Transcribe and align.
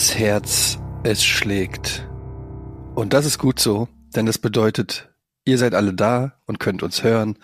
Das 0.00 0.16
Herz, 0.16 0.78
es 1.02 1.22
schlägt. 1.22 2.08
Und 2.94 3.12
das 3.12 3.26
ist 3.26 3.36
gut 3.36 3.60
so, 3.60 3.86
denn 4.16 4.24
das 4.24 4.38
bedeutet, 4.38 5.12
ihr 5.44 5.58
seid 5.58 5.74
alle 5.74 5.92
da 5.92 6.38
und 6.46 6.58
könnt 6.58 6.82
uns 6.82 7.04
hören 7.04 7.36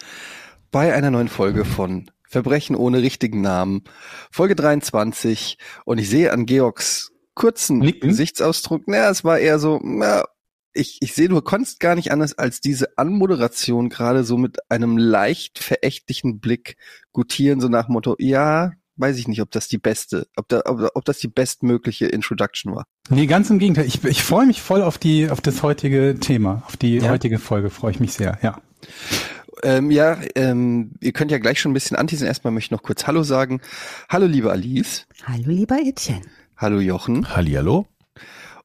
bei 0.71 0.95
einer 0.95 1.11
neuen 1.11 1.29
Folge 1.29 1.67
von 1.67 2.11
Verbrechen 2.27 2.75
ohne 2.75 3.03
richtigen 3.03 3.43
Namen, 3.43 3.85
Folge 4.31 4.57
23. 4.57 5.59
Und 5.85 5.99
ich 5.99 6.09
sehe 6.09 6.33
an 6.33 6.47
Georgs 6.47 7.13
kurzen 7.35 7.81
Nicken? 7.81 8.09
Gesichtsausdruck, 8.09 8.89
naja, 8.89 9.11
es 9.11 9.23
war 9.23 9.39
eher 9.39 9.59
so, 9.59 9.79
na, 9.83 10.25
ich, 10.73 10.97
ich 11.03 11.13
sehe, 11.13 11.29
du 11.29 11.39
konntest 11.43 11.79
gar 11.79 11.95
nicht 11.95 12.11
anders 12.11 12.39
als 12.39 12.63
diese 12.63 12.97
Anmoderation 12.97 13.91
gerade 13.91 14.25
so 14.25 14.39
mit 14.39 14.61
einem 14.71 14.97
leicht 14.97 15.59
verächtlichen 15.59 16.41
Blick 16.41 16.79
gutieren, 17.13 17.61
so 17.61 17.69
nach 17.69 17.89
Motto, 17.89 18.17
ja, 18.19 18.73
weiß 18.97 19.19
ich 19.19 19.29
nicht, 19.29 19.43
ob 19.43 19.51
das 19.51 19.69
die 19.69 19.79
beste, 19.79 20.27
ob, 20.37 20.49
da, 20.49 20.63
ob, 20.65 20.91
ob 20.95 21.05
das 21.05 21.19
die 21.19 21.29
bestmögliche 21.29 22.07
Introduction 22.07 22.75
war. 22.75 22.87
Nee, 23.09 23.27
ganz 23.27 23.51
im 23.51 23.59
Gegenteil. 23.59 23.87
Ich, 23.87 24.03
ich 24.05 24.23
freue 24.23 24.47
mich 24.47 24.63
voll 24.63 24.83
auf 24.83 24.99
die, 24.99 25.31
auf 25.31 25.41
das 25.41 25.63
heutige 25.63 26.17
Thema, 26.21 26.63
auf 26.67 26.77
die 26.77 26.97
Ja? 26.97 27.11
heutige 27.11 27.39
Folge. 27.39 27.71
Freue 27.71 27.93
ich 27.93 28.01
mich 28.01 28.13
sehr. 28.13 28.39
Ja. 28.43 28.61
Ähm, 29.63 29.91
ja, 29.91 30.19
ähm, 30.35 30.93
ihr 31.01 31.13
könnt 31.13 31.31
ja 31.31 31.39
gleich 31.39 31.61
schon 31.61 31.71
ein 31.71 31.75
bisschen 31.75 31.97
anteasen. 31.97 32.27
Erstmal 32.27 32.53
möchte 32.53 32.69
ich 32.69 32.71
noch 32.73 32.83
kurz 32.83 33.07
Hallo 33.07 33.23
sagen. 33.23 33.61
Hallo, 34.09 34.27
liebe 34.27 34.51
Alice. 34.51 35.07
Hallo, 35.25 35.45
lieber 35.51 35.79
Etienne. 35.81 36.23
Hallo, 36.57 36.79
Jochen. 36.79 37.35
Hallihallo. 37.35 37.87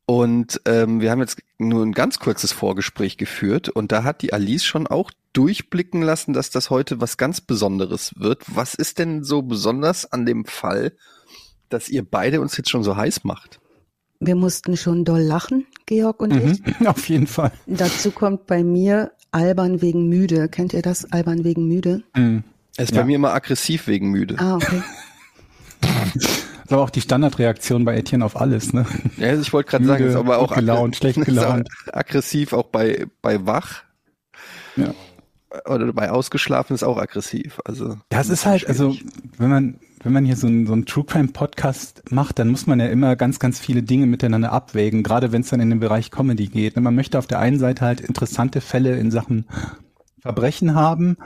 Und 0.06 0.59
ähm, 0.66 1.00
wir 1.00 1.11
haben 1.11 1.19
jetzt 1.19 1.41
nur 1.58 1.86
ein 1.86 1.94
ganz 1.94 2.19
kurzes 2.19 2.52
Vorgespräch 2.52 3.17
geführt 3.17 3.69
und 3.69 3.91
da 3.94 4.03
hat 4.03 4.22
die 4.22 4.34
Alice 4.34 4.66
schon 4.66 4.88
auch 4.88 5.11
durchblicken 5.34 6.02
lassen, 6.02 6.34
dass 6.34 6.50
das 6.50 6.70
heute 6.70 7.00
was 7.02 7.18
ganz 7.18 7.42
Besonderes 7.42 8.14
wird. 8.18 8.44
Was 8.48 8.74
ist 8.76 9.00
denn 9.00 9.24
so 9.24 9.42
besonders 9.42 10.12
an 10.12 10.26
dem 10.26 10.46
Fall, 10.46 10.94
dass 11.70 11.90
ihr 11.90 12.04
beide 12.04 12.42
uns 12.42 12.58
jetzt 12.58 12.70
schon 12.70 12.84
so 12.84 12.96
heiß 12.98 13.24
macht? 13.24 13.59
Wir 14.20 14.36
mussten 14.36 14.78
schon 14.78 15.04
doll 15.06 15.22
lachen, 15.22 15.66
Georg 15.88 16.20
und 16.22 16.32
ich. 16.36 16.80
Mhm. 16.80 16.86
Auf 16.88 17.08
jeden 17.09 17.28
Fall. 17.28 17.52
Dazu 17.66 18.12
kommt 18.12 18.46
bei 18.46 18.64
mir 18.64 19.14
albern 19.32 19.82
wegen 19.82 20.08
müde. 20.09 20.48
Kennt 20.50 20.74
ihr 20.74 20.82
das? 20.82 21.12
Albern 21.12 21.44
wegen 21.44 21.68
müde? 21.68 22.04
Mhm. 22.16 22.44
Er 22.78 22.84
ist 22.84 22.94
Ja. 22.94 23.02
bei 23.02 23.08
mir 23.08 23.16
immer 23.16 23.34
aggressiv 23.34 23.88
wegen 23.88 24.12
müde. 24.12 24.36
Ah, 24.38 24.56
okay. 24.58 24.84
Das 25.82 26.16
ist 26.26 26.74
aber 26.74 26.84
auch 26.84 26.90
die 26.90 27.02
Standardreaktion 27.02 27.84
bei 27.84 27.98
Etienne 27.98 28.24
auf 28.24 28.40
alles, 28.40 28.72
ne? 28.74 28.86
Ja, 29.18 29.34
ich 29.38 29.52
wollte 29.54 29.72
gerade 29.72 29.86
sagen, 29.86 30.06
ist 30.06 30.16
aber 30.16 30.40
auch 30.40 30.54
gelaunt, 30.56 30.96
schlecht 30.96 31.18
ist 31.18 31.26
gelaunt. 31.26 31.68
auch 31.90 31.94
aggressiv 31.94 32.54
auch 32.54 32.68
bei 32.68 33.08
bei 33.22 33.46
wach 33.46 33.82
Ja. 34.78 34.94
Oder 35.66 35.91
bei 35.94 36.09
ausgeschlafen 36.11 36.73
ist 36.73 36.83
auch 36.83 36.97
aggressiv. 36.97 37.59
Also 37.66 37.97
Das 38.09 38.30
ist 38.30 38.45
halt, 38.45 38.67
also 38.67 38.95
wenn 39.38 39.49
man 39.49 39.80
wenn 40.03 40.13
man 40.13 40.25
hier 40.25 40.35
so 40.35 40.47
einen 40.47 40.66
so 40.66 40.73
einen 40.73 40.85
True 40.85 41.05
Crime 41.05 41.27
Podcast 41.27 42.03
macht, 42.09 42.39
dann 42.39 42.49
muss 42.49 42.66
man 42.66 42.80
ja 42.80 42.88
immer 42.88 43.16
ganz 43.16 43.38
ganz 43.39 43.59
viele 43.59 43.83
Dinge 43.83 44.07
miteinander 44.07 44.52
abwägen, 44.52 45.03
gerade 45.03 45.31
wenn 45.31 45.41
es 45.41 45.49
dann 45.49 45.59
in 45.59 45.69
den 45.69 45.79
Bereich 45.79 46.09
Comedy 46.09 46.47
geht. 46.47 46.75
Und 46.75 46.83
man 46.83 46.95
möchte 46.95 47.19
auf 47.19 47.27
der 47.27 47.39
einen 47.39 47.59
Seite 47.59 47.85
halt 47.85 48.02
interessante 48.02 48.61
Fälle 48.61 48.97
in 48.97 49.11
Sachen 49.11 49.45
Verbrechen 50.19 50.73
haben, 50.73 51.17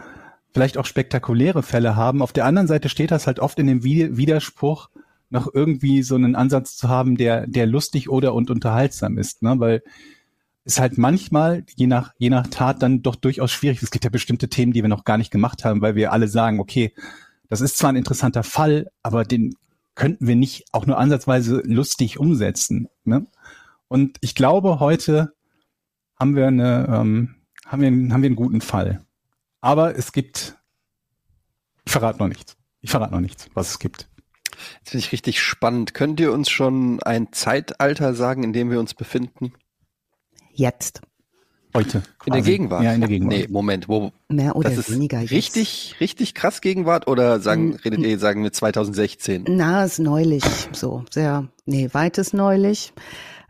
vielleicht 0.53 0.77
auch 0.77 0.85
spektakuläre 0.85 1.63
Fälle 1.63 1.95
haben. 1.95 2.21
Auf 2.21 2.33
der 2.33 2.45
anderen 2.45 2.67
Seite 2.67 2.89
steht 2.89 3.11
das 3.11 3.27
halt 3.27 3.39
oft 3.39 3.59
in 3.59 3.67
dem 3.67 3.83
Wi- 3.83 4.17
Widerspruch, 4.17 4.89
noch 5.29 5.53
irgendwie 5.53 6.03
so 6.03 6.15
einen 6.15 6.35
Ansatz 6.35 6.75
zu 6.75 6.89
haben, 6.89 7.15
der 7.17 7.47
der 7.47 7.67
lustig 7.67 8.09
oder 8.09 8.33
und 8.33 8.49
unterhaltsam 8.49 9.17
ist, 9.17 9.41
ne? 9.41 9.55
Weil 9.57 9.83
ist 10.65 10.79
halt 10.79 10.97
manchmal, 10.97 11.63
je 11.75 11.87
nach, 11.87 12.13
je 12.17 12.31
nach 12.31 12.47
Tat, 12.47 12.81
dann 12.81 13.03
doch 13.03 13.15
durchaus 13.15 13.51
schwierig. 13.51 13.81
Es 13.81 13.91
gibt 13.91 14.03
ja 14.03 14.09
bestimmte 14.09 14.49
Themen, 14.49 14.73
die 14.73 14.81
wir 14.81 14.89
noch 14.89 15.03
gar 15.03 15.17
nicht 15.17 15.31
gemacht 15.31 15.63
haben, 15.63 15.81
weil 15.81 15.95
wir 15.95 16.11
alle 16.11 16.27
sagen, 16.27 16.59
okay, 16.59 16.93
das 17.49 17.61
ist 17.61 17.77
zwar 17.77 17.91
ein 17.91 17.95
interessanter 17.95 18.43
Fall, 18.43 18.89
aber 19.03 19.23
den 19.23 19.55
könnten 19.93 20.27
wir 20.27 20.35
nicht 20.35 20.65
auch 20.71 20.87
nur 20.87 20.97
ansatzweise 20.97 21.61
lustig 21.65 22.19
umsetzen. 22.19 22.89
Ne? 23.03 23.27
Und 23.87 24.17
ich 24.21 24.33
glaube, 24.33 24.79
heute 24.79 25.33
haben 26.19 26.35
wir 26.35 26.47
eine, 26.47 26.87
ähm, 26.89 27.35
haben 27.65 27.81
wir, 27.81 27.87
haben 27.87 28.21
wir 28.21 28.27
einen 28.27 28.35
guten 28.35 28.61
Fall. 28.61 29.05
Aber 29.61 29.95
es 29.95 30.11
gibt, 30.11 30.57
ich 31.85 31.91
verrate 31.91 32.19
noch 32.19 32.27
nichts. 32.27 32.57
Ich 32.81 32.89
verrate 32.89 33.13
noch 33.13 33.21
nichts, 33.21 33.49
was 33.53 33.69
es 33.69 33.79
gibt. 33.79 34.09
Das 34.83 34.91
finde 34.91 35.05
ich 35.05 35.11
richtig 35.11 35.41
spannend. 35.41 35.93
Könnt 35.93 36.19
ihr 36.19 36.31
uns 36.31 36.49
schon 36.49 37.01
ein 37.03 37.31
Zeitalter 37.31 38.15
sagen, 38.15 38.43
in 38.43 38.53
dem 38.53 38.71
wir 38.71 38.79
uns 38.79 38.93
befinden? 38.93 39.53
Jetzt. 40.55 41.01
Heute. 41.73 41.97
In 42.25 42.31
der 42.31 42.41
quasi. 42.41 42.51
Gegenwart? 42.51 42.83
Ja, 42.83 42.93
in 42.93 43.01
der 43.01 43.09
Gegenwart. 43.09 43.37
Nee, 43.37 43.47
Moment, 43.49 43.89
wo 43.89 44.11
Mehr 44.29 44.55
oder 44.55 44.69
das 44.69 44.79
ist 44.79 44.91
weniger 44.93 45.19
jetzt. 45.19 45.31
richtig, 45.31 45.95
richtig 45.99 46.33
krass 46.33 46.61
Gegenwart 46.61 47.07
oder 47.07 47.41
sagen, 47.41 47.71
Mm, 47.71 47.75
redet 47.83 47.99
ihr, 47.99 48.17
sagen 48.17 48.43
wir 48.43 48.53
2016? 48.53 49.43
Na, 49.49 49.83
ist 49.83 49.99
neulich. 49.99 50.43
So, 50.71 51.03
sehr, 51.11 51.49
nee, 51.65 51.89
weites 51.91 52.31
neulich. 52.31 52.93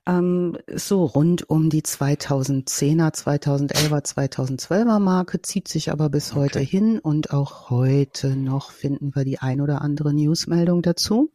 Ähm, 0.07 0.57
so 0.73 1.05
rund 1.05 1.47
um 1.49 1.69
die 1.69 1.83
2010er, 1.83 3.13
2011er, 3.13 4.03
2012er 4.03 4.99
Marke 4.99 5.41
zieht 5.43 5.67
sich 5.67 5.91
aber 5.91 6.09
bis 6.09 6.33
heute 6.33 6.59
Okay. 6.59 6.67
hin 6.67 6.99
und 6.99 7.31
auch 7.31 7.69
heute 7.69 8.35
noch 8.35 8.71
finden 8.71 9.13
wir 9.15 9.23
die 9.23 9.37
ein 9.39 9.61
oder 9.61 9.81
andere 9.83 10.13
Newsmeldung 10.15 10.81
dazu. 10.81 11.31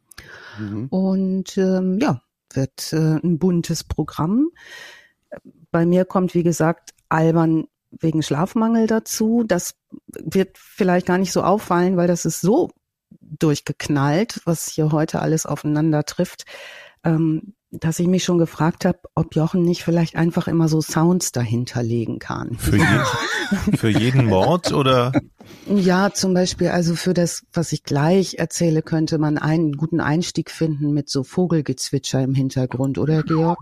Mhm. 0.59 0.87
Und 0.89 1.57
ähm, 1.57 1.99
ja, 2.01 2.21
wird 2.53 2.91
äh, 2.91 3.15
ein 3.23 3.39
buntes 3.39 3.85
Programm. 3.85 4.49
Bei 5.71 5.85
mir 5.85 6.05
kommt, 6.05 6.33
wie 6.33 6.43
gesagt, 6.43 6.91
albern 7.09 7.65
wegen 7.91 8.23
Schlafmangel 8.23 8.87
dazu. 8.87 9.43
Das 9.45 9.75
wird 10.07 10.57
vielleicht 10.57 11.05
gar 11.07 11.17
nicht 11.17 11.31
so 11.31 11.43
auffallen, 11.43 11.97
weil 11.97 12.07
das 12.07 12.25
ist 12.25 12.41
so 12.41 12.71
durchgeknallt, 13.19 14.41
was 14.45 14.67
hier 14.67 14.91
heute 14.91 15.21
alles 15.21 15.45
aufeinander 15.45 16.05
trifft, 16.05 16.45
ähm, 17.03 17.53
dass 17.71 17.99
ich 17.99 18.07
mich 18.07 18.25
schon 18.25 18.37
gefragt 18.37 18.83
habe, 18.83 18.99
ob 19.15 19.35
Jochen 19.35 19.63
nicht 19.63 19.83
vielleicht 19.83 20.15
einfach 20.15 20.47
immer 20.49 20.67
so 20.67 20.81
Sounds 20.81 21.31
dahinter 21.31 21.81
legen 21.81 22.19
kann. 22.19 22.57
Für, 22.57 22.77
je, 22.77 22.85
für 23.77 23.89
jeden 23.89 24.25
Mord 24.25 24.73
oder? 24.73 25.13
Ja, 25.67 26.11
zum 26.13 26.33
Beispiel, 26.33 26.69
also 26.69 26.95
für 26.95 27.13
das, 27.13 27.45
was 27.53 27.71
ich 27.71 27.83
gleich 27.83 28.35
erzähle, 28.35 28.81
könnte 28.81 29.17
man 29.17 29.37
einen 29.37 29.73
guten 29.73 30.01
Einstieg 30.01 30.51
finden 30.51 30.91
mit 30.91 31.09
so 31.09 31.23
Vogelgezwitscher 31.23 32.21
im 32.21 32.35
Hintergrund, 32.35 32.97
oder 32.97 33.23
Georg? 33.23 33.59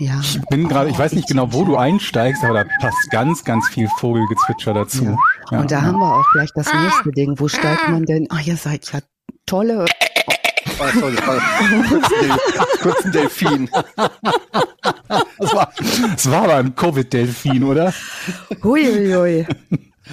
Ja. 0.00 0.18
Ich 0.22 0.40
bin 0.48 0.66
gerade, 0.66 0.88
ich 0.88 0.98
weiß 0.98 1.12
nicht 1.12 1.28
genau, 1.28 1.52
wo 1.52 1.62
du 1.62 1.76
einsteigst, 1.76 2.42
aber 2.42 2.64
da 2.64 2.70
passt 2.80 3.10
ganz, 3.10 3.44
ganz 3.44 3.68
viel 3.68 3.86
Vogelgezwitscher 3.98 4.72
dazu. 4.72 5.04
Ja. 5.04 5.16
Ja, 5.50 5.60
Und 5.60 5.70
da 5.70 5.76
ja. 5.76 5.82
haben 5.82 5.98
wir 5.98 6.16
auch 6.16 6.24
gleich 6.32 6.48
das 6.54 6.72
nächste 6.72 7.10
Ding. 7.10 7.38
Wo 7.38 7.48
steigt 7.48 7.86
man 7.86 8.06
denn? 8.06 8.26
Ah, 8.30 8.38
ihr 8.42 8.56
seid 8.56 8.90
ja 8.92 9.00
tolle. 9.44 9.84
Oh, 10.78 10.98
sorry, 10.98 11.16
das 11.16 11.26
war 12.28 12.38
kurz 12.80 13.04
ein 13.04 13.12
Delfin. 13.12 13.70
Das 15.38 15.54
war, 15.54 15.70
das 16.14 16.30
war 16.30 16.44
aber 16.44 16.56
ein 16.56 16.74
Covid-Delfin, 16.74 17.62
oder? 17.62 17.92
Huiuiui. 18.62 19.46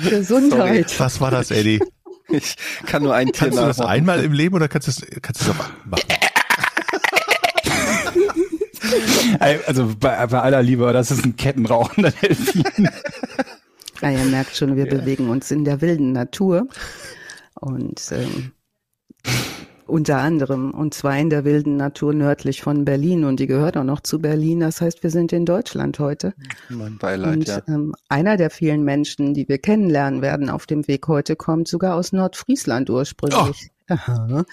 Gesundheit. 0.04 1.00
Was 1.00 1.22
war 1.22 1.32
das, 1.32 1.50
Eddie? 1.52 1.82
Ich 2.28 2.58
kann 2.86 3.04
nur 3.04 3.16
ein 3.16 3.28
Tier 3.28 3.48
Kannst 3.48 3.58
du 3.58 3.66
das 3.66 3.80
einmal 3.80 4.22
im 4.22 4.34
Leben 4.34 4.54
oder 4.54 4.68
kannst 4.68 4.88
du 4.88 4.92
es 4.92 5.22
kannst 5.22 5.42
du 5.42 5.46
es 5.46 5.52
auch 5.52 5.56
machen? 5.56 6.02
Also 9.68 9.94
bei, 10.00 10.26
bei 10.28 10.40
aller 10.40 10.64
Liebe, 10.64 10.92
das 10.94 11.12
ist 11.12 11.26
ein 11.26 11.36
kettenrauchender 11.36 12.12
Delfin. 12.12 12.64
Ja, 14.02 14.12
ihr 14.12 14.26
merkt 14.26 14.56
schon, 14.56 14.76
wir 14.76 14.86
bewegen 14.86 15.28
uns 15.30 15.50
in 15.50 15.66
der 15.66 15.82
wilden 15.82 16.12
Natur. 16.12 16.68
Und 17.56 18.00
ähm, 18.12 18.52
unter 19.88 20.18
anderem, 20.18 20.72
und 20.72 20.94
zwar 20.94 21.18
in 21.18 21.30
der 21.30 21.46
wilden 21.46 21.78
Natur 21.78 22.14
nördlich 22.14 22.62
von 22.62 22.86
Berlin. 22.86 23.24
Und 23.24 23.40
die 23.40 23.48
gehört 23.48 23.76
auch 23.76 23.84
noch 23.84 24.02
zu 24.02 24.20
Berlin. 24.20 24.60
Das 24.60 24.82
heißt, 24.82 25.02
wir 25.02 25.10
sind 25.10 25.34
in 25.34 25.46
Deutschland 25.46 25.98
heute. 25.98 26.34
Mein 26.70 26.98
Beileid, 26.98 27.38
Und 27.38 27.48
ja. 27.48 27.62
ähm, 27.68 27.96
einer 28.08 28.38
der 28.38 28.52
vielen 28.52 28.84
Menschen, 28.84 29.34
die 29.34 29.48
wir 29.50 29.58
kennenlernen 29.58 30.22
werden 30.22 30.50
auf 30.50 30.68
dem 30.68 30.88
Weg 30.88 31.08
heute, 31.08 31.36
kommt 31.36 31.68
sogar 31.68 31.96
aus 31.96 32.12
Nordfriesland 32.12 32.90
ursprünglich. 32.90 33.72
Aha. 33.90 34.44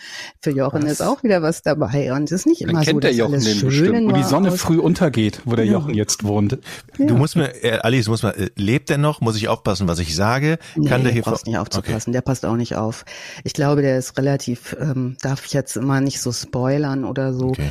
Für 0.40 0.50
Jochen 0.50 0.84
Was? 0.84 0.92
ist 0.92 1.00
auch 1.02 1.22
wieder 1.24 1.42
was 1.42 1.62
dabei. 1.62 2.12
Und 2.12 2.24
es 2.24 2.32
ist 2.32 2.46
nicht 2.46 2.62
Dann 2.62 2.70
immer 2.70 2.80
so, 2.80 2.84
kennt 2.92 3.02
der 3.04 3.10
dass 3.10 3.18
Jochen 3.18 3.34
alles 3.34 3.50
schön 3.58 3.68
bestimmt, 3.68 4.08
Wo 4.08 4.12
die 4.12 4.22
Sonne 4.22 4.50
aus- 4.52 4.60
früh 4.60 4.78
untergeht, 4.78 5.40
wo 5.44 5.56
der 5.56 5.64
Ja. 5.64 5.72
Jochen 5.72 5.94
jetzt 5.94 6.22
wohnt. 6.24 6.58
Du 6.98 7.16
musst 7.16 7.34
mir, 7.36 7.48
äh, 7.64 7.78
Alice, 7.78 8.04
du 8.04 8.12
musst 8.12 8.22
mal, 8.22 8.30
äh, 8.30 8.50
lebt 8.56 8.90
er 8.90 8.98
noch? 8.98 9.20
Muss 9.20 9.36
ich 9.36 9.48
aufpassen, 9.48 9.88
was 9.88 9.98
ich 9.98 10.14
sage? 10.14 10.58
Nee, 10.76 10.88
Kann 10.88 11.02
der 11.02 11.12
hier 11.12 11.22
brauchst 11.22 11.46
nicht 11.46 11.58
aufzupassen, 11.58 12.12
der 12.12 12.20
passt 12.20 12.46
auch 12.46 12.56
nicht 12.56 12.76
auf. 12.76 13.04
Ich 13.42 13.54
glaube, 13.54 13.82
der 13.82 13.98
ist 13.98 14.16
relativ, 14.18 14.76
ähm, 14.80 15.16
darf 15.20 15.44
ich 15.46 15.52
jetzt 15.52 15.76
immer 15.76 16.00
nicht 16.00 16.20
so 16.20 16.30
spoilern 16.32 17.04
oder 17.04 17.32
so. 17.34 17.48
Okay. 17.48 17.70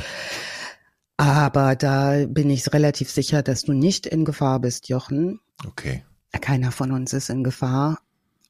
Aber 1.16 1.76
da 1.76 2.26
bin 2.26 2.50
ich 2.50 2.72
relativ 2.72 3.10
sicher, 3.10 3.42
dass 3.42 3.62
du 3.62 3.72
nicht 3.72 4.06
in 4.06 4.24
Gefahr 4.24 4.58
bist, 4.60 4.88
Jochen. 4.88 5.40
Okay. 5.66 6.04
Keiner 6.40 6.72
von 6.72 6.90
uns 6.90 7.12
ist 7.12 7.30
in 7.30 7.44
Gefahr, 7.44 7.98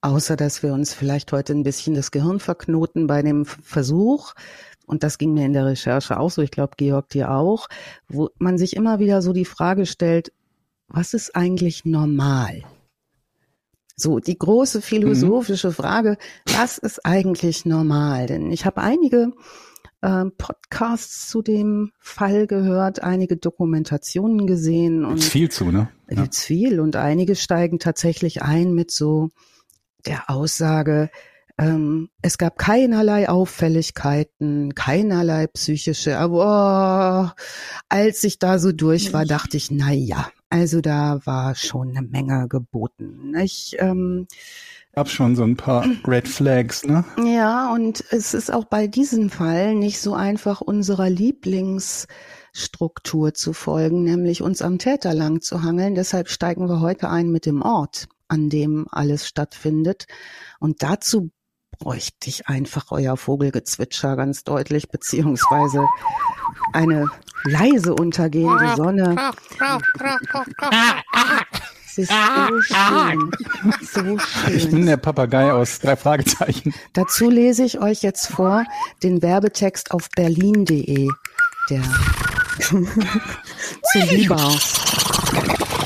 außer 0.05 0.37
dass 0.37 0.63
wir 0.63 0.75
uns 0.75 0.93
vielleicht 0.93 1.33
heute 1.33 1.55
ein 1.55 1.63
bisschen 1.63 1.95
das 1.95 2.11
Gehirn 2.11 2.39
verknoten 2.39 3.07
bei 3.07 3.23
dem 3.23 3.47
Versuch. 3.47 4.35
Und 4.87 5.03
das 5.03 5.17
ging 5.17 5.33
mir 5.33 5.47
in 5.47 5.55
der 5.55 5.65
Recherche 5.65 6.21
auch 6.21 6.31
so, 6.31 6.43
ich 6.43 6.51
glaube, 6.51 6.75
Georg 6.77 7.09
dir 7.09 7.31
auch, 7.31 7.69
wo 8.09 8.29
man 8.39 8.59
sich 8.59 8.77
immer 8.77 8.99
wieder 8.99 9.23
so 9.23 9.33
die 9.33 9.47
Frage 9.47 9.87
stellt, 9.87 10.31
was 10.89 11.15
ist 11.15 11.35
eigentlich 11.35 11.87
normal? 11.87 12.63
So, 13.97 14.19
die 14.19 14.39
große 14.39 14.83
philosophische 14.83 15.73
Frage, 15.73 16.19
was 16.45 16.77
ist 16.77 17.07
eigentlich 17.07 17.65
normal? 17.65 18.27
Denn 18.27 18.51
ich 18.51 18.67
habe 18.67 18.83
einige 18.83 19.33
äh, 20.03 20.27
Podcasts 20.37 21.31
zu 21.31 21.41
dem 21.41 21.93
Fall 21.99 22.47
gehört, 22.47 23.03
einige 23.03 23.39
Dokumentationen 23.39 24.47
gesehen 24.47 25.07
und 25.07 25.15
Gibt's 25.15 25.29
viel 25.29 25.51
zu, 25.51 25.71
ne? 25.71 25.89
Ja. 26.11 26.23
gibt's 26.23 26.45
viel 26.45 26.81
und 26.81 26.97
einige 26.97 27.37
steigen 27.37 27.79
tatsächlich 27.79 28.43
ein 28.43 28.75
mit 28.75 28.91
so 28.91 29.31
der 30.07 30.31
Aussage, 30.31 31.11
ähm, 31.57 32.09
es 32.21 32.37
gab 32.37 32.59
keinerlei 32.59 33.29
Auffälligkeiten, 33.29 34.75
keinerlei 34.75 35.47
psychische, 35.47 36.19
aber 36.19 37.31
oh, 37.31 37.33
als 37.89 38.25
ich 38.25 38.41
da 38.41 38.59
so 38.59 38.73
durch 38.73 39.13
war, 39.13 39.25
dachte 39.25 39.57
ich, 39.57 39.71
na 39.71 39.93
ja, 39.93 40.31
also 40.51 40.81
da 40.81 41.21
war 41.25 41.55
schon 41.55 41.91
eine 41.91 42.03
Menge 42.03 42.49
geboten. 42.49 43.37
Ich, 43.37 43.77
ähm, 43.79 44.27
Gab 44.95 45.09
schon 45.09 45.37
so 45.37 45.45
ein 45.45 45.57
paar 45.57 45.85
Red 46.07 46.29
Flags, 46.29 46.85
ne? 46.85 47.05
ja, 47.25 47.73
und 47.73 48.05
es 48.11 48.35
ist 48.35 48.53
auch 48.53 48.65
bei 48.65 48.89
diesem 48.89 49.31
Fall 49.31 49.77
nicht 49.77 50.01
so 50.01 50.15
einfach 50.15 50.61
unserer 50.61 51.09
Lieblingsstruktur 51.09 53.35
zu 53.35 53.53
folgen, 53.53 54.03
nämlich 54.03 54.43
uns 54.43 54.61
am 54.63 54.79
Täter 54.79 55.15
lang 55.15 55.41
zu 55.41 55.63
hangeln. 55.63 55.95
Deshalb 55.95 56.29
steigen 56.29 56.69
wir 56.69 56.81
heute 56.81 57.11
ein 57.11 57.31
mit 57.31 57.47
dem 57.47 57.63
Ort, 57.63 58.09
an 58.29 58.51
dem 58.51 58.87
alles 58.91 59.27
stattfindet. 59.27 60.07
Und 60.61 60.83
dazu 60.83 61.31
bräuchte 61.79 62.29
ich 62.29 62.49
einfach 62.49 62.91
euer 62.91 63.17
Vogelgezwitscher 63.17 64.17
ganz 64.17 64.45
deutlich, 64.45 64.89
beziehungsweise 64.89 65.87
eine 66.73 67.09
leise 67.45 67.95
untergehende 67.95 68.75
Sonne. 68.77 69.17
Es 71.87 71.99
ist 71.99 72.11
so 72.11 72.61
schön, 72.63 73.31
so 73.81 74.01
Ich 74.53 74.65
bin 74.65 74.79
schön. 74.79 74.87
der 74.87 74.97
Papagei 74.97 75.53
aus 75.53 75.79
drei 75.79 75.95
Fragezeichen. 75.97 76.75
Dazu 76.93 77.31
lese 77.31 77.65
ich 77.65 77.79
euch 77.81 78.03
jetzt 78.03 78.27
vor 78.27 78.65
den 79.03 79.23
Werbetext 79.23 79.93
auf 79.93 80.09
berlin.de, 80.17 81.09
der 81.71 81.83
zu 82.59 82.85
Liebhaus. 84.11 84.75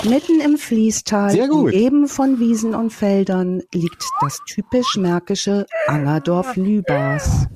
Mitten 0.04 0.40
im 0.40 0.58
Fließtal, 0.58 1.50
umgeben 1.50 2.08
von 2.08 2.38
Wiesen 2.38 2.74
und 2.74 2.92
Feldern, 2.92 3.62
liegt 3.72 4.04
das 4.20 4.40
typisch 4.46 4.96
märkische 4.96 5.66
Angerdorf 5.86 6.56
Lübars. 6.56 7.46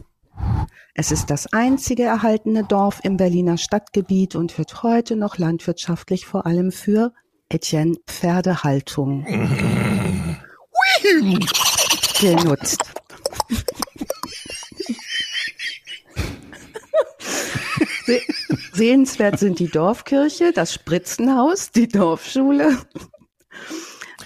Es 0.95 1.13
ist 1.13 1.31
das 1.31 1.53
einzige 1.53 2.03
erhaltene 2.05 2.65
Dorf 2.65 3.01
im 3.03 3.17
Berliner 3.17 3.59
Stadtgebiet 3.59 4.35
und 4.35 4.59
wird 4.59 4.83
heute 4.83 5.17
noch 5.17 5.39
landwirtschaftlich 5.39 6.27
vor 6.27 6.47
allem 6.47 6.71
für 6.73 7.13
Etienne 7.49 7.97
Pferdehaltung 8.07 9.25
genutzt. 12.21 13.02
Sehenswert 18.73 19.39
sind 19.39 19.59
die 19.59 19.69
Dorfkirche, 19.69 20.53
das 20.53 20.73
Spritzenhaus, 20.73 21.71
die 21.71 21.89
Dorfschule. 21.89 22.79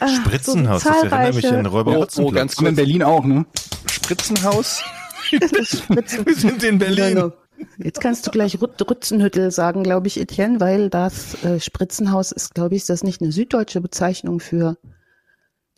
Ah, 0.00 0.08
Spritzenhaus, 0.08 0.82
sowie 0.82 0.94
das 1.02 1.12
erinnert 1.12 1.34
mich 1.34 1.46
an 1.48 1.66
Räuber 1.66 1.98
Oh, 1.98 2.06
oh, 2.18 2.30
ganz 2.30 2.58
Und 2.58 2.66
in 2.66 2.76
Berlin 2.76 3.02
auch, 3.02 3.24
ne? 3.24 3.46
Spritzenhaus. 3.90 4.82
Wir 5.30 6.34
sind 6.34 6.62
in 6.62 6.78
Berlin. 6.78 7.14
Genau. 7.14 7.32
Jetzt 7.78 8.00
kannst 8.00 8.26
du 8.26 8.30
gleich 8.30 8.58
Rützenhüttel 8.60 9.50
sagen, 9.50 9.82
glaube 9.82 10.06
ich, 10.08 10.20
Etienne, 10.20 10.60
weil 10.60 10.90
das 10.90 11.42
äh, 11.42 11.58
Spritzenhaus 11.58 12.32
ist, 12.32 12.54
glaube 12.54 12.74
ich, 12.74 12.82
ist 12.82 12.90
das 12.90 13.02
nicht 13.02 13.22
eine 13.22 13.32
süddeutsche 13.32 13.80
Bezeichnung 13.80 14.40
für 14.40 14.76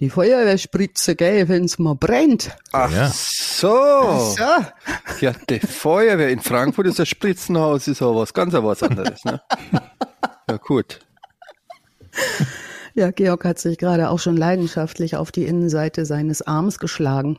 die 0.00 0.10
Feuerwehrspritze, 0.10 1.16
gell, 1.16 1.48
wenn's 1.48 1.78
mal 1.78 1.94
brennt. 1.94 2.56
Ach 2.72 2.90
Ja. 2.92 3.08
so. 3.12 4.34
So. 4.36 4.44
Ja, 5.20 5.32
die 5.50 5.58
Feuerwehr 5.60 6.28
in 6.28 6.40
Frankfurt 6.40 6.86
ist 6.86 6.98
das 6.98 7.08
Spritzenhaus, 7.08 7.88
ist 7.88 8.00
aber 8.02 8.16
was 8.16 8.32
ganz 8.32 8.54
was 8.54 8.82
anderes. 8.82 9.24
Ne? 9.24 9.40
Ja, 10.48 10.56
gut. 10.56 11.00
Ja, 12.94 13.10
Georg 13.10 13.44
hat 13.44 13.58
sich 13.58 13.78
gerade 13.78 14.10
auch 14.10 14.18
schon 14.18 14.36
leidenschaftlich 14.36 15.16
auf 15.16 15.30
die 15.32 15.44
Innenseite 15.44 16.04
seines 16.04 16.42
Arms 16.42 16.78
geschlagen. 16.78 17.38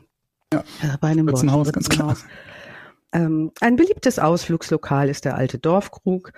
Ja. 0.52 0.64
Bei 1.00 1.08
einem 1.08 1.28
Spritzenhaus, 1.28 1.72
ganz 1.72 1.88
klar. 1.88 2.16
Ähm, 3.12 3.50
ein 3.60 3.76
beliebtes 3.76 4.18
Ausflugslokal 4.18 5.08
ist 5.08 5.24
der 5.24 5.34
alte 5.34 5.58
Dorfkrug. 5.58 6.32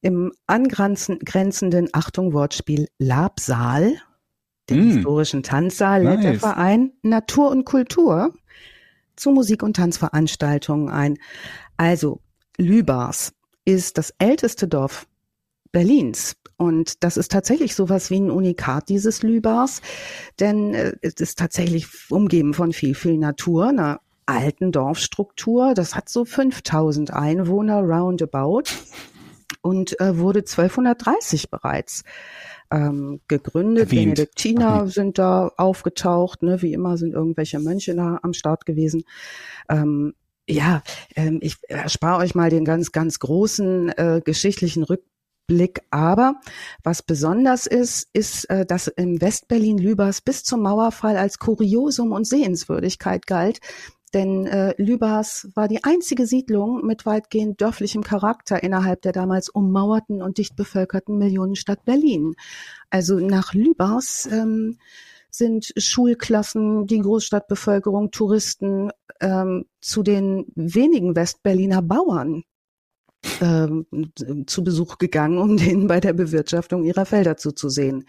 Im 0.00 0.32
angrenzenden, 0.46 1.88
Achtung, 1.92 2.32
Wortspiel 2.32 2.88
Labsaal, 2.98 3.94
dem 4.70 4.88
Mm. 4.88 4.92
historischen 4.94 5.42
Tanzsaal, 5.42 6.02
lädt 6.02 6.24
der. 6.24 6.38
Verein 6.38 6.92
Natur 7.02 7.50
und 7.50 7.64
Kultur 7.64 8.32
zu 9.16 9.30
Musik- 9.30 9.62
und 9.62 9.76
Tanzveranstaltungen 9.76 10.88
ein. 10.88 11.18
Also, 11.76 12.20
Lübars 12.58 13.32
ist 13.64 13.98
das 13.98 14.14
älteste 14.18 14.68
Dorf 14.68 15.06
Berlins. 15.72 16.36
Und 16.58 17.04
das 17.04 17.18
ist 17.18 17.30
tatsächlich 17.32 17.74
sowas 17.74 18.10
wie 18.10 18.18
ein 18.18 18.30
Unikat 18.30 18.88
dieses 18.88 19.22
Lübars, 19.22 19.82
denn 20.40 20.72
äh, 20.72 20.92
es 21.02 21.14
ist 21.14 21.38
tatsächlich 21.38 21.86
umgeben 22.08 22.54
von 22.54 22.72
viel, 22.72 22.94
viel 22.94 23.18
Natur, 23.18 23.68
einer 23.68 24.00
alten 24.24 24.72
Dorfstruktur. 24.72 25.74
Das 25.74 25.94
hat 25.94 26.08
so 26.08 26.24
5000 26.24 27.12
Einwohner 27.12 27.80
roundabout 27.82 28.62
und 29.60 30.00
äh, 30.00 30.16
wurde 30.16 30.38
1230 30.40 31.50
bereits 31.50 32.04
ähm, 32.70 33.20
gegründet. 33.28 33.86
Erwähnt. 33.86 34.16
Benediktiner 34.16 34.86
sind 34.88 35.18
da 35.18 35.50
aufgetaucht, 35.56 36.42
ne? 36.42 36.62
wie 36.62 36.72
immer 36.72 36.96
sind 36.96 37.14
irgendwelche 37.14 37.58
Mönche 37.60 37.94
da 37.94 38.18
am 38.22 38.32
Start 38.32 38.66
gewesen. 38.66 39.04
Ähm, 39.68 40.14
ja, 40.48 40.82
ähm, 41.16 41.38
ich 41.42 41.56
erspare 41.68 42.22
euch 42.22 42.34
mal 42.34 42.50
den 42.50 42.64
ganz, 42.64 42.92
ganz 42.92 43.18
großen 43.18 43.88
äh, 43.90 44.22
geschichtlichen 44.24 44.84
Rückblick. 44.84 45.80
Aber 45.90 46.40
was 46.84 47.02
besonders 47.02 47.66
ist, 47.66 48.08
ist, 48.12 48.48
äh, 48.50 48.64
dass 48.64 48.86
im 48.86 49.20
Westberlin 49.20 49.78
Lübers 49.78 50.20
bis 50.20 50.44
zum 50.44 50.62
Mauerfall 50.62 51.16
als 51.16 51.38
Kuriosum 51.38 52.12
und 52.12 52.26
Sehenswürdigkeit 52.26 53.26
galt. 53.26 53.60
Denn 54.16 54.46
äh, 54.46 54.72
Lübars 54.78 55.46
war 55.54 55.68
die 55.68 55.84
einzige 55.84 56.26
Siedlung 56.26 56.86
mit 56.86 57.04
weitgehend 57.04 57.60
dörflichem 57.60 58.02
Charakter 58.02 58.62
innerhalb 58.62 59.02
der 59.02 59.12
damals 59.12 59.50
ummauerten 59.50 60.22
und 60.22 60.38
dicht 60.38 60.56
bevölkerten 60.56 61.18
Millionenstadt 61.18 61.84
Berlin. 61.84 62.34
Also 62.88 63.18
nach 63.18 63.52
Lübars 63.52 64.26
ähm, 64.32 64.78
sind 65.28 65.70
Schulklassen, 65.76 66.86
die 66.86 67.00
Großstadtbevölkerung, 67.00 68.10
Touristen 68.10 68.90
ähm, 69.20 69.66
zu 69.82 70.02
den 70.02 70.46
wenigen 70.54 71.14
Westberliner 71.14 71.82
Bauern 71.82 72.42
ähm, 73.42 73.84
zu 74.46 74.64
Besuch 74.64 74.96
gegangen, 74.96 75.36
um 75.36 75.58
denen 75.58 75.88
bei 75.88 76.00
der 76.00 76.14
Bewirtschaftung 76.14 76.84
ihrer 76.84 77.04
Felder 77.04 77.36
zuzusehen. 77.36 78.06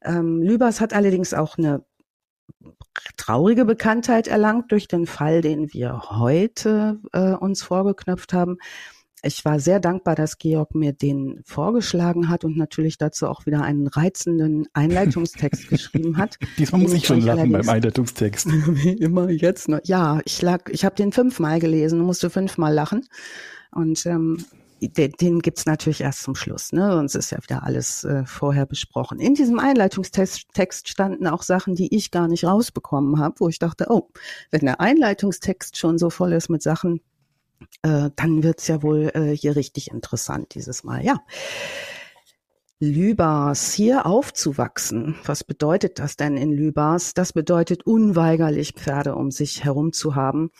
Ähm, 0.00 0.40
Lübers 0.40 0.80
hat 0.80 0.94
allerdings 0.94 1.34
auch 1.34 1.58
eine 1.58 1.84
traurige 3.16 3.64
Bekanntheit 3.64 4.28
erlangt 4.28 4.72
durch 4.72 4.88
den 4.88 5.06
Fall, 5.06 5.40
den 5.40 5.72
wir 5.72 6.02
heute 6.10 7.00
äh, 7.12 7.32
uns 7.32 7.62
vorgeknöpft 7.62 8.32
haben. 8.32 8.58
Ich 9.24 9.44
war 9.44 9.60
sehr 9.60 9.78
dankbar, 9.78 10.16
dass 10.16 10.38
Georg 10.38 10.74
mir 10.74 10.92
den 10.92 11.42
vorgeschlagen 11.44 12.28
hat 12.28 12.44
und 12.44 12.56
natürlich 12.56 12.98
dazu 12.98 13.28
auch 13.28 13.46
wieder 13.46 13.62
einen 13.62 13.86
reizenden 13.86 14.66
Einleitungstext 14.72 15.68
geschrieben 15.68 16.16
hat. 16.16 16.38
Diesmal 16.58 16.80
muss 16.80 16.92
ich 16.92 17.06
schon 17.06 17.20
lachen 17.20 17.52
beim 17.52 17.68
Einleitungstext. 17.68 18.48
Wie 18.50 18.92
immer 19.00 19.30
jetzt 19.30 19.68
noch. 19.68 19.78
Ja, 19.84 20.20
ich 20.24 20.42
lag, 20.42 20.68
ich 20.70 20.84
habe 20.84 20.96
den 20.96 21.12
fünfmal 21.12 21.60
gelesen 21.60 22.00
und 22.00 22.06
musste 22.06 22.30
fünfmal 22.30 22.74
lachen. 22.74 23.06
Und 23.70 24.04
ähm, 24.06 24.44
den, 24.88 25.12
den 25.12 25.40
gibt's 25.40 25.66
natürlich 25.66 26.00
erst 26.00 26.22
zum 26.22 26.34
Schluss, 26.34 26.72
ne? 26.72 26.92
Sonst 26.92 27.14
ist 27.14 27.30
ja 27.30 27.38
wieder 27.42 27.62
alles 27.62 28.04
äh, 28.04 28.24
vorher 28.24 28.66
besprochen. 28.66 29.20
In 29.20 29.34
diesem 29.34 29.58
Einleitungstext 29.58 30.48
Text 30.52 30.88
standen 30.88 31.26
auch 31.26 31.42
Sachen, 31.42 31.74
die 31.74 31.94
ich 31.94 32.10
gar 32.10 32.28
nicht 32.28 32.44
rausbekommen 32.44 33.18
habe, 33.18 33.36
wo 33.38 33.48
ich 33.48 33.58
dachte, 33.58 33.86
oh, 33.88 34.08
wenn 34.50 34.62
der 34.62 34.80
Einleitungstext 34.80 35.76
schon 35.76 35.98
so 35.98 36.10
voll 36.10 36.32
ist 36.32 36.48
mit 36.48 36.62
Sachen, 36.62 37.00
äh, 37.82 38.10
dann 38.16 38.42
wird's 38.42 38.68
ja 38.68 38.82
wohl 38.82 39.10
äh, 39.14 39.36
hier 39.36 39.56
richtig 39.56 39.90
interessant 39.90 40.54
dieses 40.54 40.84
Mal. 40.84 41.04
Ja. 41.04 41.18
Lübars, 42.80 43.72
hier 43.72 44.06
aufzuwachsen. 44.06 45.14
Was 45.24 45.44
bedeutet 45.44 46.00
das 46.00 46.16
denn 46.16 46.36
in 46.36 46.50
Lübars? 46.50 47.14
Das 47.14 47.32
bedeutet 47.32 47.86
unweigerlich 47.86 48.72
Pferde 48.72 49.14
um 49.14 49.30
sich 49.30 49.64
herum 49.64 49.92
zu 49.92 50.16
haben. 50.16 50.50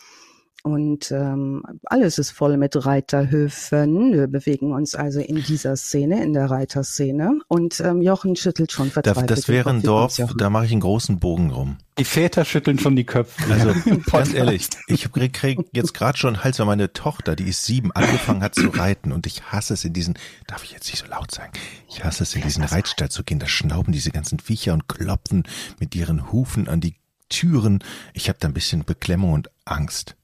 Und 0.63 1.11
ähm, 1.11 1.61
alles 1.83 2.17
ist 2.17 2.31
voll 2.31 2.55
mit 2.55 2.85
Reiterhöfen. 2.85 4.13
Wir 4.13 4.27
bewegen 4.27 4.71
uns 4.71 4.95
also 4.95 5.19
in 5.19 5.43
dieser 5.43 5.75
Szene, 5.75 6.23
in 6.23 6.31
der 6.31 6.49
Reiterszene. 6.49 7.41
Und 7.49 7.81
ähm, 7.81 8.01
Jochen 8.01 8.37
schüttelt 8.37 8.71
schon 8.71 8.89
verzweifelt. 8.89 9.29
das 9.29 9.41
den 9.41 9.55
wäre 9.55 9.69
ein 9.69 9.81
Dorf, 9.81 10.17
da 10.37 10.49
mache 10.49 10.65
ich 10.65 10.71
einen 10.71 10.79
großen 10.79 11.19
Bogen 11.19 11.51
rum. 11.51 11.77
Die 11.97 12.05
Väter 12.05 12.45
schütteln 12.45 12.79
schon 12.79 12.95
die 12.95 13.03
Köpfe. 13.03 13.43
Also 13.51 13.73
ganz 14.11 14.33
ehrlich, 14.33 14.69
ich 14.87 15.11
krieg, 15.11 15.33
krieg 15.33 15.59
jetzt 15.73 15.93
gerade 15.93 16.17
schon 16.17 16.45
Hals, 16.45 16.59
weil 16.59 16.65
meine 16.65 16.93
Tochter, 16.93 17.35
die 17.35 17.49
ist 17.49 17.65
sieben, 17.65 17.91
angefangen 17.91 18.41
hat 18.41 18.55
zu 18.55 18.69
reiten 18.69 19.11
und 19.11 19.27
ich 19.27 19.43
hasse 19.51 19.73
es 19.73 19.83
in 19.83 19.91
diesen, 19.91 20.17
darf 20.47 20.63
ich 20.63 20.71
jetzt 20.71 20.87
nicht 20.87 20.99
so 20.99 21.07
laut 21.07 21.29
sagen, 21.29 21.51
ich 21.89 22.05
hasse 22.05 22.23
es 22.23 22.35
in 22.35 22.41
diesen 22.41 22.63
Reitstall 22.63 23.09
zu 23.09 23.25
gehen, 23.25 23.39
da 23.39 23.47
schnauben 23.47 23.91
diese 23.91 24.11
ganzen 24.11 24.39
Viecher 24.39 24.71
und 24.73 24.87
klopfen 24.87 25.43
mit 25.81 25.93
ihren 25.93 26.31
Hufen 26.31 26.69
an 26.69 26.79
die 26.79 26.95
Türen. 27.27 27.79
Ich 28.13 28.29
habe 28.29 28.39
da 28.39 28.47
ein 28.47 28.53
bisschen 28.53 28.85
Beklemmung 28.85 29.33
und 29.33 29.49
Angst. 29.65 30.15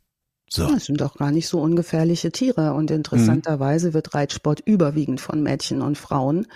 So. 0.50 0.68
Das 0.68 0.86
sind 0.86 1.01
doch 1.01 1.15
gar 1.15 1.32
nicht 1.32 1.48
so 1.48 1.60
ungefährliche 1.62 2.32
Tiere. 2.32 2.74
Und 2.74 2.91
interessanterweise 2.91 3.94
wird 3.94 4.13
Reitsport 4.13 4.62
überwiegend 4.65 5.22
von 5.22 5.41
Mädchen 5.44 5.82
und 5.82 5.98
Frauen 5.98 6.48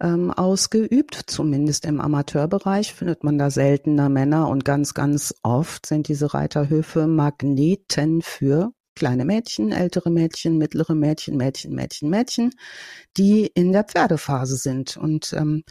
ähm, 0.00 0.30
ausgeübt. 0.30 1.22
Zumindest 1.26 1.84
im 1.84 2.00
Amateurbereich 2.00 2.94
findet 2.94 3.24
man 3.24 3.38
da 3.38 3.50
seltener 3.50 4.08
Männer 4.08 4.48
und 4.48 4.64
ganz, 4.64 4.94
ganz 4.94 5.34
oft 5.42 5.86
sind 5.86 6.08
diese 6.08 6.34
Reiterhöfe 6.34 7.06
Magneten 7.06 8.22
für 8.22 8.72
kleine 8.94 9.24
Mädchen, 9.26 9.72
ältere 9.72 10.10
Mädchen, 10.10 10.56
mittlere 10.56 10.94
Mädchen, 10.94 11.36
Mädchen, 11.36 11.74
Mädchen, 11.74 12.08
Mädchen, 12.08 12.50
die 13.16 13.46
in 13.46 13.72
der 13.72 13.84
Pferdephase 13.84 14.56
sind. 14.56 14.96
Und 14.96 15.34
ähm, 15.34 15.64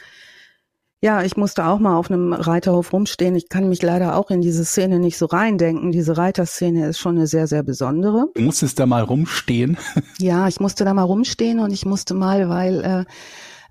ja, 1.06 1.22
ich 1.22 1.38
musste 1.38 1.68
auch 1.68 1.78
mal 1.78 1.96
auf 1.98 2.10
einem 2.10 2.34
Reiterhof 2.34 2.92
rumstehen. 2.92 3.36
Ich 3.36 3.48
kann 3.48 3.70
mich 3.70 3.84
leider 3.84 4.16
auch 4.16 4.32
in 4.32 4.42
diese 4.42 4.66
Szene 4.66 4.98
nicht 4.98 5.20
so 5.20 5.28
reindenken. 5.28 5.92
Diese 5.92 6.18
Reiterszene 6.18 6.88
ist 6.88 6.98
schon 6.98 7.16
eine 7.18 7.28
sehr, 7.28 7.46
sehr 7.46 7.62
besondere. 7.62 8.30
Du 8.34 8.42
musstest 8.42 8.80
da 8.80 8.88
mal 8.88 9.04
rumstehen. 9.04 9.78
Ja, 10.18 10.48
ich 10.48 10.60
musste 10.60 10.84
da 10.86 10.94
mal 10.94 11.04
rumstehen 11.04 11.60
und 11.60 11.72
ich 11.72 11.86
musste 11.86 12.14
mal, 12.14 12.50
weil 12.50 13.06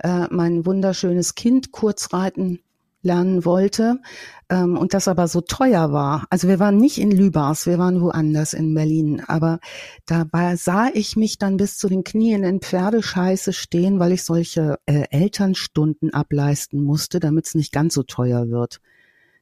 äh, 0.02 0.06
äh, 0.06 0.28
mein 0.30 0.64
wunderschönes 0.64 1.34
Kind 1.34 1.72
kurz 1.72 2.12
reiten 2.12 2.60
lernen 3.04 3.44
wollte 3.44 4.00
ähm, 4.48 4.76
und 4.76 4.94
das 4.94 5.08
aber 5.08 5.28
so 5.28 5.40
teuer 5.40 5.92
war. 5.92 6.26
Also 6.30 6.48
wir 6.48 6.58
waren 6.58 6.76
nicht 6.76 6.98
in 6.98 7.10
Lübars, 7.10 7.66
wir 7.66 7.78
waren 7.78 8.00
woanders 8.00 8.52
in 8.52 8.74
Berlin, 8.74 9.22
aber 9.26 9.60
dabei 10.06 10.56
sah 10.56 10.88
ich 10.92 11.16
mich 11.16 11.38
dann 11.38 11.56
bis 11.56 11.78
zu 11.78 11.88
den 11.88 12.04
Knien 12.04 12.44
in 12.44 12.60
Pferdescheiße 12.60 13.52
stehen, 13.52 13.98
weil 13.98 14.12
ich 14.12 14.24
solche 14.24 14.78
äh, 14.86 15.04
Elternstunden 15.10 16.12
ableisten 16.12 16.82
musste, 16.82 17.20
damit 17.20 17.46
es 17.46 17.54
nicht 17.54 17.72
ganz 17.72 17.94
so 17.94 18.02
teuer 18.02 18.48
wird. 18.48 18.80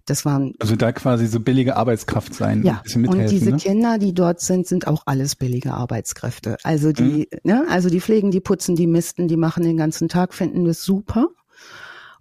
Das 0.04 0.24
waren 0.24 0.54
also 0.58 0.74
da 0.74 0.90
quasi 0.92 1.26
so 1.26 1.38
billige 1.38 1.76
Arbeitskraft 1.76 2.34
sein. 2.34 2.64
Ja. 2.64 2.82
Und 2.94 3.30
diese 3.30 3.50
ne? 3.50 3.56
Kinder, 3.56 3.98
die 3.98 4.12
dort 4.12 4.40
sind, 4.40 4.66
sind 4.66 4.88
auch 4.88 5.04
alles 5.06 5.36
billige 5.36 5.74
Arbeitskräfte. 5.74 6.56
Also 6.64 6.92
die, 6.92 7.28
mhm. 7.30 7.38
ne, 7.44 7.64
also 7.68 7.88
die 7.88 8.00
pflegen, 8.00 8.32
die 8.32 8.40
putzen, 8.40 8.74
die 8.74 8.88
misten, 8.88 9.28
die 9.28 9.36
machen 9.36 9.62
den 9.62 9.76
ganzen 9.76 10.08
Tag, 10.08 10.34
finden 10.34 10.64
das 10.64 10.82
super. 10.82 11.28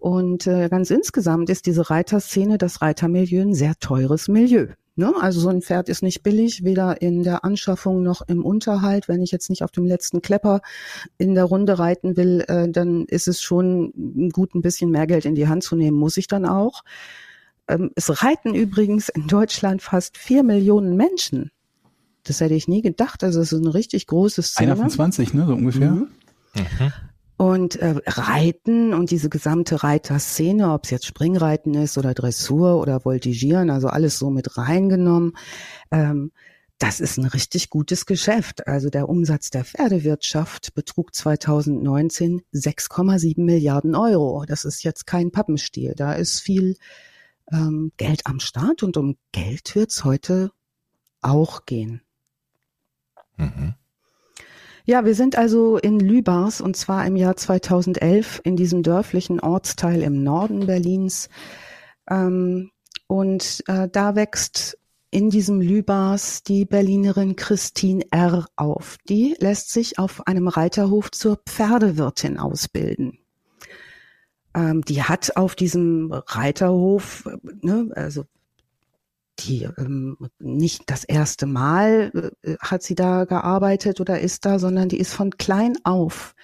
Und 0.01 0.47
äh, 0.47 0.67
ganz 0.67 0.89
insgesamt 0.89 1.51
ist 1.51 1.67
diese 1.67 1.91
Reiterszene, 1.91 2.57
das 2.57 2.81
Reitermilieu 2.81 3.43
ein 3.43 3.53
sehr 3.53 3.75
teures 3.75 4.29
Milieu. 4.29 4.69
Ne? 4.95 5.13
Also 5.21 5.39
so 5.39 5.49
ein 5.49 5.61
Pferd 5.61 5.89
ist 5.89 6.01
nicht 6.01 6.23
billig, 6.23 6.63
weder 6.63 7.03
in 7.03 7.21
der 7.21 7.45
Anschaffung 7.45 8.01
noch 8.01 8.23
im 8.23 8.43
Unterhalt. 8.43 9.07
Wenn 9.07 9.21
ich 9.21 9.29
jetzt 9.29 9.51
nicht 9.51 9.63
auf 9.63 9.69
dem 9.69 9.85
letzten 9.85 10.23
Klepper 10.23 10.61
in 11.19 11.35
der 11.35 11.43
Runde 11.43 11.77
reiten 11.77 12.17
will, 12.17 12.43
äh, 12.47 12.67
dann 12.67 13.05
ist 13.05 13.27
es 13.27 13.43
schon 13.43 14.31
gut, 14.33 14.55
ein 14.55 14.63
bisschen 14.63 14.89
mehr 14.89 15.05
Geld 15.05 15.25
in 15.25 15.35
die 15.35 15.47
Hand 15.47 15.61
zu 15.61 15.75
nehmen, 15.75 15.97
muss 15.97 16.17
ich 16.17 16.25
dann 16.25 16.47
auch. 16.47 16.81
Ähm, 17.67 17.91
es 17.93 18.23
reiten 18.23 18.55
übrigens 18.55 19.07
in 19.09 19.27
Deutschland 19.27 19.83
fast 19.83 20.17
vier 20.17 20.41
Millionen 20.41 20.97
Menschen. 20.97 21.51
Das 22.23 22.41
hätte 22.41 22.55
ich 22.55 22.67
nie 22.67 22.81
gedacht. 22.81 23.23
Also 23.23 23.39
es 23.39 23.51
ist 23.51 23.61
eine 23.61 23.75
richtig 23.75 24.07
große 24.07 24.41
Szene. 24.41 24.71
Einer 24.71 24.81
von 24.81 24.89
20, 24.89 25.35
ne, 25.35 25.45
so 25.45 25.53
ungefähr. 25.53 25.91
Mhm. 25.91 26.07
Mhm. 26.55 26.91
Und 27.41 27.77
äh, 27.77 27.95
Reiten 28.05 28.93
und 28.93 29.09
diese 29.09 29.27
gesamte 29.27 29.81
Reiterszene, 29.81 30.71
ob 30.71 30.83
es 30.83 30.91
jetzt 30.91 31.07
Springreiten 31.07 31.73
ist 31.73 31.97
oder 31.97 32.13
Dressur 32.13 32.79
oder 32.79 33.03
Voltigieren, 33.03 33.71
also 33.71 33.87
alles 33.87 34.19
so 34.19 34.29
mit 34.29 34.59
reingenommen, 34.59 35.35
ähm, 35.89 36.33
das 36.77 36.99
ist 36.99 37.17
ein 37.17 37.25
richtig 37.25 37.71
gutes 37.71 38.05
Geschäft. 38.05 38.67
Also 38.67 38.91
der 38.91 39.09
Umsatz 39.09 39.49
der 39.49 39.65
Pferdewirtschaft 39.65 40.75
betrug 40.75 41.15
2019 41.15 42.43
6,7 42.53 43.41
Milliarden 43.41 43.95
Euro. 43.95 44.45
Das 44.45 44.63
ist 44.63 44.83
jetzt 44.83 45.07
kein 45.07 45.31
Pappenstiel. 45.31 45.95
Da 45.97 46.13
ist 46.13 46.41
viel 46.41 46.77
ähm, 47.51 47.91
Geld 47.97 48.21
am 48.25 48.39
Start 48.39 48.83
und 48.83 48.97
um 48.97 49.17
Geld 49.31 49.73
wird's 49.73 50.03
heute 50.03 50.51
auch 51.21 51.65
gehen. 51.65 52.01
Mhm. 53.37 53.73
Ja, 54.85 55.05
wir 55.05 55.15
sind 55.15 55.37
also 55.37 55.77
in 55.77 55.99
Lübars 55.99 56.59
und 56.61 56.75
zwar 56.75 57.05
im 57.05 57.15
Jahr 57.15 57.35
2011 57.37 58.41
in 58.43 58.55
diesem 58.55 58.83
dörflichen 58.83 59.39
Ortsteil 59.39 60.01
im 60.01 60.23
Norden 60.23 60.65
Berlins. 60.65 61.29
Ähm, 62.09 62.71
und 63.07 63.63
äh, 63.67 63.87
da 63.91 64.15
wächst 64.15 64.77
in 65.11 65.29
diesem 65.29 65.61
Lübars 65.61 66.41
die 66.43 66.65
Berlinerin 66.65 67.35
Christine 67.35 68.05
R. 68.11 68.45
auf. 68.55 68.97
Die 69.09 69.35
lässt 69.39 69.71
sich 69.71 69.99
auf 69.99 70.25
einem 70.25 70.47
Reiterhof 70.47 71.11
zur 71.11 71.37
Pferdewirtin 71.45 72.39
ausbilden. 72.39 73.19
Ähm, 74.55 74.81
die 74.83 75.03
hat 75.03 75.35
auf 75.35 75.55
diesem 75.55 76.11
Reiterhof, 76.11 77.29
ne, 77.61 77.89
also 77.93 78.25
die 79.39 79.67
ähm, 79.77 80.17
nicht 80.39 80.83
das 80.87 81.03
erste 81.03 81.45
Mal 81.45 82.31
äh, 82.43 82.55
hat 82.59 82.83
sie 82.83 82.95
da 82.95 83.25
gearbeitet 83.25 83.99
oder 83.99 84.19
ist 84.19 84.45
da, 84.45 84.59
sondern 84.59 84.89
die 84.89 84.99
ist 84.99 85.13
von 85.13 85.31
klein 85.37 85.77
auf 85.83 86.35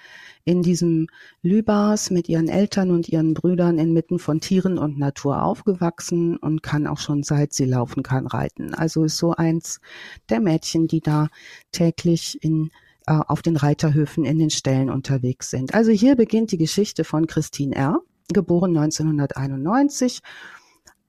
in 0.46 0.64
diesem 0.64 1.08
Lübars 1.42 2.10
mit 2.10 2.30
ihren 2.30 2.48
Eltern 2.48 2.92
und 2.92 3.10
ihren 3.10 3.34
Brüdern 3.34 3.78
inmitten 3.78 4.18
von 4.18 4.40
Tieren 4.40 4.78
und 4.78 4.98
Natur 4.98 5.44
aufgewachsen 5.44 6.38
und 6.38 6.64
kann 6.64 6.88
auch 6.88 7.00
schon 7.00 7.24
seit 7.24 7.52
sie 7.52 7.66
laufen 7.66 8.02
kann 8.02 8.26
reiten. 8.28 8.74
Also 8.74 9.04
ist 9.04 9.18
so 9.18 9.34
eins 9.34 9.82
der 10.30 10.40
Mädchen, 10.40 10.88
die 10.88 11.02
da 11.02 11.28
täglich 11.74 12.42
in 12.42 12.72
äh, 13.08 13.20
auf 13.28 13.42
den 13.42 13.58
Reiterhöfen 13.58 14.24
in 14.24 14.40
den 14.40 14.50
Ställen 14.50 14.90
unterwegs 14.90 15.50
sind. 15.50 15.74
Also 15.74 15.92
hier 15.92 16.16
beginnt 16.16 16.54
die 16.54 16.58
Geschichte 16.58 17.04
von 17.04 17.28
Christine 17.28 17.76
R., 17.76 18.02
geboren 18.34 18.76
1991 18.78 20.22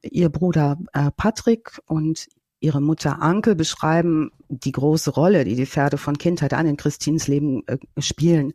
ihr 0.02 0.28
Bruder 0.28 0.78
äh, 0.92 1.10
Patrick 1.16 1.80
und 1.86 2.28
ihre 2.60 2.80
Mutter 2.80 3.22
Anke 3.22 3.54
beschreiben 3.54 4.30
die 4.48 4.72
große 4.72 5.10
Rolle, 5.10 5.44
die 5.44 5.54
die 5.54 5.66
Pferde 5.66 5.98
von 5.98 6.18
Kindheit 6.18 6.54
an 6.54 6.66
in 6.66 6.76
Christines 6.76 7.28
Leben 7.28 7.66
äh, 7.66 7.78
spielen. 7.98 8.52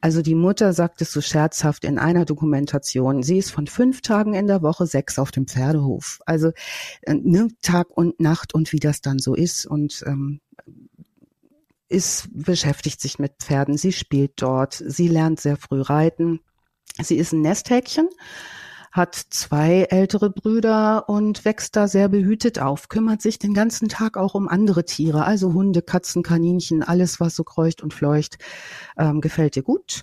Also 0.00 0.22
die 0.22 0.34
Mutter 0.34 0.72
sagt 0.72 1.02
es 1.02 1.12
so 1.12 1.20
scherzhaft 1.20 1.84
in 1.84 1.98
einer 1.98 2.24
Dokumentation, 2.24 3.22
sie 3.22 3.38
ist 3.38 3.50
von 3.50 3.66
fünf 3.66 4.02
Tagen 4.02 4.34
in 4.34 4.46
der 4.46 4.62
Woche 4.62 4.86
sechs 4.86 5.18
auf 5.18 5.30
dem 5.30 5.46
Pferdehof. 5.46 6.20
Also 6.26 6.52
äh, 7.02 7.14
ne, 7.14 7.48
Tag 7.62 7.88
und 7.90 8.20
Nacht 8.20 8.54
und 8.54 8.72
wie 8.72 8.80
das 8.80 9.00
dann 9.00 9.18
so 9.18 9.34
ist 9.34 9.66
und 9.66 10.04
ähm, 10.06 10.40
ist 11.88 12.28
beschäftigt 12.32 13.00
sich 13.00 13.18
mit 13.18 13.32
Pferden. 13.40 13.76
Sie 13.76 13.92
spielt 13.92 14.32
dort, 14.36 14.74
sie 14.74 15.08
lernt 15.08 15.40
sehr 15.40 15.56
früh 15.56 15.80
reiten. 15.80 16.40
Sie 17.02 17.16
ist 17.16 17.32
ein 17.32 17.40
Nesthäkchen 17.40 18.08
hat 18.90 19.14
zwei 19.14 19.82
ältere 19.90 20.30
Brüder 20.30 21.08
und 21.08 21.44
wächst 21.44 21.76
da 21.76 21.86
sehr 21.86 22.08
behütet 22.08 22.58
auf, 22.58 22.88
kümmert 22.88 23.22
sich 23.22 23.38
den 23.38 23.54
ganzen 23.54 23.88
Tag 23.88 24.16
auch 24.16 24.34
um 24.34 24.48
andere 24.48 24.84
Tiere, 24.84 25.24
also 25.24 25.52
Hunde, 25.52 25.82
Katzen, 25.82 26.22
Kaninchen, 26.22 26.82
alles, 26.82 27.20
was 27.20 27.36
so 27.36 27.44
kreucht 27.44 27.82
und 27.82 27.94
fleucht, 27.94 28.38
ähm, 28.98 29.20
gefällt 29.20 29.56
ihr 29.56 29.62
gut. 29.62 30.02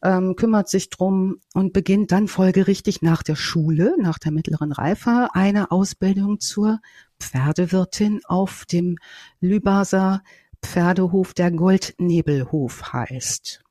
Ähm, 0.00 0.36
kümmert 0.36 0.68
sich 0.68 0.90
drum 0.90 1.38
und 1.54 1.72
beginnt 1.72 2.12
dann 2.12 2.28
folgerichtig 2.28 3.02
nach 3.02 3.24
der 3.24 3.34
Schule, 3.34 3.96
nach 3.98 4.18
der 4.18 4.30
mittleren 4.30 4.70
Reife, 4.70 5.30
eine 5.32 5.72
Ausbildung 5.72 6.38
zur 6.38 6.78
Pferdewirtin 7.18 8.20
auf 8.24 8.64
dem 8.64 8.98
Lübaser 9.40 10.22
Pferdehof, 10.62 11.34
der 11.34 11.50
Goldnebelhof 11.50 12.92
heißt. 12.92 13.62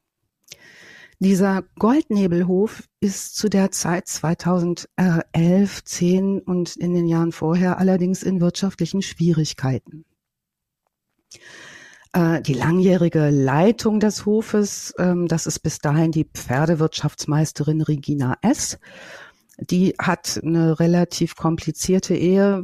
Dieser 1.20 1.64
Goldnebelhof 1.80 2.84
ist 3.00 3.36
zu 3.36 3.50
der 3.50 3.72
Zeit 3.72 4.08
2011, 4.08 5.84
10 5.84 6.42
und 6.42 6.76
in 6.76 6.94
den 6.94 7.08
Jahren 7.08 7.32
vorher 7.32 7.80
allerdings 7.80 8.22
in 8.22 8.40
wirtschaftlichen 8.40 9.02
Schwierigkeiten. 9.02 10.06
Äh, 12.14 12.42
die 12.44 12.54
langjährige 12.54 13.32
Leitung 13.32 14.00
des 14.00 14.28
Hofes, 14.28 14.94
ähm, 15.00 15.28
das 15.28 15.48
ist 15.48 15.60
bis 15.60 15.80
dahin 15.80 16.12
die 16.12 16.26
Pferdewirtschaftsmeisterin 16.26 17.82
Regina 17.82 18.38
S. 18.44 18.78
Die 19.60 19.96
hat 19.98 20.40
eine 20.44 20.80
relativ 20.80 21.36
komplizierte 21.36 22.16
Ehe. 22.16 22.64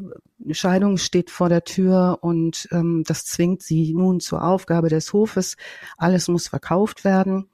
Scheidung 0.51 0.97
steht 0.97 1.31
vor 1.31 1.49
der 1.49 1.63
Tür 1.63 2.19
und 2.21 2.67
ähm, 2.71 3.03
das 3.07 3.25
zwingt 3.25 3.63
sie 3.63 3.95
nun 3.95 4.19
zur 4.19 4.43
Aufgabe 4.43 4.89
des 4.89 5.11
Hofes. 5.11 5.57
Alles 5.97 6.27
muss 6.27 6.47
verkauft 6.47 7.03
werden. 7.03 7.49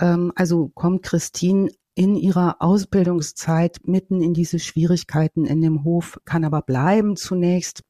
Ähm, 0.00 0.32
also 0.34 0.68
kommt 0.68 1.02
Christine 1.02 1.70
in 1.94 2.16
ihrer 2.16 2.56
Ausbildungszeit 2.60 3.78
mitten 3.84 4.22
in 4.22 4.34
diese 4.34 4.58
Schwierigkeiten 4.58 5.44
in 5.44 5.60
dem 5.60 5.84
Hof, 5.84 6.18
kann 6.24 6.44
aber 6.44 6.62
bleiben 6.62 7.16
zunächst. 7.16 7.82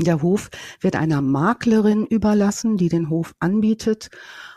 Der 0.00 0.22
Hof 0.22 0.48
wird 0.80 0.96
einer 0.96 1.20
Maklerin 1.20 2.06
überlassen, 2.06 2.76
die 2.76 2.88
den 2.88 3.10
Hof 3.10 3.34
anbietet. 3.40 4.08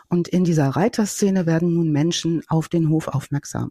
Und 0.08 0.28
in 0.28 0.44
dieser 0.44 0.68
Reiterszene 0.68 1.46
werden 1.46 1.74
nun 1.74 1.90
Menschen 1.90 2.42
auf 2.48 2.68
den 2.68 2.88
Hof 2.88 3.08
aufmerksam. 3.08 3.70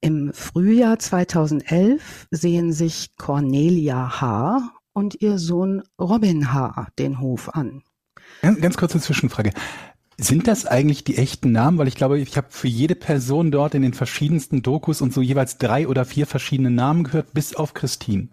Im 0.00 0.32
Frühjahr 0.32 0.98
2011 0.98 2.28
sehen 2.30 2.72
sich 2.72 3.16
Cornelia 3.16 4.20
H. 4.20 4.72
und 4.92 5.20
ihr 5.20 5.38
Sohn 5.38 5.82
Robin 6.00 6.52
H. 6.52 6.88
den 6.98 7.20
Hof 7.20 7.48
an. 7.48 7.82
Ganz, 8.42 8.60
ganz 8.60 8.76
kurze 8.76 9.00
Zwischenfrage. 9.00 9.52
Sind 10.20 10.48
das 10.48 10.66
eigentlich 10.66 11.04
die 11.04 11.16
echten 11.16 11.52
Namen? 11.52 11.78
Weil 11.78 11.86
ich 11.88 11.94
glaube, 11.94 12.18
ich 12.18 12.36
habe 12.36 12.48
für 12.50 12.66
jede 12.68 12.96
Person 12.96 13.50
dort 13.52 13.74
in 13.74 13.82
den 13.82 13.94
verschiedensten 13.94 14.62
Dokus 14.62 15.00
und 15.00 15.12
so 15.14 15.22
jeweils 15.22 15.58
drei 15.58 15.86
oder 15.86 16.04
vier 16.04 16.26
verschiedene 16.26 16.70
Namen 16.70 17.04
gehört, 17.04 17.32
bis 17.34 17.54
auf 17.54 17.72
Christine. 17.72 18.28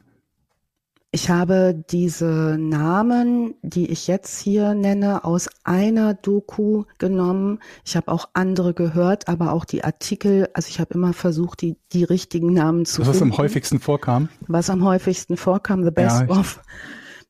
Ich 1.11 1.29
habe 1.29 1.81
diese 1.91 2.57
Namen, 2.59 3.53
die 3.61 3.89
ich 3.89 4.07
jetzt 4.07 4.37
hier 4.41 4.73
nenne, 4.73 5.23
aus 5.23 5.47
einer 5.63 6.13
Doku 6.13 6.83
genommen. 6.97 7.59
Ich 7.85 7.95
habe 7.95 8.11
auch 8.11 8.29
andere 8.33 8.73
gehört, 8.73 9.29
aber 9.29 9.53
auch 9.53 9.63
die 9.63 9.83
Artikel. 9.85 10.49
Also 10.53 10.67
ich 10.69 10.81
habe 10.81 10.93
immer 10.95 11.13
versucht, 11.13 11.61
die, 11.61 11.77
die 11.93 12.03
richtigen 12.03 12.51
Namen 12.51 12.85
zu 12.85 13.05
Was 13.07 13.19
finden. 13.19 13.31
am 13.31 13.37
häufigsten 13.37 13.79
vorkam? 13.79 14.27
Was 14.47 14.69
am 14.69 14.83
häufigsten 14.83 15.37
vorkam, 15.37 15.85
the 15.85 15.91
best 15.91 16.25
Ja, 16.27 16.27
of. 16.37 16.59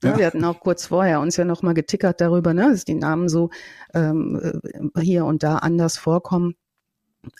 Ne, 0.05 0.12
Ja. 0.12 0.17
Wir 0.19 0.25
hatten 0.27 0.43
auch 0.45 0.59
kurz 0.59 0.88
vorher 0.88 1.19
uns 1.19 1.35
ja 1.38 1.45
nochmal 1.45 1.74
getickert 1.74 2.21
darüber, 2.21 2.53
ne, 2.53 2.69
dass 2.71 2.85
die 2.85 2.93
Namen 2.95 3.29
so 3.29 3.50
ähm, 3.93 4.62
äh, 4.95 5.01
hier 5.01 5.25
und 5.25 5.43
da 5.43 5.57
anders 5.57 5.97
vorkommen. 5.97 6.55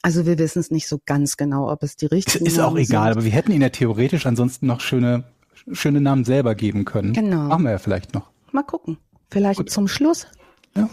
Also 0.01 0.25
wir 0.25 0.39
wissen 0.39 0.60
es 0.60 0.72
nicht 0.72 0.88
so 0.88 1.00
ganz 1.05 1.38
genau, 1.38 1.72
ob 1.72 1.84
es 1.84 1.95
die 1.95 2.07
richtigen 2.07 2.45
Ist 2.45 2.60
auch 2.60 2.69
Namen 2.72 2.77
egal, 2.77 3.03
sind. 3.10 3.17
aber 3.17 3.24
wir 3.25 3.31
hätten 3.31 3.51
ihnen 3.51 3.62
ja 3.62 3.69
theoretisch 3.69 4.25
ansonsten 4.25 4.65
noch 4.65 4.81
schöne, 4.81 5.25
schöne 5.72 6.01
Namen 6.01 6.25
selber 6.25 6.55
geben 6.55 6.86
können. 6.86 7.13
Genau. 7.13 7.43
Machen 7.43 7.63
wir 7.65 7.72
ja 7.72 7.77
vielleicht 7.77 8.13
noch. 8.15 8.29
Mal 8.51 8.63
gucken. 8.63 8.98
Vielleicht 9.29 9.57
Gut. 9.60 9.69
zum 9.69 9.88
Schluss. 9.88 10.27
Ja. 10.75 10.89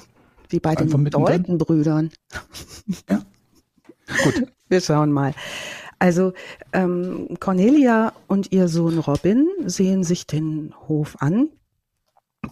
Wie 0.50 0.60
bei 0.60 0.70
Einfach 0.76 0.84
den. 0.98 1.04
Deutenbrüdern. 1.06 2.10
Ja. 3.08 3.22
Gut. 4.24 4.46
Wir 4.68 4.80
schauen 4.80 5.10
mal. 5.12 5.32
Also 5.98 6.32
ähm, 6.72 7.28
Cornelia 7.40 8.12
und 8.26 8.50
ihr 8.52 8.68
Sohn 8.68 8.98
Robin 8.98 9.46
sehen 9.64 10.02
sich 10.02 10.26
den 10.26 10.74
Hof 10.88 11.16
an. 11.20 11.48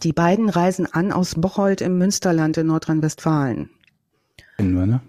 Die 0.02 0.12
beiden 0.12 0.49
reisen 0.49 0.87
an 0.87 1.12
aus 1.12 1.35
Bocholt 1.35 1.80
im 1.80 1.99
Münsterland 1.99 2.56
in 2.56 2.68
Nordrhein-Westfalen. 2.68 3.70
Kennen 4.56 4.75
wir, 4.75 4.87
ne? 4.87 5.00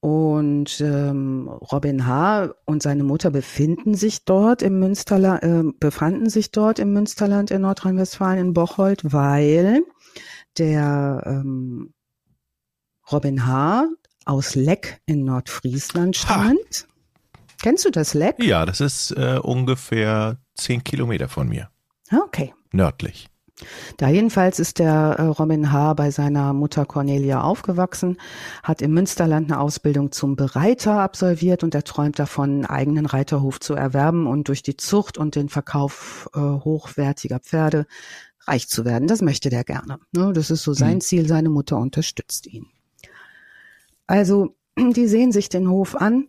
Und 0.00 0.80
ähm, 0.80 1.48
Robin 1.48 2.06
H. 2.06 2.50
und 2.64 2.82
seine 2.82 3.02
Mutter 3.02 3.30
befinden 3.30 3.94
sich 3.94 4.24
dort 4.24 4.62
im 4.62 4.78
Münsterland, 4.78 5.42
äh, 5.42 5.62
befanden 5.80 6.28
sich 6.28 6.52
dort 6.52 6.78
im 6.78 6.92
Münsterland 6.92 7.50
in 7.50 7.62
Nordrhein-Westfalen 7.62 8.38
in 8.38 8.52
Bocholt, 8.54 9.00
weil 9.12 9.82
der 10.58 11.22
ähm, 11.26 11.92
Robin 13.10 13.46
H. 13.46 13.86
aus 14.26 14.54
Leck 14.54 15.00
in 15.06 15.24
Nordfriesland 15.24 16.16
Ha. 16.16 16.20
stammt. 16.54 16.86
Kennst 17.62 17.84
du 17.84 17.90
das 17.90 18.14
Leck? 18.14 18.36
Ja, 18.42 18.66
das 18.66 18.80
ist 18.80 19.10
äh, 19.12 19.38
ungefähr 19.42 20.38
zehn 20.54 20.84
Kilometer 20.84 21.28
von 21.28 21.48
mir. 21.48 21.70
Ah, 22.10 22.18
Okay. 22.26 22.52
Nördlich. 22.72 23.28
Da 23.96 24.08
jedenfalls 24.08 24.58
ist 24.58 24.78
der 24.78 25.16
äh, 25.18 25.22
Robin 25.22 25.72
H. 25.72 25.94
bei 25.94 26.10
seiner 26.10 26.52
Mutter 26.52 26.84
Cornelia 26.84 27.40
aufgewachsen, 27.40 28.18
hat 28.62 28.82
im 28.82 28.92
Münsterland 28.92 29.50
eine 29.50 29.60
Ausbildung 29.60 30.12
zum 30.12 30.36
Bereiter 30.36 31.00
absolviert 31.00 31.64
und 31.64 31.74
er 31.74 31.84
träumt 31.84 32.18
davon, 32.18 32.50
einen 32.50 32.66
eigenen 32.66 33.06
Reiterhof 33.06 33.58
zu 33.60 33.74
erwerben 33.74 34.26
und 34.26 34.48
durch 34.48 34.62
die 34.62 34.76
Zucht 34.76 35.16
und 35.16 35.36
den 35.36 35.48
Verkauf 35.48 36.28
äh, 36.34 36.38
hochwertiger 36.40 37.38
Pferde 37.38 37.86
reich 38.46 38.68
zu 38.68 38.84
werden. 38.84 39.08
Das 39.08 39.22
möchte 39.22 39.48
der 39.48 39.64
gerne. 39.64 39.98
Ne? 40.12 40.32
Das 40.34 40.50
ist 40.50 40.62
so 40.62 40.72
sein 40.74 40.96
Mhm. 40.96 41.00
Ziel. 41.00 41.26
Seine 41.26 41.48
Mutter 41.48 41.78
unterstützt 41.78 42.46
ihn. 42.46 42.66
Also, 44.06 44.54
die 44.78 45.06
sehen 45.06 45.32
sich 45.32 45.48
den 45.48 45.68
Hof 45.68 45.96
an 45.96 46.28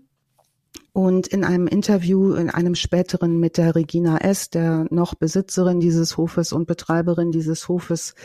und 0.98 1.28
in 1.28 1.44
einem 1.44 1.68
Interview, 1.68 2.34
in 2.34 2.50
einem 2.50 2.74
späteren 2.74 3.40
mit 3.40 3.60
der 3.60 3.76
Regina 3.76 4.18
S., 4.18 4.50
der 4.50 4.88
noch 4.90 5.14
Besitzerin 5.14 5.80
dieses 5.80 6.18
Hofes 6.18 6.52
und 6.52 6.66
Betreiberin 6.66 7.30
dieses 7.30 7.68
Hofes, 7.68 8.16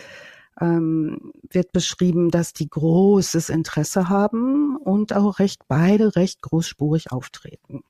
ähm, 0.59 1.35
wird 1.51 1.73
beschrieben, 1.73 2.31
dass 2.31 2.55
die 2.55 2.71
großes 2.71 3.51
Interesse 3.51 4.09
haben 4.09 4.79
und 4.79 5.15
auch 5.15 5.39
recht 5.39 5.69
beide 5.69 6.17
recht 6.17 6.41
großspurig 6.41 7.13
auftreten. 7.13 7.83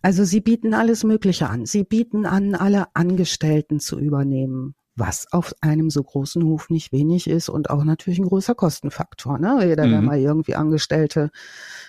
Also 0.00 0.22
sie 0.22 0.40
bieten 0.40 0.74
alles 0.74 1.02
Mögliche 1.02 1.50
an. 1.50 1.66
Sie 1.66 1.82
bieten 1.82 2.24
an, 2.24 2.54
alle 2.54 2.94
Angestellten 2.94 3.80
zu 3.80 3.98
übernehmen, 3.98 4.76
was 4.96 5.26
auf 5.32 5.54
einem 5.60 5.90
so 5.90 6.02
großen 6.02 6.44
Hof 6.44 6.70
nicht 6.70 6.92
wenig 6.92 7.28
ist 7.28 7.48
und 7.48 7.68
auch 7.70 7.82
natürlich 7.84 8.18
ein 8.20 8.26
großer 8.28 8.54
Kostenfaktor. 8.54 9.38
Ne? 9.38 9.58
Jeder, 9.66 9.88
der 9.88 10.00
Mhm. 10.00 10.06
mal 10.06 10.18
irgendwie 10.18 10.54
Angestellte 10.54 11.30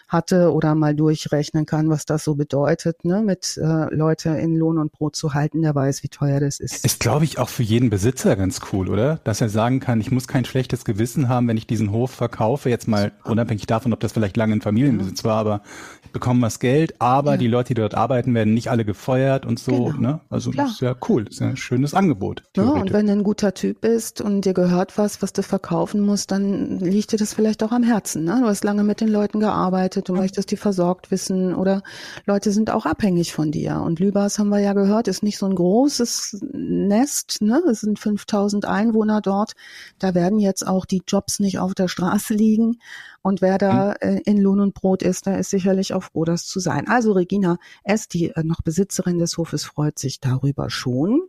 hatte 0.07 0.51
oder 0.53 0.75
mal 0.75 0.95
durchrechnen 0.95 1.65
kann, 1.65 1.89
was 1.89 2.05
das 2.05 2.23
so 2.23 2.35
bedeutet, 2.35 3.05
ne? 3.05 3.21
mit 3.21 3.57
äh, 3.57 3.93
Leute 3.93 4.29
in 4.29 4.55
Lohn 4.55 4.77
und 4.77 4.91
Brot 4.91 5.15
zu 5.15 5.33
halten, 5.33 5.61
der 5.61 5.73
weiß, 5.75 6.03
wie 6.03 6.09
teuer 6.09 6.39
das 6.39 6.59
ist. 6.59 6.85
Ist, 6.85 6.99
glaube 6.99 7.25
ich, 7.25 7.39
auch 7.39 7.49
für 7.49 7.63
jeden 7.63 7.89
Besitzer 7.89 8.35
ganz 8.35 8.59
cool, 8.71 8.89
oder? 8.89 9.17
Dass 9.23 9.41
er 9.41 9.49
sagen 9.49 9.79
kann, 9.79 9.99
ich 10.01 10.11
muss 10.11 10.27
kein 10.27 10.45
schlechtes 10.45 10.85
Gewissen 10.85 11.27
haben, 11.29 11.47
wenn 11.47 11.57
ich 11.57 11.67
diesen 11.67 11.91
Hof 11.91 12.11
verkaufe, 12.11 12.69
jetzt 12.69 12.87
mal 12.87 13.11
unabhängig 13.23 13.65
davon, 13.65 13.93
ob 13.93 13.99
das 13.99 14.11
vielleicht 14.13 14.37
lange 14.37 14.53
in 14.53 14.61
Familienbesitz 14.61 15.23
war, 15.23 15.37
aber 15.37 15.61
ich 16.03 16.11
bekomme 16.11 16.41
was 16.43 16.59
Geld, 16.59 17.01
aber 17.01 17.31
Ja. 17.31 17.37
die 17.37 17.47
Leute, 17.47 17.69
die 17.73 17.81
dort 17.81 17.95
arbeiten, 17.95 18.33
werden 18.35 18.53
nicht 18.53 18.69
alle 18.69 18.85
gefeuert 18.85 19.45
und 19.45 19.59
so, 19.59 19.85
Genau. 19.85 19.99
ne? 19.99 20.21
Also 20.29 20.51
Klar. 20.51 20.65
das 20.67 20.75
ist 20.75 20.81
ja 20.81 20.95
cool, 21.09 21.25
das 21.25 21.35
ist 21.35 21.39
ja 21.41 21.47
ein 21.49 21.57
schönes 21.57 21.93
Angebot. 21.93 22.43
Ja. 22.55 22.63
Wenn 22.95 23.07
du 23.07 23.11
ein 23.11 23.23
guter 23.23 23.53
Typ 23.53 23.81
bist 23.81 24.21
und 24.21 24.45
dir 24.45 24.53
gehört 24.53 24.97
was, 24.97 25.21
was 25.21 25.33
du 25.33 25.43
verkaufen 25.43 25.99
musst, 25.99 26.31
dann 26.31 26.79
liegt 26.79 27.11
dir 27.11 27.17
das 27.17 27.33
vielleicht 27.33 27.61
auch 27.61 27.73
am 27.73 27.83
Herzen. 27.83 28.23
Ne? 28.23 28.37
Du 28.39 28.47
hast 28.47 28.63
lange 28.63 28.85
mit 28.85 29.01
den 29.01 29.09
Leuten 29.09 29.41
gearbeitet, 29.41 30.07
du 30.07 30.15
möchtest 30.15 30.49
die 30.49 30.55
versorgt 30.55 31.11
wissen 31.11 31.53
oder 31.53 31.83
Leute 32.25 32.53
sind 32.53 32.71
auch 32.71 32.85
abhängig 32.85 33.33
von 33.33 33.51
dir. 33.51 33.81
Und 33.81 33.99
Lübars 33.99 34.39
haben 34.39 34.47
wir 34.47 34.59
ja 34.59 34.71
gehört, 34.71 35.09
ist 35.09 35.23
nicht 35.23 35.37
so 35.37 35.45
ein 35.45 35.55
großes 35.55 36.39
Nest. 36.53 37.41
Ne? 37.41 37.61
Es 37.69 37.81
sind 37.81 37.99
5000 37.99 38.63
Einwohner 38.63 39.19
dort. 39.19 39.55
Da 39.99 40.15
werden 40.15 40.39
jetzt 40.39 40.65
auch 40.65 40.85
die 40.85 41.01
Jobs 41.05 41.41
nicht 41.41 41.59
auf 41.59 41.75
der 41.75 41.89
Straße 41.89 42.33
liegen. 42.33 42.79
Und 43.21 43.41
wer 43.41 43.57
da 43.57 43.91
äh, 43.91 44.21
in 44.23 44.37
Lohn 44.37 44.61
und 44.61 44.73
Brot 44.73 45.03
ist, 45.03 45.25
der 45.25 45.39
ist 45.39 45.49
sicherlich 45.49 45.93
auch 45.93 46.03
froh, 46.03 46.23
das 46.23 46.45
zu 46.45 46.61
sein. 46.61 46.87
Also 46.87 47.11
Regina 47.11 47.57
S., 47.83 48.07
die 48.07 48.29
äh, 48.29 48.43
noch 48.43 48.61
Besitzerin 48.61 49.19
des 49.19 49.37
Hofes, 49.37 49.65
freut 49.65 49.99
sich 49.99 50.21
darüber 50.21 50.69
schon 50.69 51.23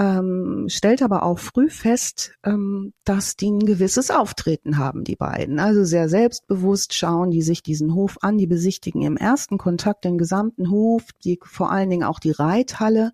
ähm, 0.00 0.64
stellt 0.68 1.02
aber 1.02 1.24
auch 1.24 1.38
früh 1.38 1.68
fest, 1.68 2.32
ähm, 2.42 2.94
dass 3.04 3.36
die 3.36 3.50
ein 3.50 3.66
gewisses 3.66 4.10
Auftreten 4.10 4.78
haben, 4.78 5.04
die 5.04 5.14
beiden. 5.14 5.60
Also 5.60 5.84
sehr 5.84 6.08
selbstbewusst 6.08 6.94
schauen 6.94 7.30
die 7.30 7.42
sich 7.42 7.62
diesen 7.62 7.92
Hof 7.94 8.16
an, 8.22 8.38
die 8.38 8.46
besichtigen 8.46 9.02
im 9.02 9.18
ersten 9.18 9.58
Kontakt 9.58 10.06
den 10.06 10.16
gesamten 10.16 10.70
Hof, 10.70 11.02
die 11.22 11.38
vor 11.44 11.70
allen 11.70 11.90
Dingen 11.90 12.04
auch 12.04 12.18
die 12.18 12.30
Reithalle, 12.30 13.12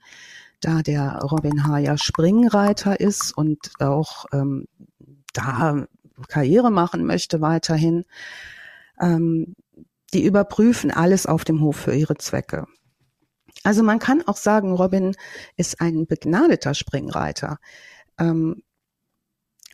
da 0.61 0.83
der 0.83 1.19
Robin 1.23 1.67
H. 1.67 1.79
ja 1.79 1.99
Springreiter 1.99 3.01
ist 3.01 3.37
und 3.37 3.73
auch 3.81 4.27
ähm, 4.33 4.67
da 5.33 5.87
Karriere 6.29 6.71
machen 6.71 7.05
möchte 7.05 7.41
weiterhin. 7.41 8.05
Ähm, 9.01 9.57
die 10.15 10.25
überprüfen 10.25 10.93
alles 10.93 11.27
auf 11.27 11.43
dem 11.45 11.61
Hof 11.61 11.77
für 11.77 11.95
ihre 11.95 12.15
Zwecke. 12.15 12.67
Also 13.67 13.83
man 13.83 13.99
kann 13.99 14.23
auch 14.29 14.37
sagen, 14.37 14.73
Robin 14.73 15.17
ist 15.57 15.81
ein 15.81 16.07
begnadeter 16.07 16.73
Springreiter. 16.73 17.59
Ähm, 18.17 18.63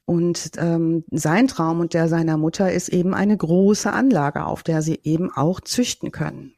und 0.07 0.53
ähm, 0.57 1.05
sein 1.11 1.47
Traum 1.47 1.81
und 1.81 1.93
der 1.93 2.09
seiner 2.09 2.39
Mutter 2.39 2.73
ist 2.73 2.89
eben 2.89 3.13
eine 3.13 3.37
große 3.37 3.93
Anlage, 3.93 4.47
auf 4.47 4.63
der 4.63 4.81
sie 4.81 4.99
eben 5.03 5.31
auch 5.31 5.61
züchten 5.61 6.11
können. 6.11 6.55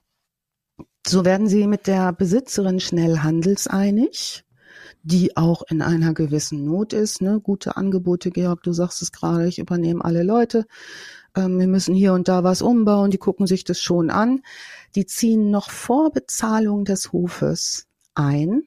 So 1.04 1.24
werden 1.24 1.48
sie 1.48 1.66
mit 1.66 1.88
der 1.88 2.12
Besitzerin 2.12 2.78
schnell 2.78 3.18
handelseinig, 3.18 4.44
die 5.02 5.36
auch 5.36 5.64
in 5.68 5.82
einer 5.82 6.14
gewissen 6.14 6.64
Not 6.64 6.92
ist. 6.92 7.20
Ne? 7.20 7.40
Gute 7.40 7.76
Angebote, 7.76 8.30
Georg, 8.30 8.62
du 8.62 8.72
sagst 8.72 9.02
es 9.02 9.10
gerade, 9.10 9.48
ich 9.48 9.58
übernehme 9.58 10.04
alle 10.04 10.22
Leute. 10.22 10.66
Ähm, 11.34 11.58
wir 11.58 11.66
müssen 11.66 11.94
hier 11.94 12.12
und 12.12 12.28
da 12.28 12.44
was 12.44 12.62
umbauen, 12.62 13.10
die 13.10 13.18
gucken 13.18 13.46
sich 13.46 13.64
das 13.64 13.80
schon 13.80 14.10
an. 14.10 14.42
Die 14.94 15.06
ziehen 15.06 15.50
noch 15.50 15.70
vor 15.70 16.12
Bezahlung 16.12 16.84
des 16.84 17.12
Hofes 17.12 17.86
ein. 18.14 18.62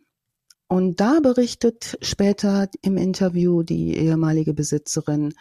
Und 0.67 0.99
da 0.99 1.19
berichtet 1.21 1.97
später 2.01 2.67
im 2.81 2.97
Interview 2.97 3.63
die 3.63 3.95
ehemalige 3.95 4.53
Besitzerin, 4.53 5.33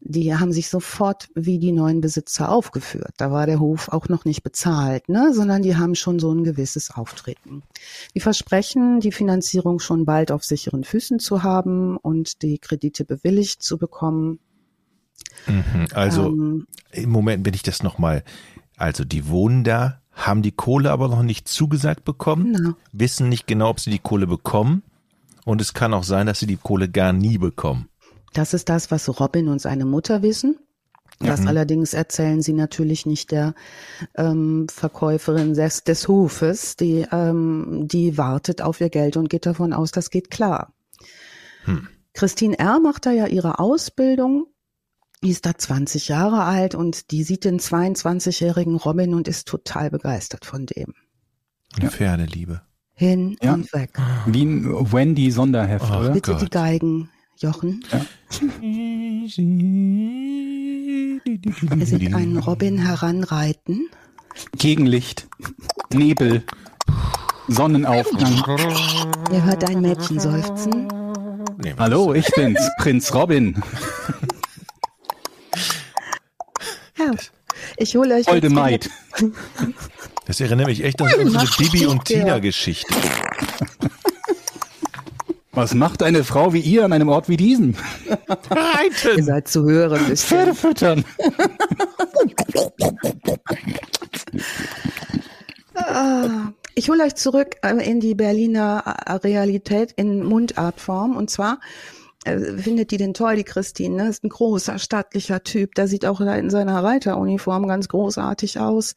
die 0.00 0.34
haben 0.34 0.52
sich 0.52 0.68
sofort 0.68 1.28
wie 1.34 1.58
die 1.58 1.72
neuen 1.72 2.00
Besitzer 2.00 2.50
aufgeführt. 2.50 3.12
Da 3.16 3.32
war 3.32 3.46
der 3.46 3.60
Hof 3.60 3.88
auch 3.88 4.08
noch 4.08 4.24
nicht 4.24 4.42
bezahlt, 4.42 5.08
ne, 5.08 5.32
sondern 5.34 5.62
die 5.62 5.76
haben 5.76 5.94
schon 5.94 6.18
so 6.18 6.32
ein 6.32 6.44
gewisses 6.44 6.90
Auftreten. 6.92 7.62
Die 8.14 8.20
versprechen, 8.20 9.00
die 9.00 9.12
Finanzierung 9.12 9.80
schon 9.80 10.04
bald 10.04 10.30
auf 10.30 10.44
sicheren 10.44 10.84
Füßen 10.84 11.18
zu 11.18 11.42
haben 11.42 11.96
und 11.96 12.42
die 12.42 12.58
Kredite 12.58 13.04
bewilligt 13.04 13.62
zu 13.62 13.76
bekommen. 13.76 14.38
Mhm. 15.46 15.88
Also 15.94 16.26
Ähm, 16.28 16.66
im 16.92 17.10
Moment 17.10 17.42
bin 17.42 17.54
ich 17.54 17.62
das 17.62 17.82
nochmal. 17.82 18.24
Also 18.76 19.04
die 19.04 19.28
wohnen 19.28 19.64
da, 19.64 20.00
haben 20.12 20.42
die 20.42 20.52
Kohle 20.52 20.90
aber 20.90 21.08
noch 21.08 21.22
nicht 21.22 21.48
zugesagt 21.48 22.04
bekommen, 22.04 22.56
na, 22.58 22.76
wissen 22.92 23.28
nicht 23.28 23.46
genau, 23.46 23.70
ob 23.70 23.80
sie 23.80 23.90
die 23.90 23.98
Kohle 23.98 24.26
bekommen. 24.26 24.82
Und 25.44 25.60
es 25.60 25.72
kann 25.74 25.94
auch 25.94 26.04
sein, 26.04 26.26
dass 26.26 26.40
sie 26.40 26.46
die 26.46 26.56
Kohle 26.58 26.88
gar 26.88 27.12
nie 27.12 27.38
bekommen. 27.38 27.88
Das 28.34 28.52
ist 28.52 28.68
das, 28.68 28.90
was 28.90 29.08
Robin 29.20 29.48
und 29.48 29.60
seine 29.60 29.86
Mutter 29.86 30.22
wissen. 30.22 30.58
Das 31.20 31.40
Mhm. 31.40 31.48
allerdings 31.48 31.94
erzählen 31.94 32.42
sie 32.42 32.52
natürlich 32.52 33.06
nicht 33.06 33.32
der 33.32 33.54
ähm, 34.16 34.66
Verkäuferin 34.70 35.54
des, 35.54 35.82
des 35.82 36.06
Hofes. 36.06 36.76
Die, 36.76 37.06
ähm, 37.10 37.88
die 37.88 38.16
wartet 38.18 38.62
auf 38.62 38.80
ihr 38.80 38.90
Geld 38.90 39.16
und 39.16 39.30
geht 39.30 39.46
davon 39.46 39.72
aus, 39.72 39.90
das 39.90 40.10
geht 40.10 40.30
klar. 40.30 40.72
Hm. 41.64 41.88
Christine 42.12 42.58
R. 42.58 42.78
macht 42.80 43.06
da 43.06 43.10
ja 43.10 43.26
ihre 43.26 43.58
Ausbildung. 43.58 44.46
Die 45.22 45.30
ist 45.30 45.46
da 45.46 45.54
20 45.56 46.08
Jahre 46.08 46.44
alt 46.44 46.74
und 46.76 47.10
die 47.10 47.24
sieht 47.24 47.44
den 47.44 47.58
22-jährigen 47.58 48.76
Robin 48.76 49.14
und 49.14 49.26
ist 49.26 49.48
total 49.48 49.90
begeistert 49.90 50.44
von 50.44 50.64
dem. 50.66 50.94
Eine 51.78 51.90
Pferdeliebe. 51.90 52.62
Hin 52.94 53.36
Ja. 53.42 53.54
und 53.54 53.72
weg. 53.72 53.98
Wie 54.26 54.44
ein 54.44 54.92
Wendy-Sonderheft, 54.92 55.86
Oh. 55.90 55.96
oder? 55.98 56.10
Bitte 56.10 56.32
Gott. 56.32 56.42
die 56.42 56.50
Geigen, 56.50 57.10
Jochen. 57.36 57.82
Wir 58.60 59.28
sind 61.86 62.14
einen 62.14 62.38
Robin 62.38 62.78
heranreiten. 62.78 63.88
Gegenlicht, 64.56 65.26
Nebel, 65.92 66.44
Sonnenaufgang. 67.48 68.34
Ihr 69.32 69.44
hört 69.44 69.68
ein 69.68 69.80
Mädchen 69.80 70.20
seufzen. 70.20 70.86
Nee, 71.60 71.74
Hallo, 71.76 72.14
ich 72.14 72.26
bin's, 72.36 72.60
Prinz 72.78 73.12
Robin. 73.14 73.60
Ja. 76.98 77.10
Ich 77.76 77.96
hole 77.96 78.14
euch 78.14 78.26
Holde 78.26 78.50
Maid. 78.50 78.90
Das 80.26 80.42
erinnert 80.42 80.66
mich 80.66 80.84
echt 80.84 81.00
an 81.00 81.08
so 81.08 81.18
eine 81.20 81.30
Mach 81.30 81.56
Bibi 81.56 81.86
und 81.86 82.06
dich, 82.06 82.16
der. 82.18 82.24
Tina 82.26 82.38
Geschichte. 82.38 82.94
Was 85.52 85.72
macht 85.72 86.02
eine 86.02 86.22
Frau 86.22 86.52
wie 86.52 86.60
ihr 86.60 86.84
an 86.84 86.92
einem 86.92 87.08
Ort 87.08 87.30
wie 87.30 87.38
diesem? 87.38 87.74
Ihr 88.06 88.18
Reiten! 88.50 89.22
seid 89.24 89.48
zu 89.48 89.64
hören. 89.64 90.14
Pferde 90.14 90.54
füttern. 90.54 91.02
Ah, 95.74 96.52
Ich 96.74 96.90
hole 96.90 97.02
euch 97.04 97.14
zurück 97.14 97.56
äh, 97.62 97.74
in 97.90 98.00
die 98.00 98.14
Berliner 98.14 98.84
Realität 99.24 99.92
in 99.92 100.22
Mundartform. 100.24 101.16
Und 101.16 101.30
zwar 101.30 101.58
findet 102.58 102.90
die 102.90 102.96
den 102.96 103.14
toll, 103.14 103.36
die 103.36 103.44
Christine. 103.44 103.96
Ne? 103.96 104.08
Ist 104.08 104.24
ein 104.24 104.28
großer, 104.28 104.78
stattlicher 104.78 105.42
Typ. 105.42 105.74
Der 105.74 105.88
sieht 105.88 106.06
auch 106.06 106.20
in 106.20 106.50
seiner 106.50 106.82
Reiteruniform 106.82 107.66
ganz 107.66 107.88
großartig 107.88 108.58
aus. 108.58 108.94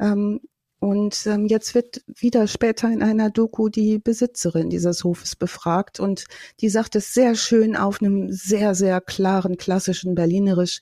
Ähm, 0.00 0.40
und 0.78 1.26
ähm, 1.26 1.46
jetzt 1.46 1.74
wird 1.74 2.02
wieder 2.06 2.46
später 2.46 2.88
in 2.88 3.02
einer 3.02 3.30
Doku 3.30 3.68
die 3.68 3.98
Besitzerin 3.98 4.68
dieses 4.68 5.04
Hofes 5.04 5.34
befragt 5.34 6.00
und 6.00 6.26
die 6.60 6.68
sagt 6.68 6.96
es 6.96 7.14
sehr 7.14 7.34
schön 7.34 7.76
auf 7.76 8.02
einem 8.02 8.30
sehr, 8.30 8.74
sehr 8.74 9.00
klaren, 9.00 9.56
klassischen 9.56 10.14
Berlinerisch. 10.14 10.80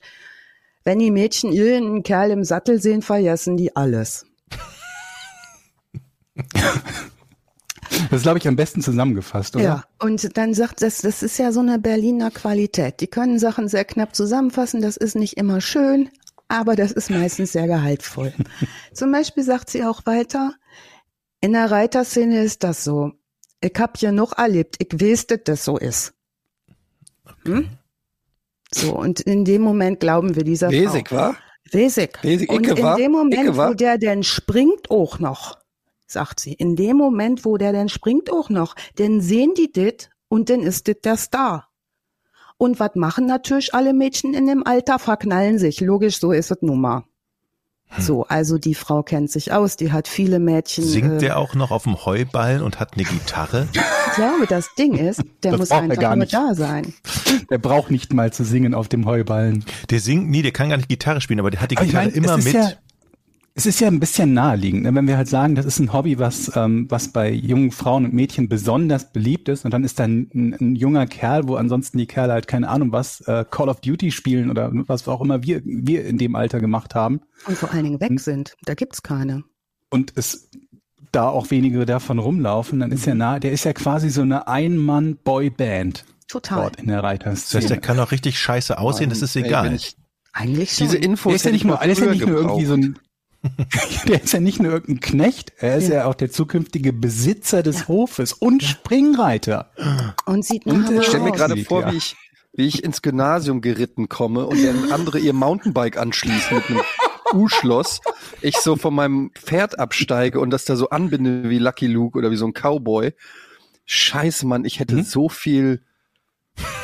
Wenn 0.83 0.99
die 0.99 1.11
Mädchen 1.11 1.53
irgendeinen 1.53 2.03
Kerl 2.03 2.31
im 2.31 2.43
Sattel 2.43 2.81
sehen, 2.81 3.01
vergessen 3.01 3.57
die 3.57 3.75
alles. 3.75 4.25
Das 8.09 8.19
ist, 8.19 8.23
glaube 8.23 8.39
ich, 8.39 8.47
am 8.47 8.55
besten 8.55 8.81
zusammengefasst, 8.81 9.55
oder? 9.55 9.63
Ja, 9.63 9.83
und 9.99 10.37
dann 10.37 10.53
sagt 10.53 10.81
das, 10.81 11.01
das 11.01 11.23
ist 11.23 11.37
ja 11.37 11.51
so 11.51 11.59
eine 11.59 11.79
Berliner 11.79 12.31
Qualität. 12.31 12.99
Die 12.99 13.07
können 13.07 13.39
Sachen 13.39 13.67
sehr 13.67 13.85
knapp 13.85 14.15
zusammenfassen. 14.15 14.81
Das 14.81 14.97
ist 14.97 15.15
nicht 15.15 15.37
immer 15.37 15.61
schön, 15.61 16.09
aber 16.47 16.75
das 16.75 16.91
ist 16.91 17.09
meistens 17.09 17.51
sehr 17.51 17.67
gehaltvoll. 17.67 18.33
Zum 18.93 19.11
Beispiel 19.11 19.43
sagt 19.43 19.69
sie 19.69 19.83
auch 19.83 20.05
weiter, 20.05 20.53
in 21.41 21.53
der 21.53 21.69
Reiterszene 21.69 22.43
ist 22.43 22.63
das 22.63 22.83
so. 22.83 23.11
Ich 23.61 23.73
hab 23.77 23.97
hier 23.97 24.11
noch 24.11 24.37
erlebt, 24.37 24.75
ich 24.79 24.99
weiß, 24.99 25.27
dass 25.27 25.39
das 25.43 25.65
so 25.65 25.77
ist. 25.77 26.13
Hm? 27.45 27.69
So, 28.73 28.97
und 28.97 29.21
in 29.21 29.45
dem 29.45 29.61
Moment 29.61 29.99
glauben 29.99 30.35
wir 30.35 30.43
dieser 30.43 30.69
Wesig, 30.69 31.09
Frau. 31.09 31.15
wa? 31.17 31.35
Wesig. 31.71 32.19
Wesig, 32.23 32.49
Und 32.49 32.67
in 32.67 32.75
dem 32.97 33.11
Moment, 33.11 33.57
wo 33.57 33.73
der 33.73 33.97
denn 33.97 34.23
springt 34.23 34.91
auch 34.91 35.19
noch, 35.19 35.57
sagt 36.07 36.39
sie, 36.39 36.53
in 36.53 36.75
dem 36.75 36.97
Moment, 36.97 37.45
wo 37.45 37.57
der 37.57 37.71
denn 37.71 37.89
springt 37.89 38.31
auch 38.31 38.49
noch, 38.49 38.75
denn 38.97 39.21
sehen 39.21 39.53
die 39.57 39.71
dit 39.71 40.09
und 40.27 40.49
dann 40.49 40.61
ist 40.61 40.87
dit 40.87 41.05
der 41.05 41.17
Star. 41.17 41.69
Und 42.57 42.79
was 42.79 42.91
machen 42.95 43.25
natürlich 43.25 43.73
alle 43.73 43.93
Mädchen 43.93 44.33
in 44.33 44.47
dem 44.47 44.65
Alter? 44.65 44.97
Verknallen 44.97 45.59
sich. 45.59 45.81
Logisch, 45.81 46.19
so 46.19 46.31
ist 46.31 46.51
es 46.51 46.57
nun 46.61 46.79
mal. 46.79 47.03
Hm. 47.87 48.03
So, 48.03 48.23
also 48.25 48.57
die 48.57 48.75
Frau 48.75 49.03
kennt 49.03 49.29
sich 49.29 49.51
aus, 49.51 49.75
die 49.75 49.91
hat 49.91 50.07
viele 50.07 50.39
Mädchen. 50.39 50.85
Singt 50.85 51.13
äh, 51.13 51.17
der 51.17 51.37
auch 51.37 51.53
noch 51.53 51.71
auf 51.71 51.83
dem 51.83 52.05
Heuballen 52.05 52.61
und 52.61 52.79
hat 52.79 52.93
eine 52.93 53.03
Gitarre? 53.03 53.67
Ich 53.73 54.15
glaube, 54.15 54.47
das 54.47 54.73
Ding 54.75 54.93
ist, 54.95 55.21
der 55.43 55.51
Das 55.51 55.59
muss 55.59 55.69
braucht 55.69 55.81
einfach 55.83 56.01
gar 56.01 56.15
nur 56.15 56.23
nicht. 56.23 56.33
da 56.33 56.55
sein. 56.55 56.93
Der 57.49 57.57
braucht 57.57 57.91
nicht 57.91 58.13
mal 58.13 58.31
zu 58.31 58.43
singen 58.45 58.73
auf 58.73 58.87
dem 58.87 59.05
Heuballen. 59.05 59.65
Der 59.89 59.99
singt 59.99 60.29
nie, 60.29 60.41
der 60.41 60.51
kann 60.51 60.69
gar 60.69 60.77
nicht 60.77 60.89
Gitarre 60.89 61.19
spielen, 61.21 61.39
aber 61.41 61.51
der 61.51 61.61
hat 61.61 61.71
die 61.71 61.77
Aber 61.77 61.85
ich 61.85 61.91
Gitarre 61.91 62.05
meine, 62.07 62.17
immer 62.17 62.37
mit. 62.37 62.53
Ja, 62.53 62.71
es 63.57 63.65
ist 63.65 63.79
ja 63.79 63.87
ein 63.87 64.01
bisschen 64.01 64.33
naheliegend, 64.33 64.83
ne? 64.83 64.93
wenn 64.93 65.07
wir 65.07 65.15
halt 65.15 65.29
sagen, 65.29 65.55
das 65.55 65.65
ist 65.65 65.79
ein 65.79 65.93
Hobby, 65.93 66.19
was, 66.19 66.51
ähm, 66.57 66.87
was 66.89 67.07
bei 67.07 67.31
jungen 67.31 67.71
Frauen 67.71 68.03
und 68.03 68.13
Mädchen 68.13 68.49
besonders 68.49 69.13
beliebt 69.13 69.47
ist 69.47 69.63
und 69.63 69.73
dann 69.73 69.85
ist 69.85 69.97
da 69.97 70.03
ein, 70.03 70.29
ein, 70.35 70.53
ein 70.59 70.75
junger 70.75 71.07
Kerl, 71.07 71.47
wo 71.47 71.55
ansonsten 71.55 71.97
die 71.97 72.05
Kerle 72.05 72.33
halt 72.33 72.47
keine 72.47 72.67
Ahnung 72.67 72.91
was, 72.91 73.21
äh, 73.21 73.45
Call 73.49 73.69
of 73.69 73.79
Duty 73.79 74.11
spielen 74.11 74.49
oder 74.49 74.71
was 74.73 75.07
auch 75.07 75.21
immer 75.21 75.41
wir, 75.43 75.61
wir 75.63 76.05
in 76.05 76.17
dem 76.17 76.35
Alter 76.35 76.59
gemacht 76.59 76.95
haben 76.95 77.21
Und 77.47 77.57
vor 77.57 77.71
allen 77.71 77.85
Dingen 77.85 78.01
weg 78.01 78.19
sind. 78.19 78.55
Da 78.65 78.73
gibt's 78.73 79.01
keine. 79.01 79.43
und 79.89 80.11
es 80.15 80.49
da 81.13 81.29
auch 81.29 81.49
wenige 81.49 81.85
davon 81.85 82.19
rumlaufen, 82.19 82.81
dann 82.81 82.91
ist 82.91 83.05
ja 83.05 83.15
nah, 83.15 83.39
der 83.39 83.53
ist 83.53 83.63
ja 83.63 83.71
quasi 83.71 84.09
so 84.09 84.21
eine 84.21 84.49
Ein-Mann-Boy-Band 84.49 86.03
Total. 86.27 86.63
dort 86.63 86.75
in 86.75 86.87
der 86.87 87.01
Das 87.01 87.05
heißt, 87.05 87.23
der 87.23 87.61
Reiterszene. 87.61 87.79
kann 87.79 87.99
auch 87.99 88.11
richtig 88.11 88.37
scheiße 88.37 88.77
aussehen, 88.77 89.09
das 89.09 89.21
ist 89.21 89.37
egal. 89.37 89.77
Eigentlich 90.33 90.73
schon. 90.73 90.87
diese 90.87 90.97
Infos 90.97 91.29
Der 91.29 91.35
ist 91.37 91.45
ja 91.45 91.51
nicht 91.51 91.61
ich 91.61 91.67
nur, 91.67 91.81
ist 91.81 92.01
ja 92.01 92.07
nicht 92.07 92.27
nur 92.27 92.37
irgendwie 92.37 92.65
so 92.65 92.73
ein, 92.73 92.99
der 94.07 94.23
ist 94.23 94.33
ja 94.33 94.39
nicht 94.39 94.59
nur 94.61 94.71
irgendein 94.71 94.99
Knecht, 95.01 95.53
er 95.57 95.75
ist 95.77 95.89
ja, 95.89 95.95
Ja. 95.95 96.05
auch 96.05 96.15
der 96.15 96.31
zukünftige 96.31 96.93
Besitzer 96.93 97.63
des 97.63 97.87
Hofes 97.87 98.33
und 98.33 98.63
Springreiter. 98.63 99.71
und 100.25 100.43
sieht 100.45 100.65
Und, 100.65 100.81
nach 100.83 100.91
äh, 100.91 100.97
Ich 100.99 101.05
stelle 101.07 101.23
mir 101.23 101.31
gerade 101.31 101.57
vor, 101.63 101.81
ja. 101.81 101.91
wie 101.91 101.97
ich 101.97 102.15
wie 102.57 102.67
ich 102.67 102.83
ins 102.85 103.01
Gymnasium 103.01 103.59
geritten 103.59 104.07
komme 104.07 104.45
und 104.47 104.63
dann 104.63 104.89
andere 104.93 105.19
ihr 105.19 105.33
Mountainbike 105.33 105.97
anschließen 105.97 106.55
mit 106.55 106.69
einem 106.69 106.81
U-Schloss. 107.33 107.99
Ich 108.41 108.55
so 108.57 108.77
von 108.77 108.95
meinem 108.95 109.31
Pferd 109.35 109.77
absteige 109.77 110.39
und 110.39 110.51
das 110.51 110.63
da 110.63 110.77
so 110.77 110.89
anbinde 110.89 111.49
wie 111.49 111.59
Lucky 111.59 111.87
Luke 111.87 112.17
oder 112.17 112.31
wie 112.31 112.37
so 112.37 112.45
ein 112.47 112.53
Cowboy. 112.53 113.13
Scheiße, 113.83 114.47
Mann, 114.47 114.63
ich 114.63 114.79
hätte 114.79 114.95
Hm? 114.95 115.03
so 115.03 115.27
viel 115.27 115.81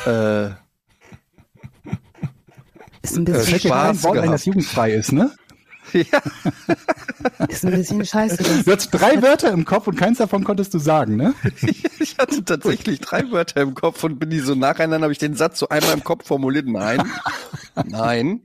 äh, 0.06 0.48
ist 3.02 3.16
ein 3.16 3.22
Äh, 3.26 3.32
bisschen 3.32 3.50
kein 3.52 3.60
Spaß 3.60 4.04
Wort 4.04 4.14
gehabt. 4.14 4.32
das 4.32 4.44
jugendfrei 4.44 4.92
ist, 4.92 5.12
ne? 5.12 5.32
Ist 5.94 7.64
ein 7.64 7.70
bisschen 7.70 8.04
scheiße. 8.04 8.36
Das, 8.36 8.64
Du 8.64 8.72
hattest 8.72 8.88
drei 8.92 9.22
Wörter 9.22 9.50
im 9.52 9.64
Kopf 9.64 9.86
und 9.86 9.96
keins 9.96 10.18
davon 10.18 10.44
konntest 10.44 10.74
du 10.74 10.78
sagen, 10.78 11.16
ne? 11.16 11.34
Ich 12.00 12.18
hatte 12.18 12.44
tatsächlich 12.44 13.00
drei 13.00 13.30
Wörter 13.30 13.62
im 13.62 13.74
Kopf 13.74 14.02
und 14.04 14.18
bin 14.18 14.30
die 14.30 14.40
so 14.40 14.54
nacheinander, 14.54 15.04
habe 15.04 15.12
ich 15.12 15.18
den 15.18 15.34
Satz 15.34 15.58
so 15.58 15.68
einmal 15.68 15.94
im 15.94 16.04
Kopf 16.04 16.26
formuliert. 16.26 16.66
Nein, 16.66 17.02
nein, 17.86 18.40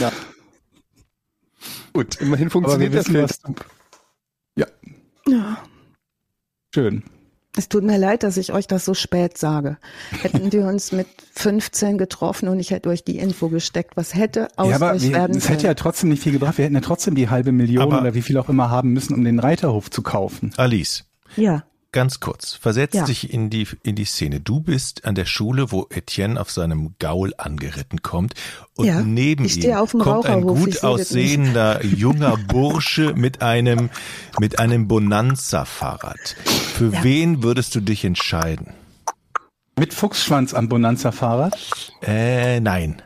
nein. 0.00 0.12
Gut, 1.92 2.16
immerhin 2.20 2.46
Aber 2.46 2.46
wir 2.46 2.50
funktioniert 2.50 2.94
das 2.94 3.06
wissen, 3.08 3.12
Feld. 3.12 3.30
was 3.30 3.40
du... 3.40 3.54
Ja, 4.56 4.66
ja. 5.28 5.58
schön. 6.74 7.02
Es 7.56 7.68
tut 7.68 7.84
mir 7.84 7.98
leid, 7.98 8.22
dass 8.22 8.38
ich 8.38 8.52
euch 8.52 8.66
das 8.66 8.86
so 8.86 8.94
spät 8.94 9.36
sage. 9.36 9.76
Hätten 10.22 10.50
wir 10.52 10.64
uns 10.66 10.90
mit 10.90 11.06
15 11.34 11.98
getroffen 11.98 12.48
und 12.48 12.58
ich 12.58 12.70
hätte 12.70 12.88
euch 12.88 13.04
die 13.04 13.18
Info 13.18 13.48
gesteckt, 13.50 13.94
was 13.94 14.14
hätte 14.14 14.48
aus 14.56 14.70
ja, 14.70 14.76
aber 14.76 14.92
euch 14.92 15.02
wir, 15.02 15.12
werden 15.12 15.36
es 15.36 15.48
hätte 15.50 15.64
ja 15.64 15.68
können. 15.70 15.76
trotzdem 15.76 16.08
nicht 16.08 16.22
viel 16.22 16.32
gebracht. 16.32 16.56
Wir 16.56 16.64
hätten 16.64 16.74
ja 16.74 16.80
trotzdem 16.80 17.14
die 17.14 17.28
halbe 17.28 17.52
Million 17.52 17.82
Aber- 17.82 18.00
oder 18.00 18.14
wie 18.14 18.22
viel 18.22 18.38
auch 18.38 18.48
immer 18.48 18.70
haben 18.70 18.92
müssen, 18.94 19.14
um 19.14 19.22
den 19.22 19.38
Reiterhof 19.38 19.90
zu 19.90 20.00
kaufen. 20.02 20.52
Alice, 20.56 21.04
Ja, 21.36 21.64
ganz 21.92 22.20
kurz, 22.20 22.54
versetz 22.54 22.94
Ja. 22.94 23.04
dich 23.04 23.32
in 23.32 23.50
die, 23.50 23.66
in 23.82 23.94
die 23.94 24.04
Szene. 24.04 24.40
Du 24.40 24.60
bist 24.60 25.04
an 25.04 25.14
der 25.14 25.26
Schule, 25.26 25.70
wo 25.70 25.86
Etienne 25.90 26.40
auf 26.40 26.50
seinem 26.50 26.94
Gaul 26.98 27.32
angeritten 27.36 28.02
kommt 28.02 28.34
und 28.74 28.86
Ja, 28.86 29.02
neben 29.02 29.44
ihm 29.44 29.98
kommt 29.98 30.26
ein 30.26 30.42
gut 30.42 30.82
aussehender 30.82 31.84
junger 31.84 32.36
Bursche 32.36 33.12
mit 33.14 33.42
einem, 33.42 33.90
mit 34.40 34.58
einem 34.58 34.88
Bonanza-Fahrrad. 34.88 36.36
Für 36.74 36.92
Ja. 36.92 37.04
wen 37.04 37.42
würdest 37.42 37.74
du 37.74 37.80
dich 37.80 38.04
entscheiden? 38.04 38.72
Mit 39.78 39.94
Fuchsschwanz 39.94 40.54
am 40.54 40.68
Bonanza-Fahrrad. 40.68 41.56
Äh, 42.02 42.60
nein. 42.60 43.02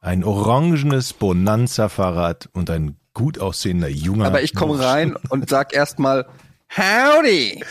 Ein 0.00 0.24
orangenes 0.24 1.12
Bonanza-Fahrrad 1.12 2.48
und 2.52 2.70
ein 2.70 2.96
gut 3.14 3.38
aussehender 3.40 3.88
junger 3.88 4.26
Aber 4.26 4.42
ich 4.42 4.54
komme 4.54 4.78
rein 4.78 5.16
und 5.28 5.48
sag 5.50 5.74
erstmal 5.74 6.26
Howdy. 6.76 7.62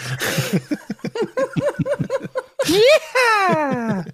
ja. 2.65 4.05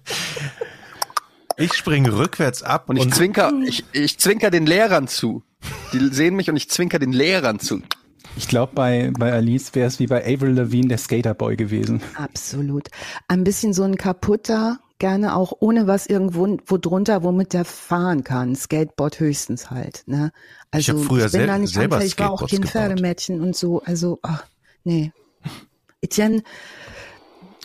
Ich 1.56 1.72
springe 1.74 2.16
rückwärts 2.16 2.62
ab 2.62 2.88
Und 2.88 2.96
ich 2.96 3.12
zwinker, 3.12 3.52
ich, 3.64 3.84
ich 3.92 4.18
zwinker 4.18 4.50
den 4.50 4.66
Lehrern 4.66 5.06
zu. 5.06 5.42
Die 5.92 6.08
sehen 6.12 6.34
mich 6.36 6.50
und 6.50 6.56
ich 6.56 6.68
zwinker 6.68 6.98
den 6.98 7.12
Lehrern 7.12 7.60
zu. 7.60 7.80
Ich 8.36 8.48
glaube, 8.48 8.72
bei, 8.74 9.12
bei 9.16 9.32
Alice 9.32 9.74
wäre 9.76 9.86
es 9.86 10.00
wie 10.00 10.08
bei 10.08 10.20
Avril 10.24 10.50
Lavigne 10.54 10.88
der 10.88 10.98
Skaterboy 10.98 11.56
gewesen. 11.56 12.02
absolut. 12.16 12.88
Ein 13.28 13.44
bisschen 13.44 13.72
so 13.72 13.84
ein 13.84 13.96
kaputter, 13.96 14.80
gerne 14.98 15.36
auch 15.36 15.52
ohne 15.60 15.86
was 15.86 16.06
irgendwo 16.06 16.58
wo 16.66 16.76
drunter, 16.76 17.22
womit 17.22 17.52
der 17.52 17.64
fahren 17.64 18.24
kann. 18.24 18.56
Skateboard 18.56 19.20
höchstens 19.20 19.70
halt. 19.70 20.02
Ne? 20.06 20.32
Ich 20.76 20.88
Also 20.90 20.98
hab 21.00 21.06
früher 21.06 21.22
bin 21.22 21.30
sel- 21.30 21.46
da 21.46 21.58
nicht 21.58 21.74
selber 21.74 21.96
anfällig. 21.96 22.14
Ich 22.14 22.18
war 22.18 22.32
auch 22.32 22.38
Skateboards 22.48 22.72
kein. 22.72 22.82
Pferdemädchen 22.88 23.40
und 23.40 23.54
so. 23.56 23.80
Also, 23.84 24.18
ach, 24.22 24.44
nee. 24.84 25.12
Etienne, 26.00 26.42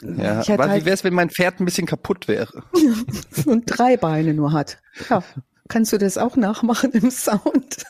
Ja, 0.01 0.41
ich 0.41 0.47
hätte 0.47 0.53
aber 0.63 0.71
halt 0.71 0.82
wie 0.82 0.86
wär's, 0.86 1.03
wenn 1.03 1.13
mein 1.13 1.29
Pferd 1.29 1.60
ein 1.60 1.65
bisschen 1.65 1.86
kaputt 1.88 2.27
wäre? 2.27 2.63
und 3.45 3.63
drei 3.65 3.97
Beine 3.97 4.34
nur 4.34 4.53
hat. 4.53 4.79
Ja, 5.10 5.23
kannst 5.67 5.91
du 5.93 5.97
das 5.97 6.17
auch 6.17 6.36
nachmachen 6.38 6.91
im 6.93 7.12
Sound? 7.12 7.84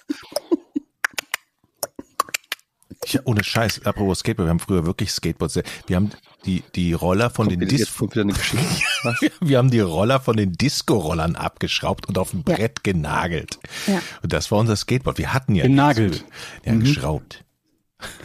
Ja, 3.05 3.21
ohne 3.23 3.43
Scheiß, 3.43 3.85
apropos 3.85 4.19
Skateboard, 4.19 4.47
wir 4.47 4.49
haben 4.51 4.59
früher 4.59 4.85
wirklich 4.85 5.11
Skateboards. 5.11 5.59
Wir 5.87 5.95
haben 5.95 6.11
die, 6.45 6.63
die 6.75 6.93
Roller 6.93 7.29
von 7.29 7.45
Kommt 7.47 7.53
den 7.53 7.61
wieder- 7.61 7.69
Dis 7.69 7.79
jetzt 7.87 7.97
kommt 7.97 8.11
wieder 8.13 8.23
eine 8.23 8.33
Geschichte. 8.33 8.65
Was? 9.03 9.15
wir, 9.39 9.57
haben 9.57 9.71
die 9.71 9.79
Roller 9.79 10.19
von 10.19 10.35
den 10.37 10.53
Disco-Rollern 10.53 11.35
abgeschraubt 11.35 12.07
und 12.07 12.17
auf 12.17 12.33
ein 12.33 12.43
Ja. 12.47 12.55
Brett 12.55 12.83
genagelt. 12.83 13.57
Ja. 13.87 13.99
Und 14.21 14.33
das 14.33 14.51
war 14.51 14.59
unser 14.59 14.75
Skateboard. 14.75 15.17
Wir 15.17 15.33
hatten 15.33 15.55
ja 15.55 15.63
Genagelt. 15.63 16.25
Ja, 16.65 16.75
geschraubt. 16.75 17.43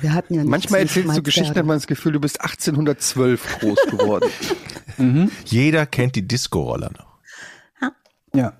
Wir 0.00 0.12
hatten 0.14 0.34
ja 0.34 0.44
Manchmal 0.44 0.80
erzählst 0.80 1.16
du 1.16 1.22
Geschichten, 1.22 1.56
hat 1.56 1.66
man 1.66 1.76
das 1.76 1.86
Gefühl, 1.86 2.12
du 2.12 2.20
bist 2.20 2.40
1812 2.40 3.58
groß 3.60 3.78
geworden. 3.90 4.30
Jeder 5.44 5.86
kennt 5.86 6.14
die 6.16 6.26
Disco-Roller 6.26 6.90
noch. 6.96 7.14
Ja. 8.32 8.52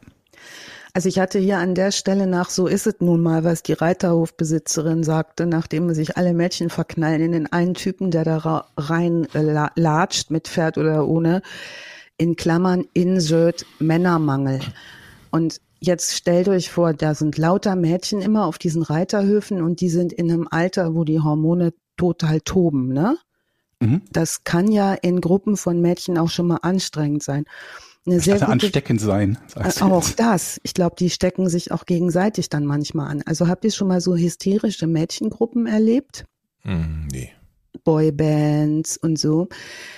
Also 0.93 1.09
ich 1.09 1.19
hatte 1.19 1.41
hier 1.41 1.59
an 1.59 1.75
der 1.75 1.91
Stelle 1.91 2.29
nach, 2.29 2.51
so 2.51 2.69
ist 2.69 2.87
es 2.87 2.95
nun 3.01 3.21
mal, 3.21 3.43
was 3.43 3.65
die 3.65 3.73
Reiterhofbesitzerin 3.73 5.03
sagte, 5.03 5.47
nachdem 5.47 5.93
sich 5.93 6.17
alle 6.17 6.33
Mädchen 6.35 6.71
verknallen 6.71 7.21
in 7.21 7.33
den 7.33 7.53
einen 7.53 7.75
Typen, 7.75 8.13
der 8.13 8.23
da 8.25 8.67
rein 8.77 9.27
äh, 9.35 9.43
la- 9.43 9.73
latscht, 9.75 10.31
mit 10.31 10.47
Pferd 10.47 10.79
oder 10.79 11.07
ohne, 11.09 11.43
in 12.17 12.37
Klammern 12.37 12.85
Insert 12.93 13.67
Männermangel. 13.81 14.61
Und 15.31 15.61
jetzt 15.87 16.17
stellt 16.17 16.49
euch 16.49 16.71
vor, 16.71 16.93
da 16.93 17.15
sind 17.15 17.39
lauter 17.39 17.77
Mädchen 17.77 18.21
immer 18.21 18.47
auf 18.47 18.59
diesen 18.59 18.83
Reiterhöfen 18.83 19.63
und 19.63 19.81
die 19.81 19.89
sind 19.89 20.13
in 20.13 20.31
einem 20.31 20.49
Alter, 20.51 20.95
wo 20.95 21.05
die 21.05 21.21
Hormone 21.21 21.73
total 21.97 22.41
toben, 22.41 22.89
ne? 22.89 23.17
Mhm. 23.81 24.03
Das 24.11 24.45
kann 24.45 24.71
ja 24.71 24.95
in 24.95 25.21
Gruppen 25.21 25.57
von 25.57 25.81
Mädchen 25.81 26.19
auch 26.19 26.31
schon 26.31 26.47
mal 26.47 26.59
anstrengend 26.63 27.23
sein. 27.23 27.45
Eine 28.07 28.21
sehr 28.21 28.37
Statt 28.37 28.49
gute 28.51 28.67
ansteckend 28.67 29.01
sein. 29.01 29.39
sagst 29.47 29.81
du 29.81 29.87
äh, 29.87 29.89
auch 29.89 30.07
jetzt. 30.07 30.21
das. 30.21 30.61
Ich 30.63 30.75
glaube, 30.75 30.97
die 30.99 31.11
stecken 31.11 31.49
sich 31.49 31.73
auch 31.73 31.87
gegenseitig 31.87 32.51
dann 32.51 32.67
manchmal 32.67 33.11
an. 33.11 33.23
Also 33.25 33.49
habt 33.49 33.65
ihr 33.65 33.71
schon 33.71 33.89
mal 33.89 34.01
so 34.01 34.15
hysterische 34.15 34.87
Mädchengruppen 34.87 35.67
erlebt? 35.67 36.25
Hm, 36.61 37.09
nee. 37.11 37.33
Boybands 37.85 38.97
und 38.97 39.19
so. 39.19 39.49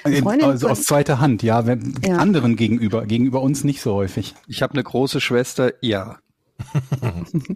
In- 0.04 0.22
Freundin 0.22 0.48
Also 0.48 0.68
aus 0.68 0.82
zweiter 0.82 1.18
Hand, 1.20 1.42
ja. 1.42 1.66
Wenn, 1.66 1.94
Ja. 2.04 2.16
Anderen 2.18 2.56
gegenüber, 2.56 3.06
gegenüber 3.06 3.40
uns 3.42 3.64
nicht 3.64 3.80
so 3.80 3.94
häufig. 3.94 4.34
Ich 4.48 4.62
habe 4.62 4.74
eine 4.74 4.82
große 4.82 5.20
Schwester, 5.20 5.72
ja. 5.80 6.18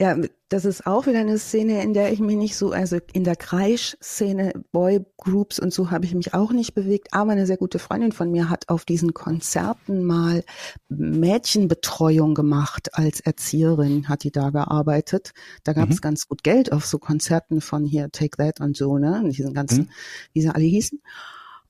Ja, 0.00 0.16
das 0.48 0.64
ist 0.64 0.86
auch 0.86 1.06
wieder 1.06 1.18
eine 1.18 1.36
Szene, 1.38 1.82
in 1.82 1.92
der 1.92 2.10
ich 2.10 2.20
mich 2.20 2.36
nicht 2.36 2.56
so, 2.56 2.72
also 2.72 2.96
in 3.12 3.22
der 3.22 3.36
Kreisch-Szene, 3.36 4.54
Boygroups 4.72 5.60
und 5.60 5.74
so 5.74 5.90
habe 5.90 6.06
ich 6.06 6.14
mich 6.14 6.32
auch 6.32 6.52
nicht 6.52 6.72
bewegt. 6.74 7.08
Aber 7.12 7.32
eine 7.32 7.44
sehr 7.44 7.58
gute 7.58 7.78
Freundin 7.78 8.10
von 8.12 8.30
mir 8.30 8.48
hat 8.48 8.70
auf 8.70 8.86
diesen 8.86 9.12
Konzerten 9.12 10.02
mal 10.04 10.42
Mädchenbetreuung 10.88 12.34
gemacht 12.34 12.88
als 12.94 13.20
Erzieherin, 13.20 14.08
hat 14.08 14.24
die 14.24 14.32
da 14.32 14.48
gearbeitet. 14.48 15.32
Da 15.64 15.74
gab 15.74 15.90
es 15.90 15.96
Mhm. 15.96 16.00
ganz 16.00 16.26
gut 16.28 16.42
Geld 16.42 16.72
auf 16.72 16.86
so 16.86 16.98
Konzerten 16.98 17.60
von 17.60 17.84
hier 17.84 18.10
Take 18.10 18.38
That 18.38 18.60
und 18.60 18.78
so, 18.78 18.96
ne? 18.96 19.20
Und 19.22 19.36
diesen 19.36 19.52
ganzen, 19.52 19.82
Mhm. 19.84 19.88
wie 20.32 20.40
sie 20.40 20.48
alle 20.48 20.64
hießen. 20.64 21.02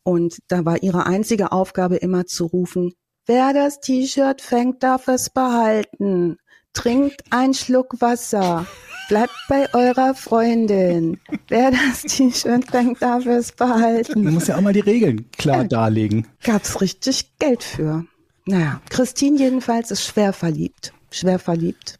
Und 0.04 0.38
da 0.46 0.64
war 0.64 0.82
ihre 0.84 1.04
einzige 1.04 1.50
Aufgabe 1.50 1.96
immer 1.96 2.26
zu 2.26 2.46
rufen, 2.46 2.92
wer 3.26 3.52
das 3.52 3.80
T-Shirt 3.80 4.40
fängt, 4.40 4.84
darf 4.84 5.08
es 5.08 5.30
behalten. 5.30 6.36
Trinkt 6.72 7.22
einen 7.30 7.54
Schluck 7.54 8.00
Wasser. 8.00 8.66
Bleibt 9.08 9.34
bei 9.48 9.72
eurer 9.74 10.14
Freundin. 10.14 11.18
Wer 11.48 11.72
das 11.72 12.02
T-Shirt 12.02 12.70
fängt, 12.70 13.02
darf 13.02 13.26
es 13.26 13.52
Man 13.58 13.68
behalten. 13.70 14.32
muss 14.32 14.46
ja 14.46 14.56
auch 14.56 14.60
mal 14.60 14.72
die 14.72 14.80
Regeln 14.80 15.28
klar 15.32 15.64
darlegen. 15.64 16.28
Gab's 16.44 16.80
richtig 16.80 17.36
Geld 17.38 17.64
für. 17.64 18.06
Naja, 18.46 18.80
Christine 18.88 19.38
jedenfalls 19.38 19.90
ist 19.90 20.04
schwer 20.04 20.32
verliebt. 20.32 20.92
Schwer 21.10 21.40
verliebt. 21.40 21.98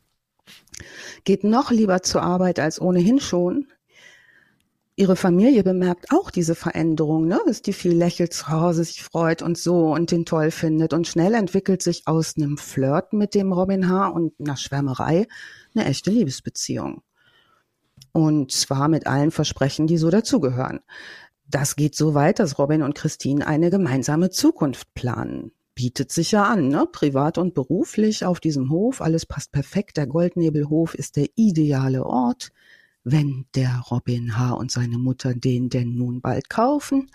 Geht 1.24 1.42
noch 1.44 1.70
lieber 1.70 2.02
zur 2.02 2.22
Arbeit 2.22 2.58
als 2.60 2.80
ohnehin 2.80 3.18
schon. 3.20 3.66
Ihre 5.00 5.16
Familie 5.16 5.64
bemerkt 5.64 6.12
auch 6.12 6.30
diese 6.30 6.54
Veränderung, 6.54 7.26
ne? 7.26 7.40
dass 7.46 7.62
die 7.62 7.72
viel 7.72 7.94
lächelt 7.94 8.34
zu 8.34 8.48
Hause, 8.48 8.84
sich 8.84 9.02
freut 9.02 9.40
und 9.40 9.56
so 9.56 9.94
und 9.94 10.10
den 10.10 10.26
toll 10.26 10.50
findet. 10.50 10.92
Und 10.92 11.08
schnell 11.08 11.32
entwickelt 11.32 11.80
sich 11.80 12.02
aus 12.04 12.36
einem 12.36 12.58
Flirt 12.58 13.14
mit 13.14 13.34
dem 13.34 13.50
Robin 13.50 13.88
H. 13.88 14.08
und 14.08 14.34
einer 14.38 14.58
Schwärmerei 14.58 15.26
eine 15.74 15.86
echte 15.86 16.10
Liebesbeziehung. 16.10 17.00
Und 18.12 18.52
zwar 18.52 18.88
mit 18.88 19.06
allen 19.06 19.30
Versprechen, 19.30 19.86
die 19.86 19.96
so 19.96 20.10
dazugehören. 20.10 20.80
Das 21.48 21.76
geht 21.76 21.96
so 21.96 22.12
weit, 22.12 22.38
dass 22.38 22.58
Robin 22.58 22.82
und 22.82 22.94
Christine 22.94 23.46
eine 23.46 23.70
gemeinsame 23.70 24.28
Zukunft 24.28 24.92
planen. 24.92 25.52
Bietet 25.74 26.12
sich 26.12 26.32
ja 26.32 26.44
an, 26.44 26.68
ne? 26.68 26.86
privat 26.92 27.38
und 27.38 27.54
beruflich 27.54 28.26
auf 28.26 28.38
diesem 28.38 28.68
Hof. 28.68 29.00
Alles 29.00 29.24
passt 29.24 29.50
perfekt. 29.50 29.96
Der 29.96 30.06
Goldnebelhof 30.06 30.94
ist 30.94 31.16
der 31.16 31.28
ideale 31.36 32.04
Ort 32.04 32.50
wenn 33.04 33.46
der 33.54 33.82
Robin 33.90 34.36
H. 34.36 34.52
und 34.52 34.70
seine 34.70 34.98
Mutter 34.98 35.34
den 35.34 35.68
denn 35.68 35.94
nun 35.94 36.20
bald 36.20 36.50
kaufen 36.50 37.10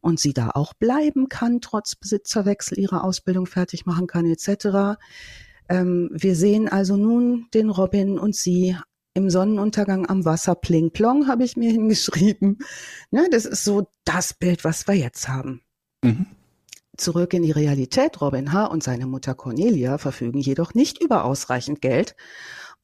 und 0.00 0.20
sie 0.20 0.32
da 0.32 0.50
auch 0.50 0.74
bleiben 0.74 1.28
kann, 1.28 1.60
trotz 1.60 1.96
Besitzerwechsel 1.96 2.78
ihre 2.78 3.02
Ausbildung 3.02 3.46
fertig 3.46 3.86
machen 3.86 4.06
kann, 4.06 4.26
etc. 4.26 4.98
Ähm, 5.68 6.10
wir 6.12 6.36
sehen 6.36 6.68
also 6.68 6.96
nun 6.96 7.48
den 7.54 7.70
Robin 7.70 8.18
und 8.18 8.36
sie 8.36 8.76
im 9.14 9.30
Sonnenuntergang 9.30 10.08
am 10.08 10.24
Wasser, 10.24 10.54
pling 10.54 10.90
plong, 10.90 11.26
habe 11.26 11.44
ich 11.44 11.56
mir 11.56 11.70
hingeschrieben. 11.72 12.58
Ne, 13.10 13.28
das 13.30 13.46
ist 13.46 13.64
so 13.64 13.88
das 14.04 14.34
Bild, 14.34 14.62
was 14.64 14.86
wir 14.86 14.94
jetzt 14.94 15.28
haben. 15.28 15.62
Mhm. 16.04 16.26
Zurück 16.96 17.34
in 17.34 17.42
die 17.42 17.50
Realität. 17.50 18.20
Robin 18.20 18.52
H. 18.52 18.66
und 18.66 18.82
seine 18.82 19.06
Mutter 19.06 19.34
Cornelia 19.34 19.98
verfügen 19.98 20.38
jedoch 20.38 20.72
nicht 20.72 21.02
über 21.02 21.24
ausreichend 21.24 21.82
Geld 21.82 22.14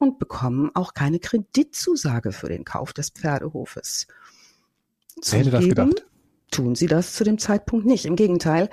und 0.03 0.19
bekommen 0.19 0.69
auch 0.73 0.93
keine 0.93 1.19
Kreditzusage 1.19 2.31
für 2.31 2.49
den 2.49 2.65
Kauf 2.65 2.93
des 2.93 3.09
Pferdehofes. 3.09 4.07
Wer 5.29 5.39
hätte 5.39 5.51
das 5.51 5.63
Zugeben 5.63 5.89
gedacht? 5.89 6.07
Tun 6.51 6.75
sie 6.75 6.87
das 6.87 7.13
zu 7.13 7.23
dem 7.23 7.39
Zeitpunkt 7.39 7.85
nicht. 7.85 8.05
Im 8.05 8.15
Gegenteil, 8.15 8.69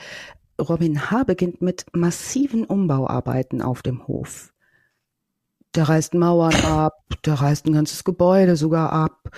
Robin 0.60 1.10
H. 1.10 1.24
beginnt 1.24 1.62
mit 1.62 1.86
massiven 1.92 2.64
Umbauarbeiten 2.64 3.62
auf 3.62 3.82
dem 3.82 4.06
Hof. 4.06 4.52
Der 5.74 5.88
reißt 5.88 6.14
Mauern 6.14 6.54
ab, 6.56 7.04
der 7.24 7.34
reißt 7.34 7.66
ein 7.66 7.72
ganzes 7.72 8.04
Gebäude 8.04 8.56
sogar 8.56 8.92
ab. 8.92 9.30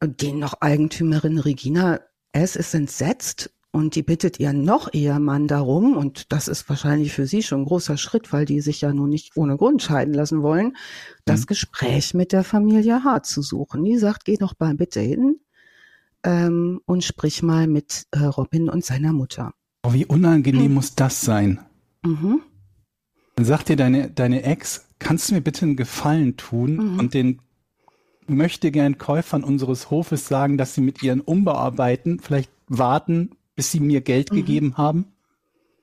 Den 0.00 0.38
noch 0.38 0.54
Eigentümerin 0.60 1.38
Regina 1.38 2.00
S. 2.32 2.54
ist 2.54 2.74
entsetzt 2.74 3.50
und 3.78 3.94
die 3.94 4.02
bittet 4.02 4.40
ihren 4.40 4.64
noch 4.64 4.92
Ehemann 4.92 5.46
darum, 5.46 5.96
und 5.96 6.32
das 6.32 6.48
ist 6.48 6.68
wahrscheinlich 6.68 7.12
für 7.12 7.26
sie 7.26 7.42
schon 7.42 7.60
ein 7.62 7.64
großer 7.64 7.96
Schritt, 7.96 8.32
weil 8.32 8.44
die 8.44 8.60
sich 8.60 8.80
ja 8.80 8.92
nun 8.92 9.08
nicht 9.08 9.36
ohne 9.36 9.56
Grund 9.56 9.80
scheiden 9.82 10.14
lassen 10.14 10.42
wollen, 10.42 10.76
das 11.24 11.42
Mhm. 11.42 11.46
Gespräch 11.46 12.12
mit 12.14 12.32
der 12.32 12.42
Familie 12.44 13.04
H. 13.04 13.22
zu 13.22 13.40
suchen. 13.40 13.84
Die 13.84 13.96
sagt, 13.96 14.24
geh 14.24 14.36
doch 14.36 14.54
mal 14.58 14.74
bitte 14.74 15.00
hin 15.00 15.36
ähm, 16.24 16.80
und 16.86 17.04
sprich 17.04 17.42
mal 17.42 17.66
mit 17.68 18.06
äh, 18.10 18.24
Robin 18.24 18.68
und 18.68 18.84
seiner 18.84 19.12
Mutter. 19.12 19.52
Oh, 19.84 19.92
wie 19.92 20.04
unangenehm 20.06 20.74
muss 20.74 20.94
das 20.96 21.20
sein? 21.22 21.60
Mhm. 22.04 22.42
Dann 23.36 23.44
sagt 23.44 23.68
dir 23.68 23.76
deine, 23.76 24.10
deine 24.10 24.42
Ex, 24.42 24.86
kannst 24.98 25.30
du 25.30 25.34
mir 25.34 25.40
bitte 25.40 25.64
einen 25.64 25.76
Gefallen 25.76 26.36
tun 26.36 26.94
Mhm. 26.94 26.98
und 26.98 27.14
den 27.14 27.38
möchte 28.26 28.70
gern 28.72 28.98
Käufern 28.98 29.44
unseres 29.44 29.90
Hofes 29.90 30.26
sagen, 30.26 30.58
dass 30.58 30.74
sie 30.74 30.80
mit 30.80 31.02
ihren 31.02 31.20
Umbauarbeiten 31.20 32.18
vielleicht 32.20 32.50
warten, 32.66 33.30
bis 33.58 33.72
sie 33.72 33.80
mir 33.80 34.00
Geld 34.02 34.30
Mhm. 34.30 34.36
gegeben 34.36 34.76
haben? 34.76 35.06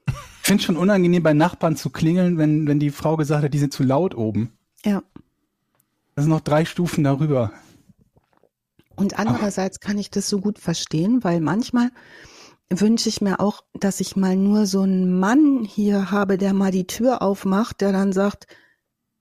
Ich 0.07 0.47
finde 0.47 0.63
schon 0.63 0.77
unangenehm, 0.77 1.21
bei 1.23 1.33
Nachbarn 1.33 1.75
zu 1.75 1.89
klingeln, 1.89 2.37
wenn, 2.37 2.67
wenn 2.67 2.79
die 2.79 2.89
Frau 2.89 3.17
gesagt 3.17 3.43
hat, 3.43 3.53
die 3.53 3.59
sind 3.59 3.73
zu 3.73 3.83
laut 3.83 4.15
oben. 4.15 4.53
Ja. 4.85 5.03
Das 6.15 6.23
sind 6.23 6.29
noch 6.31 6.39
drei 6.39 6.63
Stufen 6.63 7.03
darüber. 7.03 7.51
Und 8.95 9.19
andererseits 9.19 9.81
kann 9.81 9.97
ich 9.97 10.09
das 10.09 10.29
so 10.29 10.39
gut 10.39 10.57
verstehen, 10.57 11.21
weil 11.25 11.41
manchmal 11.41 11.89
wünsche 12.69 13.09
ich 13.09 13.19
mir 13.19 13.41
auch, 13.41 13.61
dass 13.73 13.99
ich 13.99 14.15
mal 14.15 14.37
nur 14.37 14.67
so 14.67 14.81
einen 14.83 15.19
Mann 15.19 15.65
hier 15.65 16.11
habe, 16.11 16.37
der 16.37 16.53
mal 16.53 16.71
die 16.71 16.87
Tür 16.87 17.21
aufmacht, 17.21 17.81
der 17.81 17.91
dann 17.91 18.13
sagt, 18.13 18.47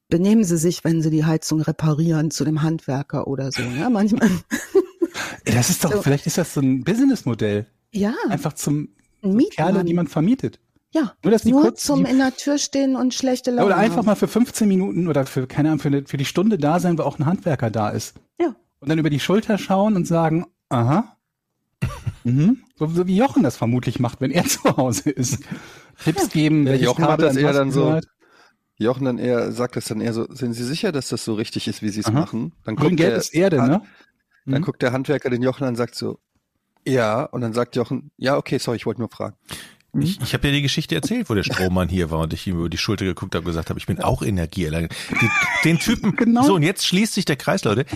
benehmen 0.08 0.44
Sie 0.44 0.58
sich, 0.58 0.84
wenn 0.84 1.02
Sie 1.02 1.10
die 1.10 1.24
Heizung 1.24 1.60
reparieren, 1.60 2.30
zu 2.30 2.44
dem 2.44 2.62
Handwerker 2.62 3.26
oder 3.26 3.50
so. 3.50 3.62
Ne? 3.62 3.90
Manchmal, 3.90 4.30
Das 5.44 5.70
ist 5.70 5.82
doch, 5.84 5.90
So. 5.92 6.02
vielleicht 6.02 6.26
ist 6.28 6.38
das 6.38 6.54
so 6.54 6.60
ein 6.60 6.84
Businessmodell. 6.84 7.66
Ja, 7.94 8.14
Einfach 8.28 8.52
zum 8.52 8.88
ein 9.22 9.38
Kerle, 9.50 9.84
die 9.84 9.94
man 9.94 10.06
vermietet. 10.06 10.60
ja, 10.92 11.12
Nur, 11.22 11.30
dass 11.32 11.42
die 11.42 11.50
nur 11.52 11.62
kurz 11.62 11.82
zum 11.84 12.04
die- 12.04 12.10
in 12.10 12.18
der 12.18 12.36
Tür 12.36 12.58
stehen 12.58 12.94
und 12.96 13.14
schlechte 13.14 13.50
Laune 13.50 13.66
Oder 13.66 13.76
einfach 13.78 13.98
haben. 13.98 14.06
mal 14.06 14.14
für 14.16 14.28
15 14.28 14.68
Minuten 14.68 15.08
oder 15.08 15.24
für, 15.26 15.46
keine 15.46 15.68
Ahnung, 15.70 15.78
für, 15.80 15.88
eine, 15.88 16.04
für 16.06 16.16
die 16.18 16.24
Stunde 16.26 16.58
da 16.58 16.78
sein, 16.80 16.98
wo 16.98 17.02
auch 17.02 17.18
ein 17.18 17.26
Handwerker 17.26 17.70
da 17.70 17.88
ist. 17.90 18.14
Ja. 18.40 18.54
Und 18.80 18.88
dann 18.90 18.98
über 18.98 19.10
die 19.10 19.20
Schulter 19.20 19.56
schauen 19.58 19.96
und 19.96 20.06
sagen, 20.06 20.46
aha. 20.68 21.16
Mhm. 22.24 22.62
So, 22.76 22.86
so 22.86 23.06
wie 23.06 23.16
Jochen 23.16 23.42
das 23.42 23.56
vermutlich 23.56 24.00
macht, 24.00 24.20
wenn 24.22 24.30
er 24.30 24.44
zu 24.46 24.62
Hause 24.76 25.10
ist. 25.10 25.40
Tipps 26.02 26.30
geben, 26.30 26.66
Ja, 26.66 26.74
Jochen 26.74 27.02
macht 27.02 27.10
Kabel 27.12 27.26
das 27.26 27.36
an 27.36 27.42
eher 27.42 27.52
dann 27.52 27.70
so, 27.70 27.84
gehört. 27.84 28.06
Jochen 28.76 29.04
dann 29.04 29.18
eher, 29.18 29.52
sagt 29.52 29.76
das 29.76 29.84
dann 29.84 30.00
eher 30.00 30.12
so, 30.14 30.26
sind 30.32 30.54
Sie 30.54 30.64
sicher, 30.64 30.90
dass 30.90 31.08
das 31.08 31.24
so 31.24 31.34
richtig 31.34 31.68
ist, 31.68 31.82
wie 31.82 31.90
Sie 31.90 32.00
es 32.00 32.10
machen? 32.10 32.52
Dann 32.64 32.76
Grün, 32.76 32.88
guckt, 32.90 32.96
gelb 32.98 33.10
der, 33.10 33.18
ist 33.18 33.34
Erde, 33.34 33.56
ne? 33.62 33.82
dann 34.46 34.60
Mhm. 34.60 34.64
guckt 34.64 34.82
der 34.82 34.92
Handwerker 34.92 35.30
den 35.30 35.42
Jochen 35.42 35.62
an 35.64 35.70
und 35.70 35.76
sagt 35.76 35.94
so, 35.94 36.18
ja, 36.86 37.24
und 37.24 37.40
dann 37.40 37.52
sagt 37.52 37.76
Jochen, 37.76 38.10
ja, 38.16 38.36
okay, 38.36 38.58
sorry, 38.58 38.76
ich 38.76 38.86
wollte 38.86 39.00
nur 39.00 39.10
fragen. 39.10 39.36
Ich, 40.00 40.20
ich 40.20 40.34
habe 40.34 40.48
ja 40.48 40.52
die 40.54 40.62
Geschichte 40.62 40.96
erzählt, 40.96 41.30
wo 41.30 41.34
der 41.34 41.44
Strohmann 41.44 41.88
hier 41.88 42.10
war 42.10 42.18
und 42.18 42.32
ich 42.32 42.46
ihm 42.48 42.58
über 42.58 42.68
die 42.68 42.78
Schulter 42.78 43.04
geguckt 43.04 43.34
habe 43.36 43.44
und 43.44 43.50
gesagt 43.52 43.70
habe, 43.70 43.78
ich 43.78 43.86
bin 43.86 44.00
auch 44.00 44.22
Energieerlangen. 44.22 44.88
Den, 45.20 45.30
den 45.64 45.78
Typen, 45.78 46.16
Genau. 46.16 46.42
so 46.42 46.54
und 46.54 46.64
jetzt 46.64 46.84
schließt 46.84 47.14
sich 47.14 47.24
der 47.24 47.36
Kreis, 47.36 47.62
Leute. 47.62 47.86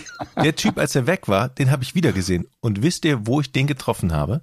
Der 0.41 0.55
Typ, 0.55 0.79
als 0.79 0.95
er 0.95 1.09
weg 1.09 1.27
war, 1.27 1.49
den 1.49 1.73
habe 1.73 1.83
ich 1.83 1.97
wieder 1.97 2.13
gesehen. 2.13 2.47
Und 2.61 2.83
wisst 2.83 3.05
ihr, 3.05 3.27
wo 3.27 3.41
ich 3.41 3.51
den 3.51 3.67
getroffen 3.67 4.13
habe? 4.13 4.43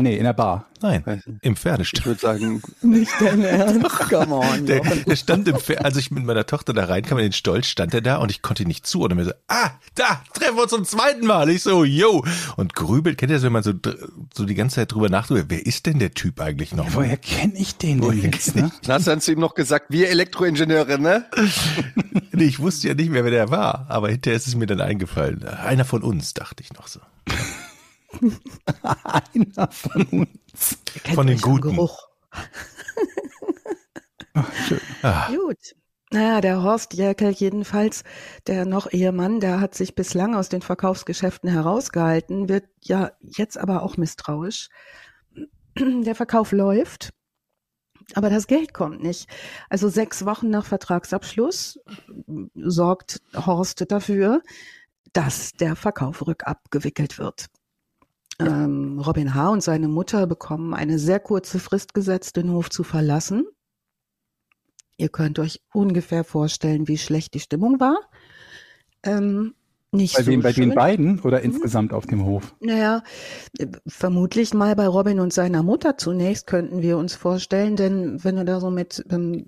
Nee, 0.00 0.16
in 0.16 0.24
der 0.24 0.32
Bar. 0.32 0.66
Nein, 0.80 1.22
im 1.42 1.52
Ich 1.52 1.58
Pferdestall. 1.60 2.04
würde 2.06 2.20
sagen, 2.20 2.62
Nicht 2.82 3.12
dein 3.20 3.44
Ernst? 3.44 3.88
Come 4.08 4.34
on. 4.34 4.66
Der, 4.66 4.80
der 4.80 5.16
stand 5.16 5.46
im 5.46 5.56
Pferd, 5.58 5.84
als 5.84 5.96
ich 5.96 6.10
mit 6.10 6.24
meiner 6.24 6.44
Tochter 6.46 6.72
da 6.72 6.86
reinkam 6.86 7.18
in 7.18 7.24
den 7.26 7.32
Stolz, 7.32 7.66
stand 7.66 7.94
er 7.94 8.00
da 8.00 8.16
und 8.16 8.30
ich 8.30 8.42
konnte 8.42 8.62
ihn 8.62 8.68
nicht 8.68 8.86
zuordnen. 8.86 9.18
Mir 9.18 9.26
so, 9.26 9.32
ah, 9.48 9.70
da, 9.94 10.22
treffen 10.34 10.56
wir 10.56 10.62
uns 10.62 10.72
zum 10.72 10.84
zweiten 10.84 11.26
Mal. 11.26 11.50
Ich 11.50 11.62
so, 11.62 11.84
yo. 11.84 12.24
Und 12.56 12.74
grübelt, 12.74 13.18
kennt 13.18 13.30
ihr 13.30 13.36
das, 13.36 13.44
wenn 13.44 13.52
man 13.52 13.62
so, 13.62 13.74
so 14.34 14.44
die 14.44 14.54
ganze 14.54 14.76
Zeit 14.76 14.92
drüber 14.92 15.08
nachdenkt, 15.08 15.44
wer 15.48 15.64
ist 15.64 15.86
denn 15.86 15.98
der 15.98 16.14
Typ 16.14 16.40
eigentlich 16.40 16.74
noch? 16.74 16.94
Woher 16.94 17.16
kenne 17.18 17.54
ich 17.56 17.76
den 17.76 18.00
denn 18.00 18.08
Woher 18.08 18.30
jetzt? 18.30 18.56
Ne? 18.56 18.72
dann 18.82 18.94
hast 18.94 19.06
du 19.06 19.10
dann 19.10 19.20
zu 19.20 19.32
ihm 19.32 19.40
noch 19.40 19.54
gesagt, 19.54 19.86
wir 19.90 20.08
Elektroingenieure, 20.08 20.98
ne? 20.98 21.26
Nee, 22.32 22.44
ich 22.44 22.58
wusste 22.58 22.88
ja 22.88 22.94
nicht 22.94 23.10
mehr, 23.10 23.24
wer 23.24 23.30
der 23.30 23.50
war, 23.50 23.86
aber 23.88 24.08
hinterher 24.08 24.36
ist 24.36 24.48
es 24.48 24.56
mir 24.56 24.66
dann 24.66 24.80
eingefallen. 24.80 25.46
Einer 25.46 25.84
von 25.84 26.02
uns, 26.02 26.34
dachte 26.34 26.62
ich 26.62 26.72
noch 26.72 26.88
so. 26.88 26.98
Einer 28.82 29.70
von 29.70 30.04
uns. 30.04 30.78
Von 31.14 31.26
den 31.26 31.40
Guten. 31.40 31.74
Geruch. 31.74 32.08
Ah, 35.02 35.28
Gut. 35.28 35.74
Naja, 36.10 36.40
der 36.40 36.62
Horst 36.62 36.94
Jäckel 36.94 37.32
jedenfalls, 37.32 38.02
der 38.46 38.64
noch 38.64 38.90
Ehemann, 38.90 39.40
der 39.40 39.60
hat 39.60 39.74
sich 39.74 39.94
bislang 39.94 40.34
aus 40.34 40.48
den 40.48 40.62
Verkaufsgeschäften 40.62 41.50
herausgehalten, 41.50 42.48
wird 42.48 42.64
ja 42.80 43.12
jetzt 43.20 43.58
aber 43.58 43.82
auch 43.82 43.98
misstrauisch. 43.98 44.68
Der 45.78 46.14
Verkauf 46.14 46.52
läuft, 46.52 47.12
aber 48.14 48.30
das 48.30 48.46
Geld 48.46 48.74
kommt 48.74 49.02
nicht. 49.02 49.28
Also 49.70 49.88
sechs 49.88 50.24
Wochen 50.24 50.50
nach 50.50 50.66
Vertragsabschluss 50.66 51.80
sorgt 52.54 53.22
Horst 53.34 53.90
dafür, 53.90 54.42
dass 55.12 55.52
der 55.52 55.76
Verkauf 55.76 56.26
rückabgewickelt 56.26 57.18
wird. 57.18 57.46
Ähm, 58.38 58.98
Robin 58.98 59.34
H. 59.34 59.48
und 59.50 59.62
seine 59.62 59.88
Mutter 59.88 60.26
bekommen 60.26 60.74
eine 60.74 60.98
sehr 60.98 61.20
kurze 61.20 61.58
Frist 61.58 61.94
gesetzt, 61.94 62.36
den 62.36 62.50
Hof 62.50 62.70
zu 62.70 62.82
verlassen. 62.82 63.44
Ihr 64.96 65.08
könnt 65.08 65.38
euch 65.38 65.60
ungefähr 65.72 66.24
vorstellen, 66.24 66.88
wie 66.88 66.98
schlecht 66.98 67.34
die 67.34 67.40
Stimmung 67.40 67.80
war. 67.80 67.96
Ähm, 69.02 69.54
nicht 69.94 70.16
Bei, 70.16 70.22
so 70.22 70.30
wem, 70.30 70.42
bei 70.42 70.52
den 70.52 70.74
beiden 70.74 71.20
oder 71.20 71.42
insgesamt 71.42 71.92
auf 71.92 72.06
dem 72.06 72.24
Hof? 72.24 72.54
Naja, 72.60 73.02
äh, 73.58 73.66
vermutlich 73.86 74.54
mal 74.54 74.74
bei 74.74 74.86
Robin 74.86 75.20
und 75.20 75.32
seiner 75.34 75.62
Mutter 75.62 75.98
zunächst 75.98 76.46
könnten 76.46 76.80
wir 76.80 76.96
uns 76.96 77.14
vorstellen, 77.14 77.76
denn 77.76 78.24
wenn 78.24 78.36
du 78.36 78.44
da 78.44 78.58
so 78.60 78.70
mit 78.70 79.04
ähm, 79.10 79.46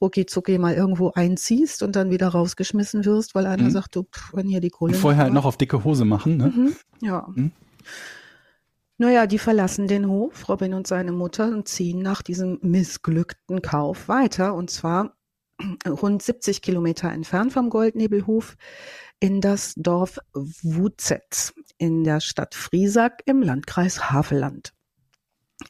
rucki 0.00 0.26
zucki 0.26 0.58
mal 0.58 0.74
irgendwo 0.74 1.12
einziehst 1.12 1.82
und 1.84 1.94
dann 1.94 2.10
wieder 2.10 2.28
rausgeschmissen 2.28 3.04
wirst, 3.04 3.34
weil 3.36 3.46
einer 3.46 3.64
Mhm. 3.64 3.70
sagt, 3.70 3.94
du, 3.94 4.06
wenn 4.32 4.48
hier 4.48 4.60
die 4.60 4.70
Kohle 4.70 4.94
Und 4.94 5.00
vorher 5.00 5.24
halt 5.24 5.34
noch 5.34 5.44
auf 5.44 5.56
dicke 5.56 5.84
Hose 5.84 6.04
machen, 6.04 6.36
ne? 6.36 6.52
Mhm, 6.56 6.76
ja. 7.00 7.28
Naja, 8.98 9.26
die 9.26 9.38
verlassen 9.38 9.88
den 9.88 10.08
Hof, 10.08 10.48
Robin 10.48 10.72
und 10.72 10.86
seine 10.86 11.12
Mutter, 11.12 11.48
und 11.48 11.68
ziehen 11.68 12.00
nach 12.00 12.22
diesem 12.22 12.58
missglückten 12.62 13.60
Kauf 13.60 14.08
weiter, 14.08 14.54
und 14.54 14.70
zwar 14.70 15.16
rund 15.86 16.22
70 16.22 16.62
Kilometer 16.62 17.10
entfernt 17.10 17.52
vom 17.52 17.68
Goldnebelhof 17.68 18.56
in 19.20 19.40
das 19.40 19.74
Dorf 19.76 20.18
Wuzet 20.32 21.54
in 21.78 22.04
der 22.04 22.20
Stadt 22.20 22.54
Friesack 22.54 23.22
im 23.26 23.42
Landkreis 23.42 24.10
Havelland. 24.10 24.72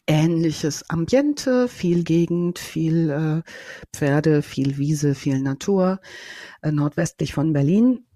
Ähnliches 0.06 0.88
Ambiente, 0.90 1.68
viel 1.68 2.02
Gegend, 2.02 2.58
viel 2.58 3.10
äh, 3.10 3.50
Pferde, 3.96 4.42
viel 4.42 4.78
Wiese, 4.78 5.14
viel 5.14 5.40
Natur, 5.40 6.00
äh, 6.62 6.72
nordwestlich 6.72 7.34
von 7.34 7.52
Berlin. 7.52 8.06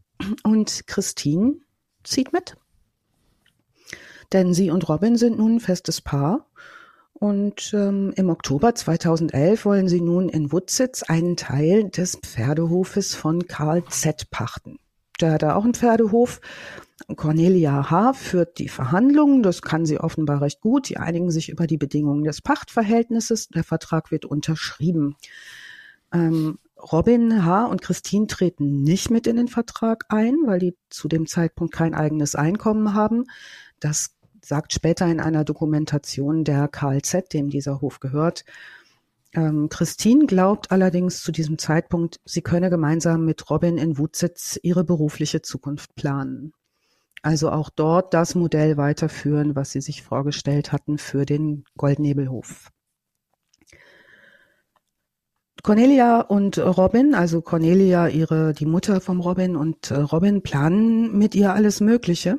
Und 0.43 0.87
Christine 0.87 1.55
zieht 2.03 2.33
mit. 2.33 2.57
Denn 4.33 4.55
sie 4.55 4.71
und 4.71 4.89
Robin 4.89 5.17
sind 5.17 5.39
nun 5.39 5.57
ein 5.57 5.61
festes 5.61 6.01
Paar. 6.01 6.47
Und 7.13 7.73
ähm, 7.75 8.13
im 8.17 8.31
Oktober 8.31 8.75
2011 8.75 9.65
wollen 9.67 9.89
sie 9.89 10.01
nun 10.01 10.29
in 10.29 10.53
Wutzitz 10.53 11.03
einen 11.03 11.37
Teil 11.37 11.91
des 11.91 12.17
Pferdehofes 12.17 13.15
von 13.15 13.47
Karl 13.47 13.85
Z. 13.85 14.31
pachten. 14.31 14.79
Der 15.21 15.33
hat 15.33 15.43
da 15.43 15.55
auch 15.55 15.65
einen 15.65 15.75
Pferdehof. 15.75 16.41
Cornelia 17.17 17.91
H. 17.91 18.15
führt 18.15 18.59
die 18.59 18.69
Verhandlungen. 18.69 19.43
Das 19.43 19.61
kann 19.61 19.85
sie 19.85 19.99
offenbar 19.99 20.41
recht 20.41 20.61
gut. 20.61 20.89
Die 20.89 20.97
einigen 20.97 21.31
sich 21.31 21.51
über 21.51 21.67
die 21.67 21.77
Bedingungen 21.77 22.25
des 22.25 22.41
Pachtverhältnisses. 22.41 23.49
Der 23.49 23.65
Vertrag 23.65 24.11
wird 24.11 24.25
unterschrieben. 24.25 25.17
Ähm, 26.13 26.59
Robin 26.81 27.45
H. 27.45 27.67
und 27.67 27.83
Christine 27.83 28.27
treten 28.27 28.83
nicht 28.83 29.11
mit 29.11 29.27
in 29.27 29.37
den 29.37 29.49
Vertrag 29.49 30.07
ein, 30.09 30.37
weil 30.47 30.59
die 30.59 30.75
zu 30.89 31.09
dem 31.09 31.27
Zeitpunkt 31.27 31.75
kein 31.75 31.95
eigenes 31.95 32.35
Einkommen 32.35 32.95
haben. 32.95 33.25
Das 33.79 34.17
sagt 34.43 34.73
später 34.73 35.07
in 35.07 35.21
einer 35.21 35.45
Dokumentation 35.45 36.45
der 36.45 36.69
KLZ, 36.69 37.33
dem 37.33 37.51
dieser 37.51 37.81
Hof 37.81 38.01
gehört. 38.01 38.45
Ähm, 39.33 39.69
Christine 39.69 40.27
glaubt 40.27 40.73
allerdings 40.73 41.23
zu 41.23 41.31
diesem 41.33 41.59
Zeitpunkt, 41.59 42.21
sie 42.25 42.43
könne 42.43 42.71
gemeinsam 42.71 43.25
mit 43.25 43.49
Robin 43.51 43.79
in 43.79 43.99
Wutzitz 43.99 44.59
ihre 44.63 44.85
berufliche 44.85 45.43
Zukunft 45.43 45.95
planen. 45.95 46.53
Also 47.23 47.51
auch 47.51 47.71
dort 47.71 48.15
das 48.15 48.35
Modell 48.35 48.77
weiterführen, 48.77 49.55
was 49.55 49.73
sie 49.73 49.81
sich 49.81 50.03
vorgestellt 50.03 50.73
hatten 50.73 50.99
für 50.99 51.27
den 51.27 51.65
Goldnebelhof. 51.77 52.71
Cornelia 55.63 56.23
und 56.23 56.59
Robin, 56.59 57.15
also 57.15 57.43
Cornelia, 57.43 58.09
ihre, 58.09 58.55
die 58.55 58.65
Mutter 58.65 59.03
vom 59.03 59.21
Robin 59.21 59.57
und 59.57 59.91
äh, 59.91 59.99
Robin 59.99 60.43
planen 60.43 61.17
mit 61.19 61.35
ihr 61.35 61.53
alles 61.53 61.81
Mögliche, 61.81 62.39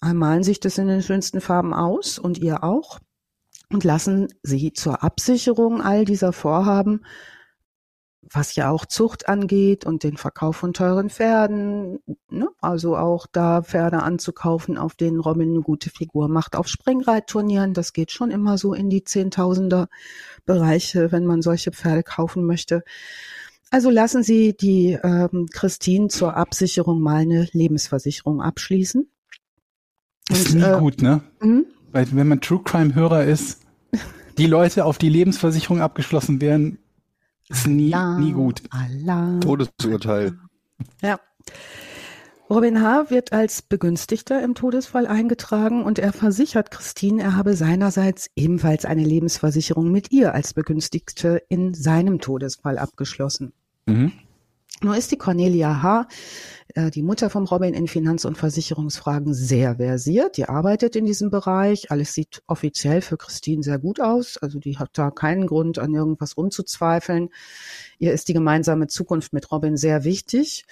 malen 0.00 0.42
sich 0.42 0.60
das 0.60 0.78
in 0.78 0.88
den 0.88 1.02
schönsten 1.02 1.40
Farben 1.40 1.74
aus 1.74 2.18
und 2.18 2.38
ihr 2.38 2.64
auch 2.64 2.98
und 3.72 3.84
lassen 3.84 4.28
sie 4.42 4.72
zur 4.72 5.02
Absicherung 5.02 5.80
all 5.80 6.04
dieser 6.04 6.32
Vorhaben, 6.32 7.02
was 8.22 8.54
ja 8.54 8.70
auch 8.70 8.84
Zucht 8.84 9.28
angeht 9.28 9.86
und 9.86 10.04
den 10.04 10.16
Verkauf 10.16 10.56
von 10.56 10.72
teuren 10.72 11.08
Pferden, 11.10 12.00
ne? 12.28 12.48
also 12.60 12.96
auch 12.96 13.26
da 13.26 13.62
Pferde 13.62 14.02
anzukaufen, 14.02 14.76
auf 14.76 14.94
denen 14.94 15.20
Robin 15.20 15.50
eine 15.50 15.62
gute 15.62 15.90
Figur 15.90 16.28
macht, 16.28 16.54
auf 16.54 16.68
Springreitturnieren, 16.68 17.74
das 17.74 17.92
geht 17.92 18.10
schon 18.10 18.30
immer 18.30 18.58
so 18.58 18.74
in 18.74 18.90
die 18.90 19.04
Zehntausender 19.04 19.88
Bereiche, 20.44 21.12
wenn 21.12 21.24
man 21.24 21.42
solche 21.42 21.72
Pferde 21.72 22.02
kaufen 22.02 22.44
möchte. 22.44 22.82
Also 23.70 23.88
lassen 23.88 24.22
Sie 24.22 24.56
die 24.56 24.98
ähm, 25.02 25.46
Christine 25.52 26.08
zur 26.08 26.36
Absicherung 26.36 27.00
mal 27.00 27.18
eine 27.22 27.48
Lebensversicherung 27.52 28.42
abschließen. 28.42 29.08
Das 30.30 30.38
ist 30.38 30.54
Und, 30.54 30.60
nie 30.60 30.64
äh, 30.64 30.78
gut, 30.78 31.02
ne? 31.02 31.20
Mhm. 31.42 31.66
Weil 31.92 32.06
wenn 32.12 32.28
man 32.28 32.40
True 32.40 32.62
Crime 32.64 32.94
Hörer 32.94 33.24
ist, 33.24 33.60
die 34.38 34.46
Leute 34.46 34.84
auf 34.84 34.96
die 34.96 35.08
Lebensversicherung 35.08 35.80
abgeschlossen 35.80 36.40
werden, 36.40 36.78
ist 37.48 37.66
nie, 37.66 37.92
Alarm, 37.92 38.24
nie 38.24 38.32
gut. 38.32 38.62
Alarm. 38.70 39.40
Todesurteil. 39.40 40.38
Ja. 41.02 41.18
Robin 42.48 42.80
H. 42.82 43.10
wird 43.10 43.32
als 43.32 43.62
Begünstigter 43.62 44.42
im 44.42 44.54
Todesfall 44.54 45.06
eingetragen 45.06 45.84
und 45.84 45.98
er 46.00 46.12
versichert 46.12 46.70
Christine, 46.72 47.22
er 47.22 47.36
habe 47.36 47.54
seinerseits 47.54 48.28
ebenfalls 48.34 48.84
eine 48.84 49.04
Lebensversicherung 49.04 49.92
mit 49.92 50.10
ihr 50.10 50.34
als 50.34 50.54
Begünstigte 50.54 51.42
in 51.48 51.74
seinem 51.74 52.20
Todesfall 52.20 52.78
abgeschlossen. 52.78 53.52
Mhm. 53.86 54.12
Nur 54.82 54.96
ist 54.96 55.10
die 55.10 55.18
Cornelia 55.18 55.82
H., 55.82 56.08
äh, 56.74 56.90
die 56.90 57.02
Mutter 57.02 57.28
vom 57.28 57.44
Robin 57.44 57.74
in 57.74 57.86
Finanz- 57.86 58.24
und 58.24 58.38
Versicherungsfragen, 58.38 59.34
sehr 59.34 59.76
versiert. 59.76 60.36
Die 60.36 60.46
arbeitet 60.46 60.96
in 60.96 61.04
diesem 61.04 61.30
Bereich. 61.30 61.90
Alles 61.90 62.14
sieht 62.14 62.42
offiziell 62.46 63.02
für 63.02 63.18
Christine 63.18 63.62
sehr 63.62 63.78
gut 63.78 64.00
aus. 64.00 64.38
Also 64.38 64.58
die 64.58 64.78
hat 64.78 64.90
da 64.94 65.10
keinen 65.10 65.46
Grund, 65.46 65.78
an 65.78 65.94
irgendwas 65.94 66.36
rumzuzweifeln. 66.36 67.28
Ihr 67.98 68.12
ist 68.12 68.28
die 68.28 68.32
gemeinsame 68.32 68.86
Zukunft 68.86 69.32
mit 69.32 69.50
Robin 69.52 69.76
sehr 69.76 70.04
wichtig. 70.04 70.64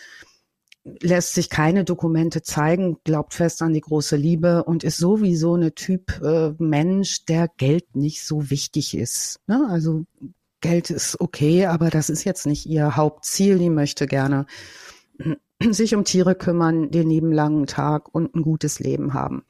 Lässt 1.02 1.34
sich 1.34 1.50
keine 1.50 1.84
Dokumente 1.84 2.40
zeigen, 2.40 2.96
glaubt 3.04 3.34
fest 3.34 3.60
an 3.60 3.74
die 3.74 3.82
große 3.82 4.16
Liebe 4.16 4.64
und 4.64 4.84
ist 4.84 4.96
sowieso 4.96 5.54
eine 5.54 5.74
Typ 5.74 6.18
äh, 6.22 6.54
Mensch, 6.58 7.26
der 7.26 7.48
Geld 7.58 7.94
nicht 7.94 8.24
so 8.24 8.48
wichtig 8.48 8.96
ist. 8.96 9.38
Ne? 9.46 9.66
Also 9.68 10.06
Geld 10.60 10.90
ist 10.90 11.20
okay, 11.20 11.66
aber 11.66 11.90
das 11.90 12.10
ist 12.10 12.24
jetzt 12.24 12.46
nicht 12.46 12.66
ihr 12.66 12.96
Hauptziel. 12.96 13.58
Die 13.58 13.70
möchte 13.70 14.06
gerne 14.06 14.46
sich 15.70 15.94
um 15.94 16.04
Tiere 16.04 16.34
kümmern, 16.34 16.90
den 16.90 17.08
lieben 17.08 17.32
langen 17.32 17.66
Tag 17.66 18.12
und 18.12 18.34
ein 18.34 18.42
gutes 18.42 18.80
Leben 18.80 19.14
haben. 19.14 19.44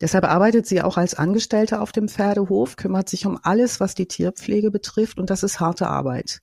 Deshalb 0.00 0.24
arbeitet 0.24 0.66
sie 0.66 0.82
auch 0.82 0.96
als 0.96 1.14
Angestellte 1.14 1.80
auf 1.80 1.92
dem 1.92 2.08
Pferdehof, 2.08 2.76
kümmert 2.76 3.08
sich 3.08 3.26
um 3.26 3.38
alles, 3.42 3.80
was 3.80 3.94
die 3.94 4.06
Tierpflege 4.06 4.70
betrifft 4.70 5.18
und 5.18 5.30
das 5.30 5.42
ist 5.42 5.60
harte 5.60 5.88
Arbeit. 5.88 6.42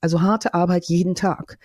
Also 0.00 0.22
harte 0.22 0.54
Arbeit 0.54 0.84
jeden 0.84 1.14
Tag. 1.14 1.58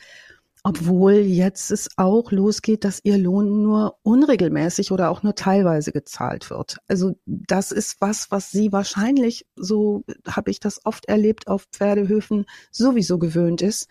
Obwohl 0.64 1.14
jetzt 1.14 1.72
es 1.72 1.90
auch 1.96 2.32
losgeht, 2.32 2.84
dass 2.84 3.00
ihr 3.04 3.18
Lohn 3.18 3.64
nur 3.64 3.96
unregelmäßig 4.04 4.92
oder 4.92 5.10
auch 5.10 5.24
nur 5.24 5.36
teilweise 5.36 5.92
gezahlt 5.92 6.50
wird. 6.50 6.78
Also 6.88 7.16
das 7.26 7.72
ist 7.72 8.02
was, 8.02 8.30
was 8.30 8.52
sie 8.52 8.72
wahrscheinlich, 8.72 9.46
so 9.56 10.04
habe 10.28 10.52
ich 10.52 10.60
das 10.60 10.86
oft 10.86 11.06
erlebt 11.06 11.48
auf 11.48 11.66
Pferdehöfen, 11.72 12.46
sowieso 12.72 13.20
gewöhnt 13.20 13.62
ist. 13.62 13.88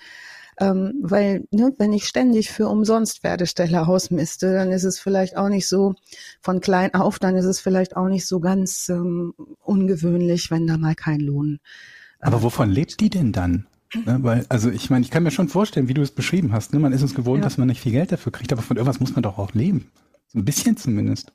Ähm, 0.60 0.94
weil, 1.02 1.46
ne, 1.52 1.72
wenn 1.78 1.92
ich 1.92 2.06
ständig 2.06 2.50
für 2.50 2.68
umsonst 2.68 3.20
Pferdeställe 3.20 3.86
ausmiste, 3.86 4.52
dann 4.52 4.72
ist 4.72 4.84
es 4.84 4.98
vielleicht 4.98 5.36
auch 5.36 5.48
nicht 5.48 5.68
so 5.68 5.94
von 6.40 6.60
klein 6.60 6.94
auf, 6.94 7.20
dann 7.20 7.36
ist 7.36 7.44
es 7.44 7.60
vielleicht 7.60 7.96
auch 7.96 8.08
nicht 8.08 8.26
so 8.26 8.40
ganz 8.40 8.88
ähm, 8.88 9.34
ungewöhnlich, 9.62 10.50
wenn 10.50 10.66
da 10.66 10.76
mal 10.76 10.96
kein 10.96 11.20
Lohn. 11.20 11.60
Aber 12.18 12.42
wovon 12.42 12.70
lebt 12.70 12.98
die 13.00 13.08
denn 13.08 13.32
dann? 13.32 13.68
Ne, 13.94 14.18
weil, 14.20 14.44
also 14.48 14.70
ich 14.70 14.90
meine, 14.90 15.04
ich 15.04 15.10
kann 15.10 15.22
mir 15.22 15.30
schon 15.30 15.48
vorstellen, 15.48 15.88
wie 15.88 15.94
du 15.94 16.02
es 16.02 16.10
beschrieben 16.10 16.52
hast. 16.52 16.72
Ne? 16.72 16.78
Man 16.78 16.92
ist 16.92 17.02
uns 17.02 17.14
gewohnt, 17.14 17.38
ja. 17.38 17.44
dass 17.44 17.56
man 17.56 17.68
nicht 17.68 17.80
viel 17.80 17.92
Geld 17.92 18.12
dafür 18.12 18.32
kriegt, 18.32 18.52
aber 18.52 18.62
von 18.62 18.76
irgendwas 18.76 19.00
muss 19.00 19.14
man 19.14 19.22
doch 19.22 19.38
auch 19.38 19.54
leben. 19.54 19.90
So 20.28 20.38
ein 20.38 20.44
bisschen 20.44 20.76
zumindest. 20.76 21.32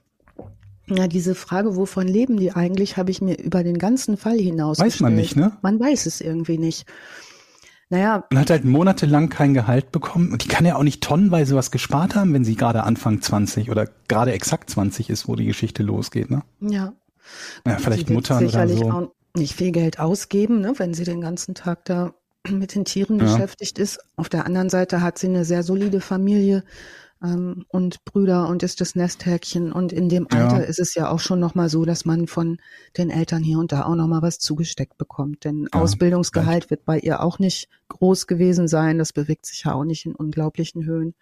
Ja, 0.88 1.08
diese 1.08 1.34
Frage, 1.34 1.76
wovon 1.76 2.08
leben 2.08 2.38
die 2.38 2.52
eigentlich, 2.52 2.98
habe 2.98 3.10
ich 3.10 3.22
mir 3.22 3.40
über 3.40 3.64
den 3.64 3.78
ganzen 3.78 4.18
Fall 4.18 4.38
hinaus 4.38 4.80
Weiß 4.80 5.00
man 5.00 5.16
nicht, 5.16 5.36
ne? 5.36 5.58
Man 5.62 5.80
weiß 5.80 6.06
es 6.06 6.22
irgendwie 6.22 6.58
nicht. 6.58 6.86
Naja. 7.90 8.26
Man 8.32 8.42
hat 8.42 8.50
halt 8.50 8.66
monatelang 8.66 9.30
kein 9.30 9.54
Gehalt 9.54 9.92
bekommen 9.92 10.32
und 10.32 10.44
die 10.44 10.48
kann 10.48 10.66
ja 10.66 10.76
auch 10.76 10.84
nicht 10.84 11.02
tonnenweise 11.02 11.56
was 11.56 11.72
gespart 11.72 12.16
haben, 12.16 12.34
wenn 12.34 12.44
sie 12.44 12.56
gerade 12.56 12.84
Anfang 12.84 13.22
20 13.22 13.72
oder 13.72 13.88
gerade 14.08 14.34
exakt 14.34 14.70
20 14.70 15.10
ist, 15.10 15.28
wo 15.28 15.36
die 15.36 15.46
Geschichte 15.46 15.84
losgeht, 15.84 16.30
ne? 16.30 16.44
Ja. 16.60 16.94
Ja, 17.66 17.78
vielleicht 17.78 18.10
Mutter 18.10 18.38
oder 18.38 18.68
so. 18.68 18.92
Auch 18.92 19.12
nicht 19.36 19.56
viel 19.56 19.72
Geld 19.72 20.00
ausgeben, 20.00 20.60
ne, 20.60 20.74
wenn 20.78 20.94
sie 20.94 21.06
den 21.06 21.22
ganzen 21.22 21.56
Tag 21.56 21.86
da 21.86 22.14
mit 22.50 22.76
den 22.76 22.86
Tieren 22.86 23.20
ja. 23.20 23.26
beschäftigt 23.26 23.80
ist. 23.80 24.00
Auf 24.16 24.30
der 24.30 24.46
anderen 24.46 24.70
Seite 24.70 25.02
hat 25.02 25.18
sie 25.18 25.28
eine 25.28 25.46
sehr 25.46 25.64
solide 25.64 26.02
Familie 26.02 26.64
ähm, 27.24 27.66
und 27.70 28.04
Brüder 28.06 28.48
und 28.50 28.64
ist 28.64 28.82
das 28.82 28.96
Nesthäkchen. 28.96 29.72
Und 29.72 29.94
in 29.94 30.10
dem 30.10 30.28
Alter 30.30 30.58
ja. 30.58 30.64
ist 30.64 30.80
es 30.80 30.96
ja 30.96 31.10
auch 31.10 31.20
schon 31.20 31.40
nochmal 31.40 31.70
so, 31.70 31.86
dass 31.86 32.06
man 32.06 32.28
von 32.28 32.58
den 32.98 33.10
Eltern 33.10 33.44
hier 33.44 33.60
und 33.60 33.72
da 33.72 33.86
auch 33.86 33.96
nochmal 33.96 34.22
was 34.22 34.40
zugesteckt 34.40 34.98
bekommt. 34.98 35.46
Denn 35.46 35.68
ja, 35.74 35.80
Ausbildungsgehalt 35.80 36.70
wird 36.70 36.86
bei 36.86 37.00
ihr 37.00 37.22
auch 37.22 37.40
nicht 37.40 37.70
groß 37.90 38.28
gewesen 38.28 38.68
sein. 38.68 38.98
Das 38.98 39.14
bewegt 39.14 39.46
sich 39.46 39.64
ja 39.64 39.74
auch 39.74 39.86
nicht 39.86 40.06
in 40.06 40.16
unglaublichen 40.16 40.86
Höhen. 40.86 41.16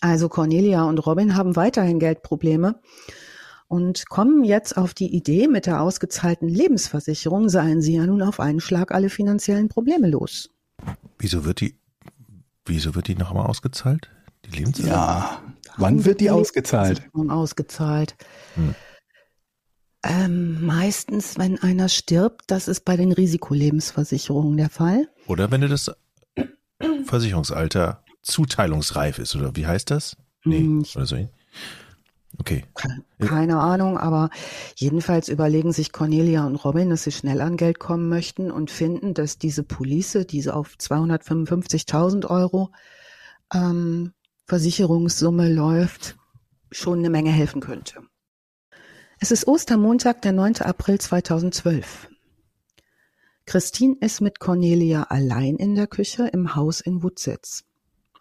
Also 0.00 0.28
Cornelia 0.28 0.84
und 0.84 1.04
Robin 1.04 1.36
haben 1.36 1.56
weiterhin 1.56 1.98
Geldprobleme 1.98 2.80
und 3.68 4.08
kommen 4.08 4.44
jetzt 4.44 4.76
auf 4.76 4.94
die 4.94 5.14
Idee, 5.14 5.48
mit 5.48 5.66
der 5.66 5.80
ausgezahlten 5.80 6.48
Lebensversicherung 6.48 7.48
seien 7.48 7.82
sie 7.82 7.96
ja 7.96 8.06
nun 8.06 8.22
auf 8.22 8.40
einen 8.40 8.60
Schlag 8.60 8.92
alle 8.92 9.10
finanziellen 9.10 9.68
Probleme 9.68 10.08
los. 10.08 10.50
Wieso 11.18 11.44
wird 11.44 11.60
die, 11.60 11.78
wieso 12.64 12.94
wird 12.94 13.08
die 13.08 13.16
nochmal 13.16 13.46
ausgezahlt? 13.46 14.10
Die 14.44 14.56
Lebensversicherung? 14.56 15.04
Ja, 15.04 15.42
wann 15.76 16.04
wird 16.04 16.20
die 16.20 16.30
ausgezahlt? 16.30 17.02
Ausgezahlt. 17.28 18.16
Hm. 18.54 18.74
Ähm, 20.04 20.64
meistens, 20.64 21.36
wenn 21.36 21.58
einer 21.58 21.88
stirbt, 21.88 22.44
das 22.46 22.68
ist 22.68 22.84
bei 22.84 22.96
den 22.96 23.10
Risikolebensversicherungen 23.10 24.56
der 24.56 24.70
Fall. 24.70 25.08
Oder 25.26 25.50
wenn 25.50 25.62
das 25.62 25.90
Versicherungsalter 27.06 28.04
zuteilungsreif 28.22 29.18
ist, 29.18 29.34
oder 29.34 29.56
wie 29.56 29.66
heißt 29.66 29.90
das? 29.90 30.16
Nee, 30.44 30.58
hm, 30.58 30.84
oder 30.94 31.06
so. 31.06 31.28
Okay. 32.38 32.64
Keine 33.18 33.58
Ahnung, 33.58 33.98
aber 33.98 34.30
jedenfalls 34.76 35.28
überlegen 35.28 35.72
sich 35.72 35.92
Cornelia 35.92 36.46
und 36.46 36.56
Robin, 36.56 36.90
dass 36.90 37.04
sie 37.04 37.12
schnell 37.12 37.40
an 37.40 37.56
Geld 37.56 37.78
kommen 37.78 38.08
möchten 38.08 38.50
und 38.50 38.70
finden, 38.70 39.14
dass 39.14 39.38
diese 39.38 39.62
Police, 39.62 40.26
diese 40.28 40.54
auf 40.54 40.76
255.000 40.78 42.26
Euro 42.28 42.70
ähm, 43.54 44.12
Versicherungssumme 44.46 45.52
läuft, 45.52 46.16
schon 46.70 46.98
eine 46.98 47.10
Menge 47.10 47.30
helfen 47.30 47.60
könnte. 47.60 48.02
Es 49.18 49.30
ist 49.30 49.48
Ostermontag, 49.48 50.20
der 50.22 50.32
9. 50.32 50.56
April 50.58 51.00
2012. 51.00 52.08
Christine 53.46 53.96
ist 54.00 54.20
mit 54.20 54.40
Cornelia 54.40 55.04
allein 55.04 55.56
in 55.56 55.74
der 55.74 55.86
Küche 55.86 56.26
im 56.26 56.54
Haus 56.54 56.80
in 56.80 57.02
Wutzitz. 57.02 57.64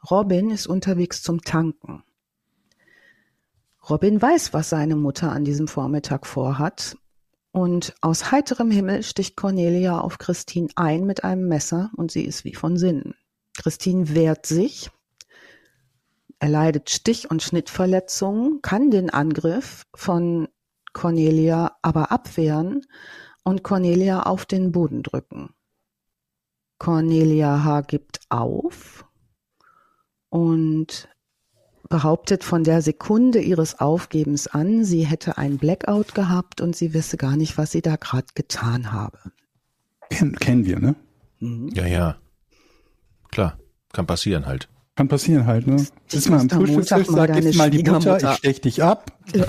Robin 0.09 0.51
ist 0.51 0.67
unterwegs 0.67 1.21
zum 1.23 1.41
Tanken. 1.41 2.03
Robin 3.89 4.19
weiß, 4.19 4.53
was 4.53 4.69
seine 4.69 4.95
Mutter 4.95 5.31
an 5.31 5.45
diesem 5.45 5.67
Vormittag 5.67 6.25
vorhat. 6.25 6.97
Und 7.51 7.95
aus 8.01 8.31
heiterem 8.31 8.71
Himmel 8.71 9.03
sticht 9.03 9.37
Cornelia 9.37 9.99
auf 9.99 10.17
Christine 10.17 10.69
ein 10.75 11.05
mit 11.05 11.23
einem 11.23 11.47
Messer 11.47 11.91
und 11.95 12.11
sie 12.11 12.25
ist 12.25 12.43
wie 12.43 12.55
von 12.55 12.77
Sinnen. 12.77 13.15
Christine 13.57 14.13
wehrt 14.13 14.45
sich, 14.45 14.89
erleidet 16.39 16.89
Stich- 16.89 17.29
und 17.29 17.41
Schnittverletzungen, 17.41 18.61
kann 18.61 18.91
den 18.91 19.09
Angriff 19.09 19.85
von 19.93 20.49
Cornelia 20.91 21.77
aber 21.81 22.11
abwehren 22.11 22.85
und 23.43 23.63
Cornelia 23.63 24.23
auf 24.23 24.45
den 24.45 24.71
Boden 24.71 25.03
drücken. 25.03 25.53
Cornelia 26.77 27.63
H. 27.63 27.81
gibt 27.81 28.19
auf 28.29 29.05
und 30.29 31.07
behauptet 31.89 32.43
von 32.43 32.63
der 32.63 32.81
Sekunde 32.81 33.39
ihres 33.39 33.79
Aufgebens 33.79 34.47
an, 34.47 34.83
sie 34.83 35.05
hätte 35.05 35.37
ein 35.37 35.57
Blackout 35.57 36.15
gehabt 36.15 36.61
und 36.61 36.75
sie 36.75 36.93
wisse 36.93 37.17
gar 37.17 37.37
nicht, 37.37 37.57
was 37.57 37.71
sie 37.71 37.81
da 37.81 37.95
gerade 37.95 38.27
getan 38.35 38.91
habe. 38.91 39.17
Ken, 40.09 40.35
kennen 40.35 40.65
wir, 40.65 40.79
ne? 40.79 40.95
Mhm. 41.39 41.69
Ja, 41.69 41.85
ja. 41.85 42.17
Klar, 43.31 43.57
kann 43.93 44.07
passieren 44.07 44.45
halt. 44.45 44.69
Kann 44.95 45.07
passieren 45.07 45.45
halt, 45.45 45.67
ne? 45.67 45.85
Sitzt 46.07 46.29
mal 46.29 46.39
am 46.39 46.49
Frühstückstisch, 46.49 47.07
sag, 47.07 47.33
gib 47.33 47.55
mal 47.55 47.69
die 47.69 47.83
Butter, 47.83 48.31
ich 48.31 48.37
stech 48.37 48.61
dich 48.61 48.83
ab. 48.83 49.11
Ja. 49.33 49.45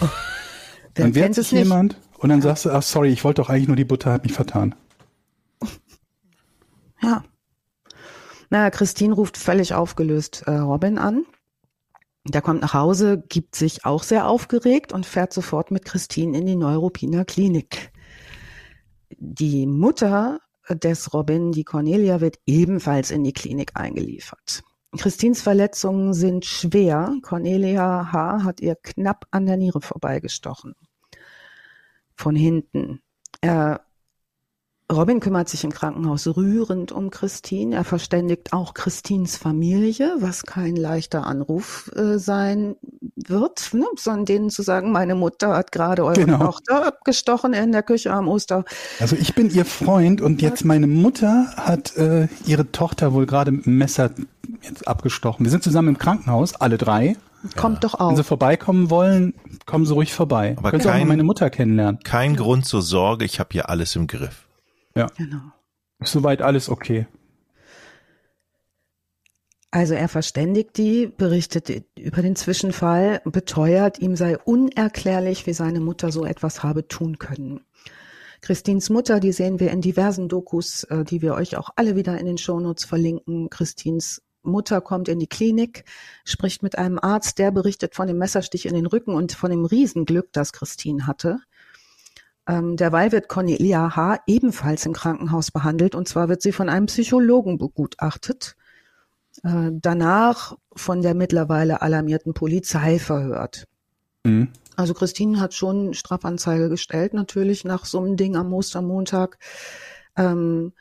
Dann 0.95 1.15
wehrt 1.15 1.35
sich 1.35 1.53
jemand 1.53 2.01
und 2.19 2.31
dann 2.31 2.43
sagst 2.43 2.65
du, 2.65 2.71
ach 2.71 2.83
sorry, 2.83 3.11
ich 3.11 3.23
wollte 3.23 3.43
doch 3.43 3.51
eigentlich 3.51 3.69
nur 3.69 3.77
die 3.77 3.85
Butter, 3.85 4.13
hab 4.13 4.25
mich 4.25 4.33
vertan. 4.33 4.75
Ja. 7.03 7.23
Naja, 8.49 8.71
Christine 8.71 9.15
ruft 9.15 9.37
völlig 9.37 9.75
aufgelöst 9.75 10.45
äh, 10.47 10.53
Robin 10.53 10.99
an 10.99 11.27
der 12.29 12.43
kommt 12.43 12.63
nach 12.63 12.75
Hause, 12.75 13.23
gibt 13.29 13.55
sich 13.55 13.85
auch 13.85 14.03
sehr 14.03 14.29
aufgeregt 14.29 14.93
und 14.93 15.07
fährt 15.07 15.33
sofort 15.33 15.71
mit 15.71 15.85
Christine 15.85 16.37
in 16.37 16.47
die 16.47 16.57
Neuropiner 16.57 17.25
Klinik. 17.25 17.93
Die 19.11 19.67
Mutter 19.67 20.41
des 20.69 21.15
Robin, 21.15 21.53
die 21.53 21.65
Cornelia, 21.65 22.21
wird 22.21 22.39
ebenfalls 22.47 23.11
in 23.11 23.23
die 23.23 23.33
Klinik 23.33 23.73
eingeliefert. 23.75 24.63
Christines 24.97 25.43
Verletzungen 25.43 26.15
sind 26.15 26.45
schwer. 26.45 27.15
Cornelia 27.23 28.13
H. 28.13 28.45
hat 28.45 28.61
ihr 28.61 28.77
knapp 28.77 29.27
an 29.31 29.47
der 29.47 29.57
Niere 29.57 29.81
vorbeigestochen. 29.81 30.75
Von 32.17 32.35
hinten. 32.35 33.03
Er 33.41 33.86
Robin 34.93 35.19
kümmert 35.19 35.49
sich 35.49 35.65
im 35.65 35.73
Krankenhaus 35.73 36.29
rührend 36.29 36.93
um 36.93 37.11
Christine. 37.11 37.75
Er 37.75 37.83
verständigt 37.83 38.53
auch 38.53 38.73
Christines 38.73 39.37
Familie, 39.37 40.15
was 40.21 40.45
kein 40.45 40.77
leichter 40.77 41.27
Anruf 41.27 41.91
äh, 41.97 42.19
sein 42.19 42.77
wird, 43.17 43.75
ne? 43.75 43.85
sondern 43.97 44.27
denen 44.27 44.51
zu 44.51 44.63
sagen, 44.63 44.93
meine 44.93 45.17
Mutter 45.17 45.57
hat 45.57 45.73
gerade 45.73 46.05
eure 46.05 46.25
genau. 46.25 46.39
Tochter 46.39 46.87
abgestochen 46.87 47.53
in 47.53 47.73
der 47.73 47.83
Küche 47.83 48.13
am 48.13 48.29
Oster. 48.29 48.65
Also 49.01 49.17
ich 49.17 49.35
bin 49.35 49.51
ihr 49.51 49.65
Freund 49.65 50.21
und 50.21 50.41
jetzt 50.41 50.65
meine 50.65 50.87
Mutter 50.87 51.49
hat 51.57 51.97
äh, 51.97 52.29
ihre 52.47 52.71
Tochter 52.71 53.13
wohl 53.13 53.27
gerade 53.27 53.51
mit 53.51 53.67
dem 53.67 53.79
Messer 53.79 54.11
jetzt 54.63 54.87
abgestochen. 54.87 55.45
Wir 55.45 55.51
sind 55.51 55.65
zusammen 55.65 55.89
im 55.89 55.99
Krankenhaus, 55.99 56.55
alle 56.55 56.79
drei. 56.79 57.17
Kommt 57.57 57.77
ja. 57.77 57.81
doch 57.89 57.95
auch. 57.95 58.11
Wenn 58.11 58.17
Sie 58.17 58.25
vorbeikommen 58.25 58.89
wollen, 58.89 59.35
kommen 59.67 59.85
Sie 59.85 59.93
ruhig 59.93 60.15
vorbei. 60.15 60.55
Aber 60.59 60.71
Können 60.71 60.83
kein, 60.83 60.93
Sie 60.93 60.95
auch 60.95 60.99
mal 61.01 61.07
meine 61.07 61.25
Mutter 61.25 61.51
kennenlernen. 61.51 62.01
Kein 62.05 62.37
Grund 62.37 62.67
zur 62.67 62.83
Sorge, 62.83 63.25
ich 63.25 63.41
habe 63.41 63.51
hier 63.53 63.69
alles 63.69 63.97
im 63.97 64.07
Griff. 64.07 64.46
Ja. 64.97 65.07
Genau. 65.17 65.53
Soweit 66.01 66.43
alles 66.43 66.69
okay. 66.69 67.07
Also 69.71 69.95
er 69.95 70.09
verständigt 70.09 70.79
die, 70.79 71.07
berichtet 71.07 71.71
über 71.99 72.23
den 72.23 72.35
Zwischenfall, 72.35 73.21
beteuert, 73.25 73.99
ihm 73.99 74.17
sei 74.17 74.39
unerklärlich, 74.39 75.47
wie 75.47 75.53
seine 75.53 75.81
Mutter 75.81 76.11
so 76.13 76.25
etwas 76.25 76.63
habe 76.63 76.89
tun 76.89 77.19
können. 77.19 77.61
Christins 78.41 78.91
Mutter, 78.91 79.21
die 79.21 79.33
sehen 79.33 79.61
wir 79.61 79.71
in 79.71 79.81
diversen 79.81 80.29
Dokus, 80.29 80.85
äh, 80.85 81.05
die 81.05 81.21
wir 81.21 81.35
euch 81.35 81.57
auch 81.57 81.71
alle 81.77 81.97
wieder 81.97 82.19
in 82.19 82.27
den 82.27 82.39
Shownotes 82.39 82.85
verlinken. 82.85 83.51
Christins 83.51 84.23
Mutter 84.43 84.81
kommt 84.81 85.09
in 85.09 85.19
die 85.19 85.27
Klinik, 85.27 85.85
spricht 86.25 86.63
mit 86.63 86.79
einem 86.79 86.99
Arzt, 86.99 87.39
der 87.39 87.51
berichtet 87.51 87.95
von 87.95 88.07
dem 88.07 88.19
Messerstich 88.19 88.67
in 88.67 88.75
den 88.75 88.87
Rücken 88.87 89.15
und 89.15 89.33
von 89.33 89.51
dem 89.51 89.65
Riesenglück, 89.65 90.33
das 90.33 90.53
Christine 90.53 91.07
hatte. 91.07 91.41
Ähm, 92.49 92.77
derweil 92.77 93.13
wird 93.13 93.29
Cornelia 93.29 93.97
H. 93.97 94.21
ebenfalls 94.27 94.87
im 94.87 94.93
Krankenhaus 94.93 95.51
behandelt 95.51 95.95
und 95.95 96.07
zwar 96.07 96.29
wird 96.29 96.43
sie 96.43 96.53
von 96.53 96.69
einem 96.69 96.87
Psychologen 96.87 97.59
begutachtet, 97.59 98.57
äh, 99.43 99.71
danach 99.73 100.57
von 100.75 101.03
der 101.03 101.15
mittlerweile 101.15 101.83
alarmierten 101.83 102.35
Polizei 102.35 102.99
verhört. 102.99 103.67
Mhm. 104.25 104.49
Also 104.77 104.95
Christine 104.95 105.41
hat 105.41 105.55
schon 105.55 105.95
Strafanzeige 105.95 106.69
gestellt, 106.69 107.15
natürlich 107.15 107.65
nach 107.65 107.85
so 107.85 107.99
einem 107.99 108.17
Ding 108.17 108.37
am 108.37 108.53
Ostermontag. 108.53 109.39
Ähm, 110.17 110.73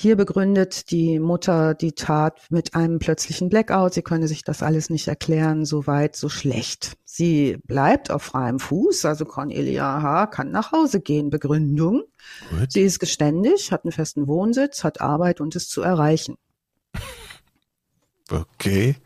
Hier 0.00 0.16
begründet 0.16 0.90
die 0.92 1.20
Mutter 1.20 1.74
die 1.74 1.92
Tat 1.92 2.40
mit 2.48 2.74
einem 2.74 3.00
plötzlichen 3.00 3.50
Blackout. 3.50 3.92
Sie 3.92 4.00
könne 4.00 4.28
sich 4.28 4.42
das 4.42 4.62
alles 4.62 4.88
nicht 4.88 5.08
erklären, 5.08 5.66
so 5.66 5.86
weit, 5.86 6.16
so 6.16 6.30
schlecht. 6.30 6.96
Sie 7.04 7.58
bleibt 7.66 8.10
auf 8.10 8.22
freiem 8.22 8.60
Fuß, 8.60 9.04
also 9.04 9.26
Cornelia 9.26 10.00
H. 10.00 10.28
kann 10.28 10.50
nach 10.52 10.72
Hause 10.72 11.02
gehen. 11.02 11.28
Begründung. 11.28 12.04
Gut. 12.48 12.72
Sie 12.72 12.80
ist 12.80 12.98
geständig, 12.98 13.72
hat 13.72 13.84
einen 13.84 13.92
festen 13.92 14.26
Wohnsitz, 14.26 14.84
hat 14.84 15.02
Arbeit 15.02 15.42
und 15.42 15.54
ist 15.54 15.70
zu 15.70 15.82
erreichen. 15.82 16.36
Okay. 18.30 18.96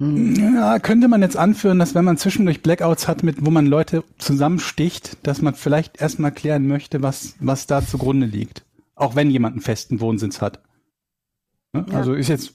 Ja, 0.00 0.80
könnte 0.80 1.06
man 1.06 1.22
jetzt 1.22 1.36
anführen, 1.36 1.78
dass 1.78 1.94
wenn 1.94 2.04
man 2.04 2.18
zwischendurch 2.18 2.64
Blackouts 2.64 3.06
hat, 3.06 3.22
mit 3.22 3.46
wo 3.46 3.50
man 3.50 3.66
Leute 3.66 4.02
zusammensticht, 4.18 5.18
dass 5.22 5.40
man 5.40 5.54
vielleicht 5.54 6.00
erstmal 6.00 6.32
klären 6.32 6.66
möchte, 6.66 7.00
was, 7.00 7.36
was 7.38 7.68
da 7.68 7.86
zugrunde 7.86 8.26
liegt. 8.26 8.65
Auch 8.96 9.14
wenn 9.14 9.30
jemand 9.30 9.52
einen 9.52 9.62
festen 9.62 10.00
Wohnsitz 10.00 10.40
hat. 10.40 10.62
Ne? 11.72 11.86
Ja. 11.88 11.98
Also 11.98 12.14
ist 12.14 12.28
jetzt, 12.28 12.54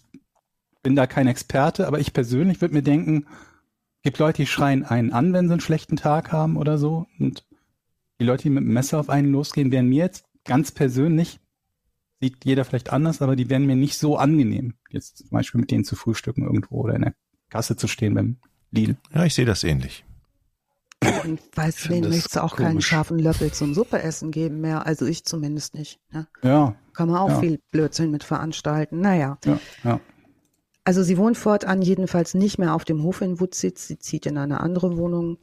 bin 0.83 0.95
da 0.95 1.07
kein 1.07 1.27
Experte, 1.27 1.87
aber 1.87 1.99
ich 1.99 2.11
persönlich 2.11 2.59
würde 2.59 2.73
mir 2.73 2.83
denken, 2.83 3.27
gibt 4.03 4.17
Leute, 4.17 4.41
die 4.41 4.47
schreien 4.47 4.83
einen 4.83 5.13
an, 5.13 5.31
wenn 5.33 5.47
sie 5.47 5.53
einen 5.53 5.61
schlechten 5.61 5.95
Tag 5.95 6.31
haben 6.31 6.57
oder 6.57 6.77
so. 6.77 7.07
Und 7.19 7.47
die 8.19 8.25
Leute, 8.25 8.43
die 8.43 8.49
mit 8.49 8.63
dem 8.63 8.73
Messer 8.73 8.99
auf 8.99 9.09
einen 9.09 9.31
losgehen, 9.31 9.71
wären 9.71 9.87
mir 9.87 10.03
jetzt 10.03 10.25
ganz 10.43 10.71
persönlich, 10.71 11.39
sieht 12.19 12.43
jeder 12.45 12.65
vielleicht 12.65 12.91
anders, 12.91 13.21
aber 13.21 13.35
die 13.35 13.49
wären 13.49 13.65
mir 13.65 13.75
nicht 13.75 13.97
so 13.97 14.17
angenehm. 14.17 14.75
Jetzt 14.89 15.19
zum 15.19 15.29
Beispiel 15.29 15.61
mit 15.61 15.71
denen 15.71 15.85
zu 15.85 15.95
frühstücken 15.95 16.43
irgendwo 16.43 16.81
oder 16.81 16.95
in 16.95 17.01
der 17.01 17.15
Kasse 17.49 17.75
zu 17.75 17.87
stehen 17.87 18.15
beim 18.15 18.37
Lidl. 18.71 18.97
Ja, 19.13 19.25
ich 19.25 19.33
sehe 19.35 19.45
das 19.45 19.63
ähnlich. 19.63 20.03
Und 21.23 21.39
weiß 21.55 21.89
möchtest 21.89 22.35
du 22.35 22.43
auch 22.43 22.55
keinen 22.55 22.73
komisch. 22.73 22.87
scharfen 22.87 23.17
Löffel 23.19 23.51
zum 23.51 23.73
Suppeessen 23.73 24.31
geben 24.31 24.61
mehr. 24.61 24.85
Also 24.85 25.05
ich 25.05 25.23
zumindest 25.23 25.73
nicht. 25.73 25.99
Ne? 26.11 26.27
Ja, 26.43 26.75
Kann 26.93 27.09
man 27.09 27.17
auch 27.17 27.29
Ja. 27.29 27.39
viel 27.39 27.59
Blödsinn 27.71 28.11
mit 28.11 28.23
veranstalten. 28.23 28.99
Naja. 29.01 29.37
ja, 29.45 29.59
ja. 29.83 29.99
Also 30.83 31.03
sie 31.03 31.17
wohnt 31.17 31.37
fortan 31.37 31.81
jedenfalls 31.81 32.33
nicht 32.33 32.57
mehr 32.57 32.73
auf 32.75 32.85
dem 32.85 33.03
Hof 33.03 33.21
in 33.21 33.39
Wutzitz. 33.39 33.87
Sie 33.87 33.97
zieht 33.99 34.25
in 34.25 34.37
eine 34.37 34.61
andere 34.61 34.97
Wohnung. 34.97 35.37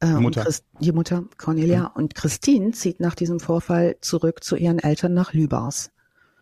Äh, 0.00 0.12
und 0.12 0.22
Mutter. 0.22 0.42
Christ, 0.44 0.64
die 0.80 0.92
Mutter, 0.92 1.24
Cornelia. 1.38 1.86
Und 1.94 2.14
Christine 2.14 2.72
zieht 2.72 3.00
nach 3.00 3.14
diesem 3.14 3.40
Vorfall 3.40 3.96
zurück 4.00 4.44
zu 4.44 4.56
ihren 4.56 4.78
Eltern 4.78 5.14
nach 5.14 5.32
Lübars. 5.32 5.90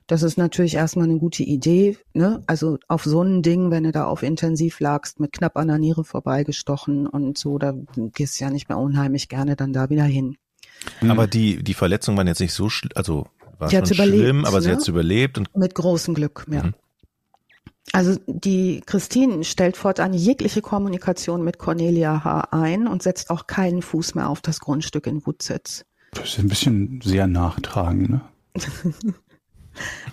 Das 0.06 0.22
ist 0.22 0.38
natürlich 0.38 0.74
erstmal 0.74 1.08
eine 1.08 1.18
gute 1.18 1.42
Idee. 1.42 1.98
Ne? 2.14 2.42
Also 2.46 2.78
auf 2.86 3.04
so 3.04 3.22
ein 3.22 3.42
Ding, 3.42 3.70
wenn 3.70 3.84
du 3.84 3.92
da 3.92 4.04
auf 4.06 4.22
Intensiv 4.22 4.78
lagst, 4.78 5.18
mit 5.18 5.32
knapp 5.32 5.56
an 5.56 5.68
der 5.68 5.78
Niere 5.78 6.04
vorbeigestochen 6.04 7.06
und 7.06 7.36
so, 7.36 7.58
da 7.58 7.74
gehst 7.96 8.38
du 8.38 8.44
ja 8.44 8.50
nicht 8.50 8.68
mehr 8.68 8.78
unheimlich 8.78 9.28
gerne 9.28 9.56
dann 9.56 9.72
da 9.72 9.90
wieder 9.90 10.04
hin. 10.04 10.36
Mhm. 11.00 11.10
Aber 11.10 11.26
die, 11.26 11.62
die 11.62 11.74
Verletzungen 11.74 12.16
waren 12.16 12.28
jetzt 12.28 12.40
nicht 12.40 12.52
so, 12.52 12.68
schl 12.68 12.90
also 12.94 13.26
war 13.58 13.68
Die 13.68 13.76
schon 13.76 13.86
schlimm, 13.86 14.44
aber 14.44 14.60
sie 14.60 14.68
ne? 14.68 14.74
hat 14.74 14.82
es 14.82 14.88
überlebt 14.88 15.38
und 15.38 15.56
Mit 15.56 15.74
großem 15.74 16.14
Glück, 16.14 16.46
ja. 16.50 16.64
Mhm. 16.64 16.74
Also 17.92 18.16
die 18.26 18.82
Christine 18.84 19.44
stellt 19.44 19.76
fortan 19.76 20.12
jegliche 20.12 20.60
Kommunikation 20.60 21.42
mit 21.42 21.58
Cornelia 21.58 22.24
H. 22.24 22.48
ein 22.50 22.88
und 22.88 23.02
setzt 23.02 23.30
auch 23.30 23.46
keinen 23.46 23.80
Fuß 23.80 24.16
mehr 24.16 24.28
auf 24.28 24.40
das 24.40 24.60
Grundstück 24.60 25.06
in 25.06 25.24
Wutzitz. 25.24 25.84
Das 26.12 26.30
ist 26.30 26.38
ein 26.38 26.48
bisschen 26.48 27.00
sehr 27.02 27.26
nachtragend, 27.26 28.10
ne? 28.10 28.20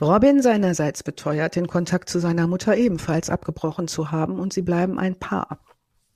Robin 0.02 0.42
seinerseits 0.42 1.04
beteuert, 1.04 1.56
den 1.56 1.68
Kontakt 1.68 2.10
zu 2.10 2.20
seiner 2.20 2.48
Mutter 2.48 2.76
ebenfalls 2.76 3.30
abgebrochen 3.30 3.88
zu 3.88 4.12
haben 4.12 4.40
und 4.40 4.54
sie 4.54 4.62
bleiben 4.62 5.00
ein 5.00 5.20
Paar. 5.20 5.60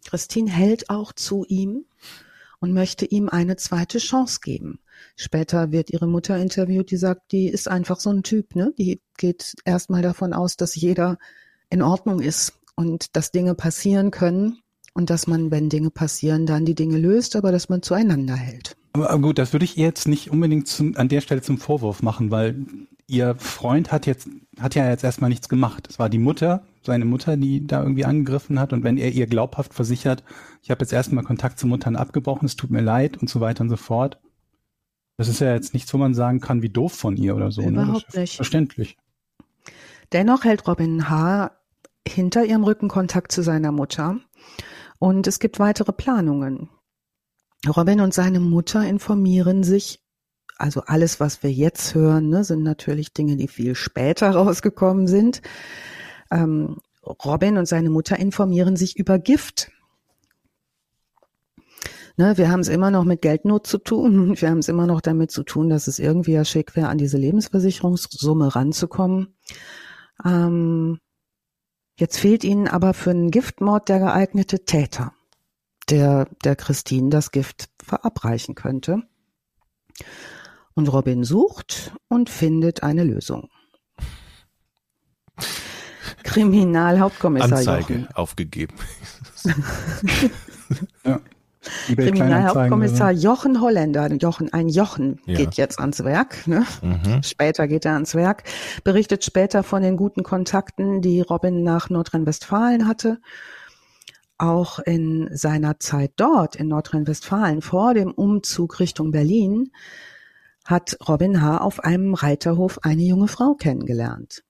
Christine 0.06 0.50
hält 0.50 0.90
auch 0.90 1.14
zu 1.14 1.46
ihm 1.48 1.86
und 2.60 2.74
möchte 2.74 3.06
ihm 3.06 3.30
eine 3.30 3.56
zweite 3.56 4.00
Chance 4.00 4.40
geben. 4.42 4.80
Später 5.16 5.72
wird 5.72 5.90
ihre 5.90 6.08
Mutter 6.08 6.38
interviewt, 6.38 6.92
die 6.92 6.98
sagt, 6.98 7.32
die 7.32 7.48
ist 7.48 7.68
einfach 7.68 8.00
so 8.00 8.10
ein 8.10 8.24
Typ, 8.24 8.56
ne? 8.56 8.74
Die 8.78 9.02
geht 9.18 9.56
erstmal 9.66 10.02
davon 10.02 10.34
aus, 10.34 10.58
dass 10.58 10.76
jeder 10.76 11.18
in 11.70 11.82
Ordnung 11.82 12.20
ist 12.20 12.54
und 12.76 13.16
dass 13.16 13.32
Dinge 13.32 13.54
passieren 13.54 14.12
können 14.12 14.60
und 14.94 15.10
dass 15.10 15.28
man, 15.28 15.52
wenn 15.52 15.70
Dinge 15.70 15.92
passieren, 15.92 16.46
dann 16.46 16.66
die 16.66 16.76
Dinge 16.76 16.98
löst, 16.98 17.36
aber 17.36 17.52
dass 17.52 17.70
man 17.70 17.84
zueinander 17.84 18.36
hält. 18.36 18.76
Aber 18.94 19.20
gut, 19.20 19.38
das 19.38 19.54
würde 19.54 19.66
ich 19.66 19.76
jetzt 19.76 20.08
nicht 20.08 20.32
unbedingt 20.32 20.68
zum, 20.68 20.98
an 20.98 21.10
der 21.10 21.22
Stelle 21.22 21.42
zum 21.42 21.60
Vorwurf 21.60 22.02
machen, 22.02 22.32
weil 22.32 22.66
ihr 23.08 23.36
Freund 23.36 23.92
hat 23.92 24.06
jetzt, 24.06 24.30
hat 24.60 24.76
ja 24.76 24.90
jetzt 24.90 25.04
erstmal 25.04 25.30
nichts 25.30 25.50
gemacht. 25.50 25.88
Es 25.90 25.98
war 25.98 26.10
die 26.10 26.18
Mutter, 26.18 26.64
seine 26.84 27.06
Mutter, 27.06 27.38
die 27.38 27.66
da 27.66 27.82
irgendwie 27.82 28.06
angegriffen 28.06 28.60
hat. 28.60 28.74
Und 28.74 28.84
wenn 28.84 28.98
er 28.98 29.12
ihr 29.12 29.28
glaubhaft 29.28 29.74
versichert, 29.74 30.24
ich 30.62 30.70
habe 30.70 30.82
jetzt 30.82 30.94
erstmal 30.94 31.24
Kontakt 31.24 31.58
zu 31.60 31.68
Muttern 31.68 31.96
abgebrochen, 31.96 32.46
es 32.46 32.56
tut 32.56 32.70
mir 32.70 32.82
leid 32.82 33.18
und 33.18 33.30
so 33.30 33.40
weiter 33.40 33.62
und 33.62 33.70
so 33.70 33.78
fort. 33.78 34.20
Das 35.18 35.28
ist 35.30 35.40
ja 35.40 35.54
jetzt 35.54 35.74
nichts, 35.74 35.94
wo 35.94 35.98
man 35.98 36.14
sagen 36.14 36.42
kann, 36.42 36.62
wie 36.62 36.70
doof 36.70 36.94
von 36.94 37.18
ihr 37.18 37.36
oder 37.36 37.52
so. 37.52 37.62
ne? 37.62 37.84
Überhaupt 37.84 38.10
ist 38.10 38.18
nicht. 38.18 38.36
Verständlich. 38.36 38.98
Dennoch 40.12 40.44
hält 40.44 40.68
Robin 40.68 41.10
H. 41.10 41.52
hinter 42.08 42.46
ihrem 42.46 42.64
Rücken 42.64 42.88
Kontakt 42.88 43.32
zu 43.32 43.42
seiner 43.42 43.72
Mutter 43.72 44.20
und 45.00 45.28
es 45.28 45.40
gibt 45.40 45.60
weitere 45.60 45.92
Planungen. 45.92 46.70
Robin 47.68 48.00
und 48.02 48.14
seine 48.14 48.40
Mutter 48.40 48.88
informieren 48.88 49.64
sich, 49.64 50.00
also 50.58 50.82
alles, 50.86 51.20
was 51.20 51.44
wir 51.44 51.52
jetzt 51.52 51.96
hören, 51.96 52.30
ne, 52.30 52.44
sind 52.44 52.64
natürlich 52.64 53.14
Dinge, 53.14 53.36
die 53.38 53.48
viel 53.48 53.76
später 53.76 54.32
rausgekommen 54.36 55.08
sind. 55.08 55.42
Ähm, 56.32 56.78
Robin 57.04 57.58
und 57.58 57.68
seine 57.68 57.90
Mutter 57.90 58.20
informieren 58.20 58.76
sich 58.76 58.98
über 58.98 59.20
Gift. 59.20 59.72
Ne, 62.18 62.38
wir 62.38 62.50
haben 62.50 62.62
es 62.62 62.68
immer 62.68 62.90
noch 62.90 63.04
mit 63.04 63.22
Geldnot 63.22 63.68
zu 63.68 63.78
tun 63.78 64.36
wir 64.42 64.50
haben 64.50 64.58
es 64.58 64.68
immer 64.68 64.88
noch 64.88 65.02
damit 65.02 65.32
zu 65.32 65.44
tun, 65.44 65.70
dass 65.70 65.88
es 65.88 66.00
irgendwie 66.00 66.34
ja 66.34 66.46
schick 66.46 66.76
wäre, 66.76 66.90
an 66.90 66.98
diese 66.98 67.18
Lebensversicherungssumme 67.18 68.56
ranzukommen. 68.56 69.36
Ähm, 70.26 71.00
jetzt 71.96 72.18
fehlt 72.18 72.44
ihnen 72.44 72.68
aber 72.68 72.94
für 72.94 73.12
einen 73.12 73.30
Giftmord 73.30 73.88
der 73.88 74.00
geeignete 74.00 74.66
Täter, 74.66 75.14
der 75.90 76.28
der 76.44 76.56
Christine 76.56 77.10
das 77.10 77.32
Gift 77.32 77.70
verabreichen 77.84 78.56
könnte. 78.56 79.04
Und 80.78 80.90
Robin 80.94 81.24
sucht 81.24 81.92
und 82.08 82.30
findet 82.30 82.84
eine 82.84 83.04
Lösung. 83.04 83.50
Kriminalhauptkommissar 86.22 87.58
Anzeige 87.58 87.94
Jochen. 87.94 88.08
aufgegeben. 88.14 88.76
Ja. 91.06 91.22
Kriminalhauptkommissar 91.96 93.14
Kleinanzeigen 93.14 93.22
Jochen 93.22 93.62
Holländer, 93.62 94.14
Jochen, 94.14 94.52
ein 94.54 94.68
Jochen 94.70 95.20
Ja. 95.26 95.38
geht 95.38 95.56
jetzt 95.56 95.80
ans 95.80 96.04
Werk, 96.04 96.46
ne? 96.46 96.66
Mhm. 96.82 97.24
Später 97.24 97.68
geht 97.68 97.86
er 97.86 97.94
ans 97.94 98.14
Werk, 98.16 98.44
berichtet 98.84 99.24
später 99.24 99.64
von 99.64 99.82
den 99.82 99.96
guten 99.98 100.24
Kontakten, 100.24 101.02
die 101.02 101.22
Robin 101.22 101.64
nach 101.64 101.90
Nordrhein-Westfalen 101.90 102.88
hatte. 102.88 103.20
Auch 104.38 104.80
in 104.80 105.30
seiner 105.32 105.80
Zeit 105.80 106.12
dort 106.18 106.58
in 106.58 106.68
Nordrhein-Westfalen 106.68 107.62
vor 107.62 107.94
dem 107.94 108.12
Umzug 108.12 108.80
Richtung 108.82 109.12
Berlin 109.12 109.72
hat 110.68 110.98
Robin 111.08 111.42
H. 111.42 111.60
auf 111.60 111.80
einem 111.80 112.14
Reiterhof 112.14 112.80
eine 112.84 113.02
junge 113.02 113.28
Frau 113.28 113.56
kennengelernt. 113.56 114.44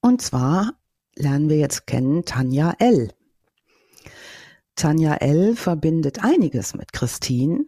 Und 0.00 0.22
zwar 0.22 0.72
lernen 1.14 1.48
wir 1.48 1.58
jetzt 1.58 1.86
kennen 1.86 2.24
Tanja 2.24 2.74
L. 2.78 3.12
Tanja 4.74 5.14
L. 5.14 5.54
verbindet 5.54 6.24
einiges 6.24 6.74
mit 6.74 6.92
Christine, 6.92 7.66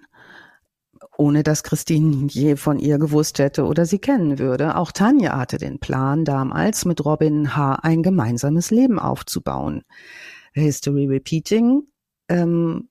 ohne 1.18 1.43
dass 1.43 1.62
Christine 1.62 2.28
je 2.28 2.57
von 2.57 2.78
ihr 2.78 2.99
gewusst 2.99 3.39
hätte 3.39 3.64
oder 3.66 3.85
sie 3.85 3.99
kennen 3.99 4.39
würde. 4.39 4.76
Auch 4.76 4.91
Tanja 4.91 5.37
hatte 5.37 5.59
den 5.59 5.81
Plan, 5.81 6.24
damals 6.24 6.87
mit 6.87 7.05
Robin 7.05 7.55
H. 7.55 7.81
ein 7.83 8.03
gemeinsames 8.03 8.70
Leben 8.70 8.99
aufzubauen. 8.99 9.83
History 10.55 11.07
repeating. 11.07 11.83
Ähm, 12.28 12.89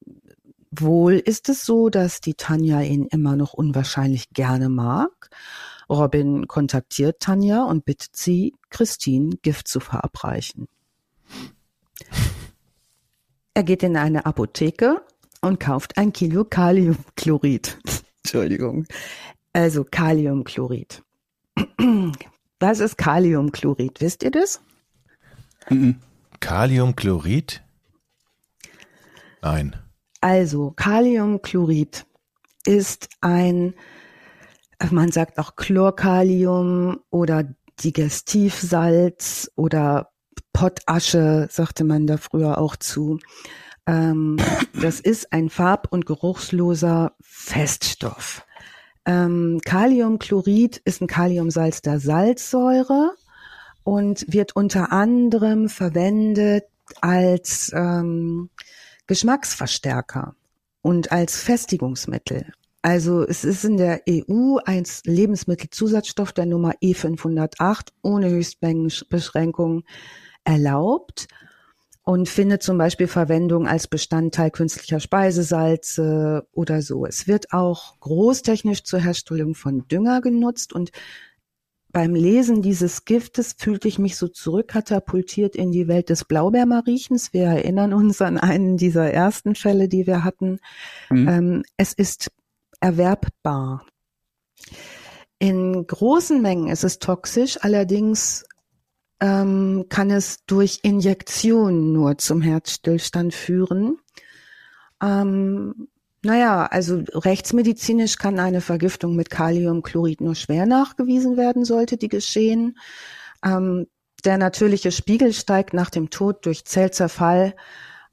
wohl 0.72 1.13
ist 1.13 1.49
es 1.49 1.65
so, 1.65 1.89
dass 1.89 2.22
die 2.22 2.36
Tanja 2.36 2.82
ihn 2.82 3.05
immer 3.05 3.36
noch 3.36 3.53
unwahrscheinlich 3.53 4.30
gerne 4.32 4.70
mag. 4.70 5.30
Robin 5.89 6.47
kontaktiert 6.47 7.20
Tanja 7.20 7.63
und 7.63 7.86
bittet 7.86 8.15
sie, 8.15 8.55
Christine 8.70 9.38
Gift 9.41 9.67
zu 9.67 9.80
verabreichen. 9.80 10.67
Er 13.53 13.63
geht 13.63 13.84
in 13.84 13.97
eine 13.97 14.26
Apotheke 14.26 15.01
und 15.41 15.59
kauft 15.59 15.97
ein 15.97 16.13
Kilo 16.13 16.45
Kaliumchlorid. 16.45 17.80
Entschuldigung. 18.24 18.86
Also 19.53 19.84
Kaliumchlorid. 19.84 21.01
Was 22.59 22.80
ist 22.80 22.97
Kaliumchlorid? 22.97 24.01
Wisst 24.01 24.24
ihr 24.24 24.32
das? 24.32 24.61
Kaliumchlorid? 26.39 27.63
Nein. 29.41 29.76
Also 30.22 30.72
Kaliumchlorid 30.72 32.05
ist 32.65 33.09
ein, 33.22 33.74
man 34.91 35.11
sagt 35.11 35.39
auch 35.39 35.55
Chlorkalium 35.55 36.99
oder 37.09 37.45
Digestivsalz 37.84 39.51
oder 39.55 40.11
Pottasche, 40.51 41.47
sagte 41.49 41.84
man 41.84 42.05
da 42.05 42.17
früher 42.17 42.57
auch 42.57 42.76
zu. 42.76 43.20
Ähm, 43.88 44.38
das 44.80 44.99
ist 44.99 45.32
ein 45.32 45.49
farb- 45.49 45.88
und 45.91 46.05
geruchsloser 46.05 47.13
Feststoff. 47.22 48.45
Ähm, 49.05 49.61
Kaliumchlorid 49.63 50.78
ist 50.84 51.01
ein 51.01 51.07
Kaliumsalz 51.07 51.82
der 51.82 51.99
Salzsäure 51.99 53.15
und 53.84 54.26
wird 54.32 54.55
unter 54.55 54.91
anderem 54.91 55.70
verwendet 55.70 56.65
als 57.01 57.72
ähm, 57.74 58.49
Geschmacksverstärker 59.10 60.36
und 60.84 61.12
als 61.12 61.41
Festigungsmittel. 61.41 62.53
Also 62.84 63.24
es 63.24 63.43
ist 63.43 63.66
in 63.66 63.78
der 63.78 64.03
EU 64.07 64.57
ein 64.64 64.86
Lebensmittelzusatzstoff 65.03 66.32
der 66.32 66.45
Nummer 66.45 66.74
E508 66.84 67.88
ohne 68.03 68.30
Höchstmengenbeschränkung 68.30 69.84
erlaubt 70.43 71.28
und 72.03 72.30
findet 72.30 72.62
zum 72.62 72.78
Beispiel 72.78 73.07
Verwendung 73.07 73.68
als 73.68 73.88
Bestandteil 73.88 74.51
künstlicher 74.51 74.99
Speisesalze 74.99 76.47
oder 76.51 76.84
so. 76.84 77.07
Es 77.07 77.28
wird 77.28 77.51
auch 77.51 77.99
großtechnisch 78.01 78.84
zur 78.84 78.99
Herstellung 78.99 79.55
von 79.55 79.88
Dünger 79.88 80.22
genutzt 80.22 80.72
und 80.72 80.91
beim 81.92 82.14
Lesen 82.14 82.62
dieses 82.62 83.06
Giftes 83.06 83.56
fühlte 83.58 83.88
ich 83.88 83.98
mich 83.98 84.16
so 84.16 84.28
zurückkatapultiert 84.28 85.56
in 85.56 85.72
die 85.72 85.88
Welt 85.88 86.10
des 86.10 86.26
Blaubeermariechens. 86.26 87.34
Wir 87.34 87.46
erinnern 87.46 87.94
uns 87.94 88.22
an 88.22 88.38
einen 88.38 88.78
dieser 88.78 89.12
ersten 89.12 89.56
Fälle, 89.56 89.88
die 89.88 90.06
wir 90.06 90.24
hatten. 90.24 90.60
Mhm. 91.10 91.28
Ähm, 91.28 91.64
es 91.78 91.94
ist 91.94 92.32
erwerbbar. 92.80 93.86
In 95.40 95.88
großen 95.88 96.42
Mengen 96.42 96.68
ist 96.68 96.84
es 96.84 97.00
toxisch, 97.00 97.58
allerdings 97.62 98.46
ähm, 99.20 99.86
kann 99.90 100.12
es 100.12 100.46
durch 100.46 100.80
Injektion 100.84 101.92
nur 101.92 102.18
zum 102.18 102.42
Herzstillstand 102.42 103.34
führen. 103.34 103.98
Ähm, 105.02 105.88
naja, 106.24 106.65
also 106.65 107.03
rechtsmedizinisch 107.13 108.17
kann 108.17 108.39
eine 108.39 108.61
Vergiftung 108.61 109.15
mit 109.15 109.30
Kaliumchlorid 109.30 110.22
nur 110.22 110.36
schwer 110.36 110.65
nachgewiesen 110.65 111.38
werden, 111.38 111.65
sollte 111.65 111.97
die 111.97 112.09
geschehen. 112.09 112.78
Ähm, 113.43 113.88
der 114.26 114.38
natürliche 114.38 114.91
Spiegel 114.91 115.34
steigt 115.34 115.74
nach 115.74 115.89
dem 115.89 116.09
Tod 116.09 116.45
durch 116.45 116.65
Zellzerfall 116.65 117.55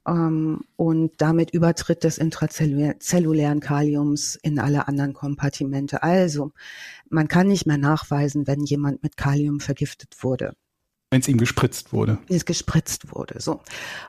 ähm, 0.07 0.61
und 0.77 1.13
damit 1.17 1.51
Übertritt 1.51 2.03
des 2.03 2.17
intrazellulären 2.17 3.59
Kaliums 3.59 4.35
in 4.35 4.59
alle 4.59 4.87
anderen 4.87 5.13
Kompartimente. 5.13 6.01
Also 6.01 6.51
man 7.09 7.27
kann 7.27 7.47
nicht 7.47 7.65
mehr 7.65 7.77
nachweisen, 7.77 8.47
wenn 8.47 8.63
jemand 8.63 9.03
mit 9.03 9.17
Kalium 9.17 9.59
vergiftet 9.59 10.15
wurde. 10.21 10.53
Wenn 11.09 11.21
es 11.21 11.27
ihm 11.27 11.37
gespritzt 11.37 11.93
wurde. 11.93 12.19
Wenn 12.27 12.37
es 12.37 12.45
gespritzt 12.45 13.13
wurde, 13.13 13.39
so. 13.39 13.61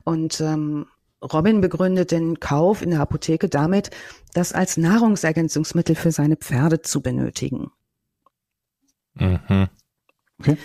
Und 0.05 0.40
ähm, 0.40 0.86
Robin 1.23 1.61
begründet 1.61 2.12
den 2.12 2.39
Kauf 2.41 2.83
in 2.83 2.91
der 2.91 3.01
Apotheke 3.01 3.49
damit, 3.49 3.91
das 4.35 4.53
als 4.53 4.77
Nahrungsergänzungsmittel 4.77 5.97
für 5.97 6.12
seine 6.12 6.37
Pferde 6.37 6.83
zu 6.83 7.01
benötigen. 7.01 7.71
Mhm. 9.14 9.69
Okay. 10.39 10.57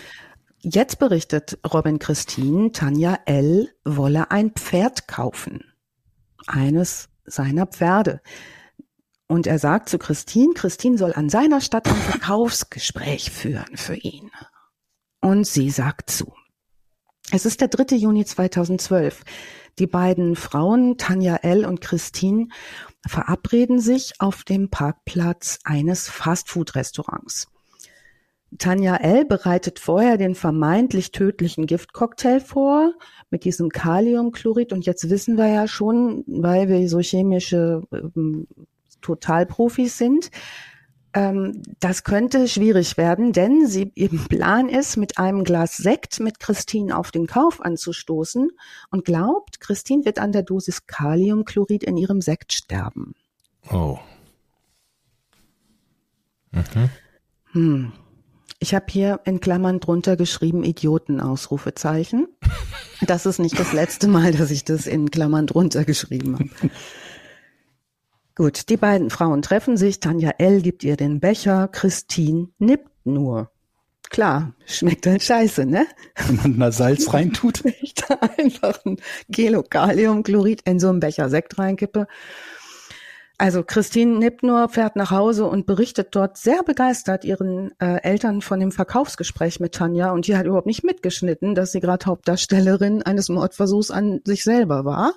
Jetzt 0.60 0.99
berichtet 0.99 1.60
Robin 1.74 1.99
Christine, 1.99 2.72
Tanja 2.72 3.20
L. 3.26 3.74
wolle 3.84 4.32
ein 4.32 4.51
Pferd 4.51 5.08
kaufen. 5.08 5.74
Eines 6.47 7.10
seiner 7.26 7.66
Pferde. 7.66 8.22
Und 9.28 9.47
er 9.47 9.60
sagt 9.60 9.89
zu 9.89 9.97
Christine, 9.97 10.54
Christine 10.54 10.97
soll 10.97 11.14
an 11.14 11.30
seiner 11.30 11.60
Stadt 11.60 11.88
ein 11.88 11.95
Verkaufsgespräch 11.95 13.32
führen 13.32 13.76
für 13.76 13.95
ihn. 13.95 14.30
Und 15.22 15.47
sie 15.47 15.70
sagt 15.70 16.10
zu. 16.10 16.34
Es 17.32 17.45
ist 17.45 17.62
der 17.62 17.70
3. 17.70 17.95
Juni 17.95 18.26
2012. 18.26 19.24
Die 19.80 19.88
beiden 19.88 20.36
Frauen, 20.36 20.97
Tanja 20.97 21.38
L. 21.38 21.65
und 21.65 21.82
Christine, 21.82 22.47
verabreden 23.07 23.80
sich 23.80 24.13
auf 24.19 24.43
dem 24.43 24.69
Parkplatz 24.69 25.59
eines 25.63 26.09
Fastfood-Restaurants. 26.09 27.47
Tanja 28.59 28.97
L. 28.97 29.26
bereitet 29.26 29.80
vorher 29.80 30.17
den 30.17 30.36
vermeintlich 30.36 31.11
tödlichen 31.11 31.65
Giftcocktail 31.65 32.39
vor 32.39 32.93
mit 33.32 33.45
diesem 33.45 33.69
Kaliumchlorid 33.69 34.74
und 34.74 34.86
jetzt 34.86 35.09
wissen 35.09 35.38
wir 35.38 35.47
ja 35.47 35.67
schon, 35.67 36.24
weil 36.28 36.69
wir 36.69 36.88
so 36.88 36.99
chemische 36.99 37.82
ähm, 37.91 38.47
Totalprofis 39.01 39.97
sind, 39.97 40.30
das 41.14 42.03
könnte 42.03 42.47
schwierig 42.47 42.97
werden, 42.97 43.34
denn 43.34 43.68
sie, 43.68 43.91
ihr 43.93 44.09
Plan 44.09 44.68
ist, 44.68 44.97
mit 44.97 45.20
einem 45.20 45.43
Glas 45.43 45.78
Sekt 45.78 46.20
mit 46.20 46.39
Christine 46.39 46.97
auf 46.97 47.11
den 47.11 47.28
Kauf 47.28 47.61
anzustoßen 47.61 48.49
und 48.89 49.05
glaubt, 49.05 49.59
Christine 49.59 50.05
wird 50.05 50.18
an 50.18 50.32
der 50.32 50.41
Dosis 50.41 50.88
Kaliumchlorid 50.88 51.84
in 51.84 51.97
ihrem 51.97 52.22
Sekt 52.22 52.53
sterben. 52.53 53.14
Oh. 53.72 53.99
Mhm. 56.51 56.89
Hm. 57.51 57.93
Ich 58.59 58.74
habe 58.74 58.86
hier 58.89 59.20
in 59.26 59.39
Klammern 59.39 59.80
drunter 59.80 60.16
geschrieben 60.16 60.64
Idioten 60.64 61.20
Ausrufezeichen. 61.20 62.28
Das 63.01 63.26
ist 63.26 63.39
nicht 63.39 63.59
das 63.59 63.74
letzte 63.74 64.07
Mal, 64.07 64.32
dass 64.32 64.49
ich 64.49 64.64
das 64.64 64.88
in 64.88 65.11
Klammern 65.11 65.45
drunter 65.45 65.84
geschrieben 65.84 66.39
habe. 66.39 66.49
Gut, 68.36 68.69
die 68.69 68.77
beiden 68.77 69.11
Frauen 69.11 69.43
treffen 69.43 69.77
sich. 69.77 69.99
Tanja 69.99 70.31
L. 70.39 70.61
gibt 70.61 70.84
ihr 70.84 70.97
den 70.97 71.19
Becher. 71.19 71.67
Christine 71.67 72.47
nippt 72.57 72.89
nur. 73.05 73.51
Klar, 74.09 74.53
schmeckt 74.65 75.05
halt 75.05 75.21
scheiße, 75.21 75.65
ne? 75.65 75.86
Wenn 76.27 76.36
man 76.38 76.59
da 76.59 76.71
Salz 76.71 77.13
reintut. 77.13 77.63
Wenn 77.63 77.75
ich 77.81 77.93
da 77.93 78.15
einfach 78.38 78.84
ein 78.86 78.97
Kilo 79.31 79.61
Kaliumchlorid 79.61 80.61
in 80.65 80.79
so 80.79 80.89
einen 80.89 80.99
Becher 80.99 81.29
Sekt 81.29 81.59
reinkippe. 81.59 82.07
Also 83.38 83.63
Christine 83.63 84.17
nippt 84.17 84.41
nur, 84.41 84.69
fährt 84.69 84.95
nach 84.95 85.11
Hause 85.11 85.45
und 85.45 85.65
berichtet 85.65 86.15
dort 86.15 86.38
sehr 86.38 86.63
begeistert 86.63 87.25
ihren 87.25 87.71
äh, 87.79 88.01
Eltern 88.01 88.41
von 88.41 88.59
dem 88.59 88.71
Verkaufsgespräch 88.71 89.59
mit 89.59 89.73
Tanja 89.73 90.11
und 90.11 90.27
die 90.27 90.38
hat 90.38 90.45
überhaupt 90.45 90.67
nicht 90.67 90.84
mitgeschnitten, 90.84 91.55
dass 91.55 91.71
sie 91.71 91.79
gerade 91.79 92.05
Hauptdarstellerin 92.05 93.03
eines 93.03 93.29
Mordversuchs 93.29 93.91
an 93.91 94.21
sich 94.23 94.43
selber 94.43 94.86
war 94.86 95.15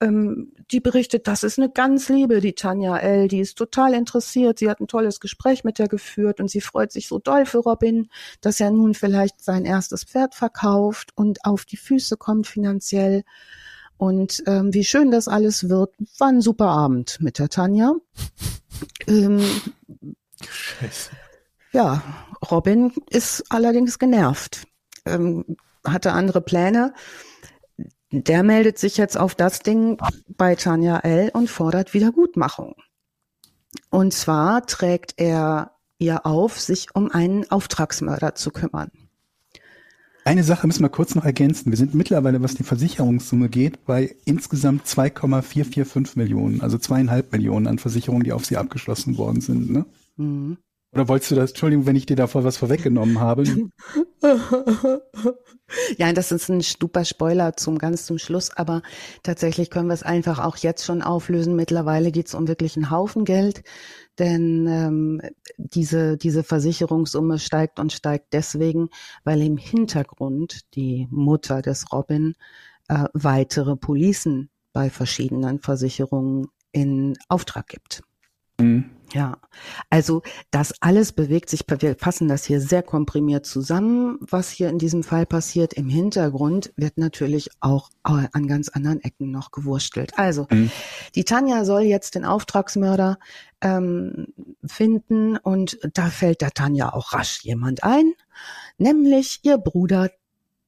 ähm, 0.00 0.52
die 0.70 0.80
berichtet, 0.80 1.26
das 1.26 1.42
ist 1.42 1.58
eine 1.58 1.70
ganz 1.70 2.08
liebe, 2.08 2.40
die 2.40 2.54
Tanja 2.54 2.96
L., 2.98 3.28
die 3.28 3.40
ist 3.40 3.58
total 3.58 3.94
interessiert, 3.94 4.58
sie 4.58 4.70
hat 4.70 4.80
ein 4.80 4.88
tolles 4.88 5.20
Gespräch 5.20 5.64
mit 5.64 5.78
der 5.78 5.88
geführt 5.88 6.40
und 6.40 6.50
sie 6.50 6.60
freut 6.60 6.92
sich 6.92 7.08
so 7.08 7.18
doll 7.18 7.46
für 7.46 7.58
Robin, 7.58 8.08
dass 8.40 8.60
er 8.60 8.70
nun 8.70 8.94
vielleicht 8.94 9.42
sein 9.42 9.64
erstes 9.64 10.04
Pferd 10.04 10.34
verkauft 10.34 11.10
und 11.14 11.44
auf 11.44 11.64
die 11.64 11.76
Füße 11.76 12.16
kommt 12.16 12.46
finanziell. 12.46 13.24
Und 13.96 14.42
ähm, 14.46 14.72
wie 14.72 14.84
schön 14.84 15.10
das 15.10 15.28
alles 15.28 15.68
wird, 15.68 15.94
war 16.18 16.28
ein 16.28 16.40
super 16.40 16.68
Abend 16.68 17.18
mit 17.20 17.38
der 17.38 17.50
Tanja. 17.50 17.94
Ähm, 19.06 19.42
Scheiße. 20.48 21.10
Ja, 21.72 22.02
Robin 22.50 22.92
ist 23.10 23.44
allerdings 23.50 23.98
genervt, 23.98 24.66
ähm, 25.04 25.44
hatte 25.84 26.12
andere 26.12 26.40
Pläne 26.40 26.94
der 28.10 28.42
meldet 28.42 28.78
sich 28.78 28.96
jetzt 28.96 29.18
auf 29.18 29.34
das 29.34 29.60
Ding 29.60 29.98
bei 30.28 30.54
Tanja 30.56 30.98
L. 30.98 31.30
und 31.32 31.48
fordert 31.48 31.94
Wiedergutmachung. 31.94 32.74
Und 33.90 34.12
zwar 34.12 34.66
trägt 34.66 35.14
er 35.16 35.72
ihr 35.98 36.26
auf, 36.26 36.58
sich 36.58 36.94
um 36.94 37.10
einen 37.10 37.50
Auftragsmörder 37.50 38.34
zu 38.34 38.50
kümmern. 38.50 38.90
Eine 40.24 40.44
Sache 40.44 40.66
müssen 40.66 40.82
wir 40.82 40.90
kurz 40.90 41.14
noch 41.14 41.24
ergänzen. 41.24 41.70
Wir 41.70 41.78
sind 41.78 41.94
mittlerweile, 41.94 42.42
was 42.42 42.54
die 42.54 42.62
Versicherungssumme 42.62 43.48
geht, 43.48 43.84
bei 43.86 44.14
insgesamt 44.24 44.86
2,445 44.86 46.16
Millionen, 46.16 46.60
also 46.60 46.78
zweieinhalb 46.78 47.32
Millionen 47.32 47.66
an 47.66 47.78
Versicherungen, 47.78 48.24
die 48.24 48.32
auf 48.32 48.44
sie 48.44 48.56
abgeschlossen 48.56 49.16
worden 49.16 49.40
sind. 49.40 49.70
Ne? 49.70 49.86
Mhm. 50.16 50.58
Oder 50.92 51.06
wolltest 51.06 51.30
du 51.30 51.34
das, 51.36 51.50
Entschuldigung, 51.50 51.86
wenn 51.86 51.94
ich 51.94 52.06
dir 52.06 52.16
davor 52.16 52.42
was 52.42 52.56
vorweggenommen 52.56 53.20
habe? 53.20 53.44
ja, 55.98 56.12
das 56.12 56.32
ist 56.32 56.48
ein 56.48 56.62
super 56.62 57.04
Spoiler 57.04 57.56
zum 57.56 57.78
ganz 57.78 58.06
zum 58.06 58.18
Schluss, 58.18 58.50
aber 58.56 58.82
tatsächlich 59.22 59.70
können 59.70 59.86
wir 59.86 59.94
es 59.94 60.02
einfach 60.02 60.40
auch 60.40 60.56
jetzt 60.56 60.84
schon 60.84 61.00
auflösen. 61.02 61.54
Mittlerweile 61.54 62.10
geht 62.10 62.26
es 62.26 62.34
um 62.34 62.48
wirklich 62.48 62.76
einen 62.76 62.90
Haufen 62.90 63.24
Geld, 63.24 63.62
denn 64.18 64.66
ähm, 64.66 65.22
diese, 65.58 66.16
diese 66.16 66.42
Versicherungssumme 66.42 67.38
steigt 67.38 67.78
und 67.78 67.92
steigt 67.92 68.32
deswegen, 68.32 68.88
weil 69.22 69.42
im 69.42 69.58
Hintergrund 69.58 70.74
die 70.74 71.06
Mutter 71.10 71.62
des 71.62 71.92
Robin 71.92 72.34
äh, 72.88 73.04
weitere 73.12 73.76
Policen 73.76 74.50
bei 74.72 74.90
verschiedenen 74.90 75.60
Versicherungen 75.60 76.48
in 76.72 77.16
Auftrag 77.28 77.68
gibt. 77.68 78.02
Mhm. 78.60 78.90
Ja, 79.12 79.38
also 79.88 80.22
das 80.52 80.72
alles 80.80 81.12
bewegt 81.12 81.50
sich, 81.50 81.64
wir 81.66 81.96
fassen 81.96 82.28
das 82.28 82.44
hier 82.44 82.60
sehr 82.60 82.82
komprimiert 82.82 83.44
zusammen, 83.44 84.18
was 84.20 84.50
hier 84.50 84.68
in 84.68 84.78
diesem 84.78 85.02
Fall 85.02 85.26
passiert. 85.26 85.72
Im 85.72 85.88
Hintergrund 85.88 86.72
wird 86.76 86.96
natürlich 86.96 87.50
auch 87.58 87.90
an 88.02 88.46
ganz 88.46 88.68
anderen 88.68 89.02
Ecken 89.02 89.32
noch 89.32 89.50
gewurstelt. 89.50 90.12
Also, 90.16 90.46
mhm. 90.50 90.70
die 91.16 91.24
Tanja 91.24 91.64
soll 91.64 91.82
jetzt 91.82 92.14
den 92.14 92.24
Auftragsmörder 92.24 93.18
ähm, 93.60 94.28
finden 94.64 95.36
und 95.36 95.78
da 95.92 96.06
fällt 96.06 96.40
der 96.40 96.52
Tanja 96.52 96.92
auch 96.92 97.12
rasch 97.12 97.40
jemand 97.42 97.82
ein, 97.82 98.12
nämlich 98.78 99.40
ihr 99.42 99.58
Bruder 99.58 100.10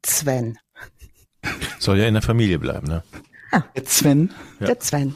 Sven. 0.04 0.58
Soll 1.78 1.98
ja 1.98 2.08
in 2.08 2.14
der 2.14 2.22
Familie 2.22 2.58
bleiben, 2.58 2.88
ne? 2.88 3.04
Ja. 3.52 3.64
Der 3.76 3.84
Sven. 3.86 4.30
Ja. 4.60 4.66
Der 4.66 4.80
Sven. 4.80 5.14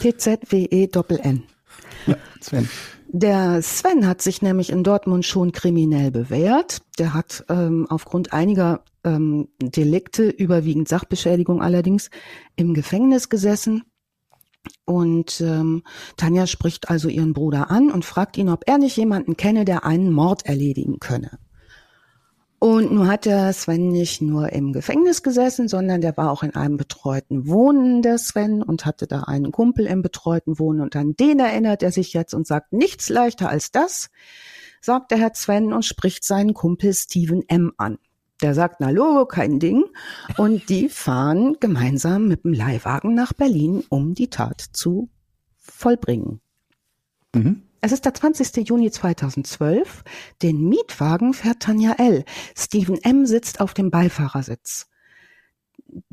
T-Z-W-E-Doppel-N. 0.00 1.44
Ja, 2.06 2.16
Sven. 2.40 2.68
Der 3.08 3.62
Sven 3.62 4.06
hat 4.06 4.22
sich 4.22 4.42
nämlich 4.42 4.70
in 4.70 4.82
Dortmund 4.82 5.24
schon 5.24 5.52
kriminell 5.52 6.10
bewährt. 6.10 6.82
Der 6.98 7.14
hat 7.14 7.44
ähm, 7.48 7.86
aufgrund 7.88 8.32
einiger 8.32 8.82
ähm, 9.04 9.48
Delikte, 9.62 10.24
überwiegend 10.28 10.88
Sachbeschädigung 10.88 11.62
allerdings, 11.62 12.10
im 12.56 12.74
Gefängnis 12.74 13.28
gesessen. 13.28 13.84
Und 14.84 15.40
ähm, 15.40 15.82
Tanja 16.16 16.46
spricht 16.46 16.90
also 16.90 17.08
ihren 17.08 17.34
Bruder 17.34 17.70
an 17.70 17.90
und 17.90 18.04
fragt 18.04 18.36
ihn, 18.36 18.48
ob 18.48 18.64
er 18.66 18.78
nicht 18.78 18.96
jemanden 18.96 19.36
kenne, 19.36 19.64
der 19.64 19.84
einen 19.84 20.10
Mord 20.10 20.46
erledigen 20.46 20.98
könne. 21.00 21.38
Und 22.64 22.92
nun 22.92 23.08
hat 23.08 23.26
der 23.26 23.52
Sven 23.52 23.88
nicht 23.88 24.22
nur 24.22 24.50
im 24.54 24.72
Gefängnis 24.72 25.22
gesessen, 25.22 25.68
sondern 25.68 26.00
der 26.00 26.16
war 26.16 26.30
auch 26.30 26.42
in 26.42 26.54
einem 26.54 26.78
betreuten 26.78 27.46
Wohnen, 27.46 28.00
der 28.00 28.16
Sven, 28.16 28.62
und 28.62 28.86
hatte 28.86 29.06
da 29.06 29.24
einen 29.24 29.52
Kumpel 29.52 29.84
im 29.84 30.00
betreuten 30.00 30.58
Wohnen. 30.58 30.80
Und 30.80 30.96
an 30.96 31.14
den 31.14 31.40
erinnert 31.40 31.82
er 31.82 31.92
sich 31.92 32.14
jetzt 32.14 32.32
und 32.32 32.46
sagt, 32.46 32.72
nichts 32.72 33.10
leichter 33.10 33.50
als 33.50 33.70
das, 33.70 34.08
sagt 34.80 35.10
der 35.10 35.18
Herr 35.18 35.34
Sven 35.34 35.74
und 35.74 35.84
spricht 35.84 36.24
seinen 36.24 36.54
Kumpel 36.54 36.94
Steven 36.94 37.46
M. 37.48 37.74
an. 37.76 37.98
Der 38.40 38.54
sagt, 38.54 38.76
na 38.80 38.88
Logo, 38.88 39.26
kein 39.26 39.58
Ding. 39.58 39.84
Und 40.38 40.70
die 40.70 40.88
fahren 40.88 41.58
gemeinsam 41.60 42.28
mit 42.28 42.44
dem 42.44 42.54
Leihwagen 42.54 43.14
nach 43.14 43.34
Berlin, 43.34 43.84
um 43.90 44.14
die 44.14 44.30
Tat 44.30 44.62
zu 44.72 45.10
vollbringen. 45.58 46.40
Mhm. 47.34 47.60
Es 47.84 47.92
ist 47.92 48.06
der 48.06 48.14
20. 48.14 48.66
Juni 48.66 48.90
2012. 48.90 50.04
Den 50.40 50.70
Mietwagen 50.70 51.34
fährt 51.34 51.60
Tanja 51.60 51.92
L. 51.98 52.24
Steven 52.56 52.96
M. 53.02 53.26
sitzt 53.26 53.60
auf 53.60 53.74
dem 53.74 53.90
Beifahrersitz. 53.90 54.88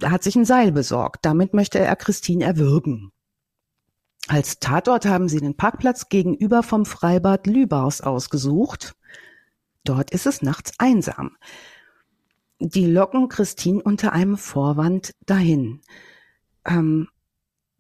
Er 0.02 0.12
hat 0.12 0.22
sich 0.22 0.36
ein 0.36 0.44
Seil 0.44 0.74
besorgt. 0.74 1.26
Damit 1.26 1.54
möchte 1.54 1.80
er 1.80 1.96
Christine 1.96 2.44
erwürgen. 2.44 3.14
Als 4.28 4.60
Tatort 4.60 5.06
haben 5.06 5.30
sie 5.30 5.40
den 5.40 5.56
Parkplatz 5.56 6.10
gegenüber 6.10 6.62
vom 6.62 6.86
Freibad 6.86 7.48
Lübars 7.48 8.02
ausgesucht. 8.02 8.94
Dort 9.86 10.12
ist 10.12 10.26
es 10.26 10.42
nachts 10.42 10.74
einsam. 10.78 11.38
Die 12.60 12.86
locken 12.86 13.30
Christine 13.30 13.82
unter 13.82 14.12
einem 14.12 14.36
Vorwand 14.36 15.14
dahin. 15.26 15.80
Ähm, 16.66 17.08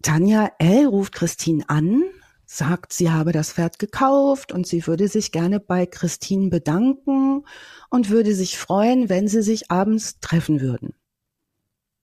Tanja 0.01 0.49
L. 0.59 0.85
ruft 0.85 1.11
Christine 1.11 1.65
an, 1.67 2.05
sagt, 2.51 2.91
sie 2.91 3.11
habe 3.11 3.31
das 3.31 3.53
Pferd 3.53 3.79
gekauft 3.79 4.51
und 4.51 4.67
sie 4.67 4.85
würde 4.85 5.07
sich 5.07 5.31
gerne 5.31 5.59
bei 5.59 5.85
Christine 5.85 6.49
bedanken 6.49 7.45
und 7.89 8.09
würde 8.09 8.35
sich 8.35 8.57
freuen, 8.57 9.09
wenn 9.09 9.27
sie 9.27 9.41
sich 9.41 9.71
abends 9.71 10.19
treffen 10.19 10.59
würden. 10.59 10.93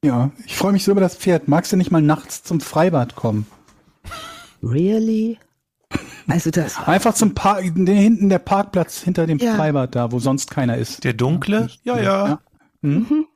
Ja, 0.03 0.31
ich 0.47 0.57
freue 0.57 0.73
mich 0.73 0.85
so 0.85 0.93
über 0.93 1.01
das 1.01 1.17
Pferd. 1.17 1.49
Magst 1.49 1.73
du 1.73 1.77
nicht 1.77 1.91
mal 1.91 2.01
nachts 2.01 2.43
zum 2.43 2.61
Freibad 2.61 3.15
kommen? 3.15 3.47
Really? 4.63 5.39
Also 6.27 6.51
das 6.51 6.79
einfach 6.87 7.15
zum 7.15 7.35
Park, 7.35 7.63
hinten 7.63 8.29
der 8.29 8.39
Parkplatz 8.39 9.03
hinter 9.03 9.27
dem 9.27 9.39
ja. 9.39 9.55
Freibad 9.55 9.95
da, 9.95 10.13
wo 10.13 10.19
sonst 10.19 10.51
keiner 10.51 10.79
ist. 10.79 11.05
Der 11.05 11.13
dunkle? 11.13 11.69
Ja, 11.83 11.97
ja. 11.99 12.03
ja. 12.03 12.41
Mhm. 12.81 13.07
mhm. 13.11 13.27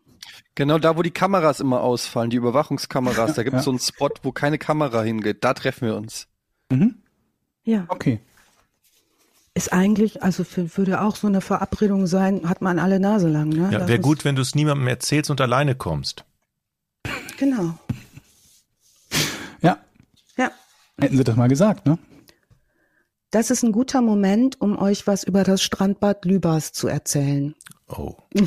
Genau 0.54 0.78
da, 0.78 0.98
wo 0.98 1.02
die 1.02 1.10
Kameras 1.10 1.60
immer 1.60 1.80
ausfallen, 1.80 2.28
die 2.28 2.36
Überwachungskameras, 2.36 3.34
da 3.34 3.42
gibt 3.42 3.56
es 3.56 3.60
ja. 3.60 3.64
so 3.64 3.70
einen 3.70 3.80
Spot, 3.80 4.10
wo 4.22 4.32
keine 4.32 4.58
Kamera 4.58 5.02
hingeht. 5.02 5.44
Da 5.44 5.54
treffen 5.54 5.88
wir 5.88 5.96
uns. 5.96 6.28
Mhm. 6.70 7.01
Ja. 7.64 7.84
Okay. 7.88 8.20
Ist 9.54 9.72
eigentlich, 9.72 10.22
also 10.22 10.44
für, 10.44 10.76
würde 10.76 11.02
auch 11.02 11.16
so 11.16 11.26
eine 11.26 11.42
Verabredung 11.42 12.06
sein, 12.06 12.48
hat 12.48 12.62
man 12.62 12.78
alle 12.78 12.98
Nase 12.98 13.28
lang, 13.28 13.50
ne? 13.50 13.68
Ja, 13.70 13.86
wäre 13.86 14.00
gut, 14.00 14.24
wenn 14.24 14.34
du 14.34 14.42
es 14.42 14.54
niemandem 14.54 14.88
erzählst 14.88 15.30
und 15.30 15.40
alleine 15.40 15.74
kommst. 15.74 16.24
Genau. 17.36 17.78
Ja. 19.60 19.78
Ja. 20.38 20.50
Hätten 20.98 21.16
sie 21.16 21.24
das 21.24 21.36
mal 21.36 21.48
gesagt, 21.48 21.84
ne? 21.86 21.98
Das 23.30 23.50
ist 23.50 23.62
ein 23.62 23.72
guter 23.72 24.00
Moment, 24.00 24.60
um 24.60 24.78
euch 24.78 25.06
was 25.06 25.24
über 25.24 25.42
das 25.42 25.62
Strandbad 25.62 26.24
Lübars 26.24 26.72
zu 26.72 26.88
erzählen. 26.88 27.54
Oh. 27.88 28.16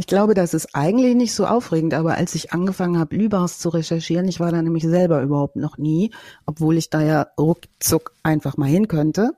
Ich 0.00 0.06
glaube, 0.06 0.34
das 0.34 0.54
ist 0.54 0.76
eigentlich 0.76 1.16
nicht 1.16 1.34
so 1.34 1.44
aufregend, 1.44 1.92
aber 1.92 2.14
als 2.14 2.36
ich 2.36 2.52
angefangen 2.52 3.00
habe, 3.00 3.16
Lübars 3.16 3.58
zu 3.58 3.68
recherchieren, 3.68 4.28
ich 4.28 4.38
war 4.38 4.52
da 4.52 4.62
nämlich 4.62 4.84
selber 4.84 5.20
überhaupt 5.22 5.56
noch 5.56 5.76
nie, 5.76 6.12
obwohl 6.46 6.76
ich 6.76 6.88
da 6.88 7.02
ja 7.02 7.26
ruckzuck 7.36 8.12
einfach 8.22 8.56
mal 8.56 8.68
hin 8.68 8.86
könnte. 8.86 9.32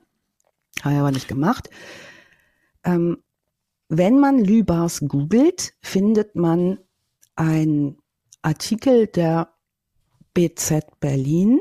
Habe 0.83 0.93
ich 0.93 0.99
aber 0.99 1.11
nicht 1.11 1.27
gemacht. 1.27 1.71
Ähm, 2.83 3.23
wenn 3.89 4.19
man 4.19 4.37
Lübars 4.37 4.99
googelt, 5.07 5.73
findet 5.81 6.35
man 6.35 6.77
einen 7.35 7.97
Artikel 8.43 9.07
der 9.07 9.49
BZ 10.35 10.99
Berlin. 10.99 11.59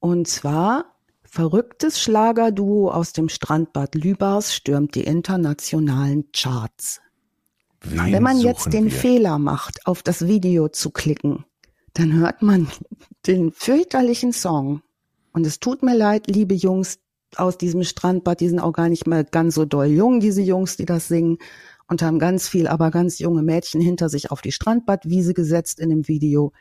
Und 0.00 0.26
zwar 0.26 0.96
verrücktes 1.22 2.00
Schlagerduo 2.00 2.90
aus 2.90 3.12
dem 3.12 3.28
Strandbad 3.28 3.94
Lübars 3.94 4.54
stürmt 4.54 4.94
die 4.94 5.04
internationalen 5.04 6.32
Charts. 6.32 7.02
Wen 7.90 8.12
Wenn 8.12 8.22
man 8.22 8.38
jetzt 8.38 8.72
den 8.72 8.86
wir? 8.86 8.90
Fehler 8.90 9.38
macht, 9.38 9.86
auf 9.86 10.02
das 10.02 10.26
Video 10.26 10.68
zu 10.68 10.90
klicken, 10.90 11.44
dann 11.94 12.14
hört 12.14 12.42
man 12.42 12.68
den 13.26 13.52
fürchterlichen 13.52 14.32
Song. 14.32 14.82
Und 15.32 15.46
es 15.46 15.60
tut 15.60 15.82
mir 15.82 15.96
leid, 15.96 16.26
liebe 16.28 16.54
Jungs 16.54 16.98
aus 17.36 17.58
diesem 17.58 17.84
Strandbad, 17.84 18.40
die 18.40 18.48
sind 18.48 18.60
auch 18.60 18.72
gar 18.72 18.88
nicht 18.88 19.06
mehr 19.06 19.24
ganz 19.24 19.54
so 19.54 19.64
doll 19.64 19.86
jung, 19.86 20.20
diese 20.20 20.42
Jungs, 20.42 20.76
die 20.76 20.86
das 20.86 21.08
singen, 21.08 21.38
und 21.88 22.02
haben 22.02 22.18
ganz 22.18 22.48
viel, 22.48 22.66
aber 22.66 22.90
ganz 22.90 23.18
junge 23.18 23.42
Mädchen 23.42 23.80
hinter 23.80 24.08
sich 24.08 24.30
auf 24.30 24.40
die 24.40 24.52
Strandbadwiese 24.52 25.34
gesetzt 25.34 25.78
in 25.78 25.90
dem 25.90 26.08
Video. 26.08 26.52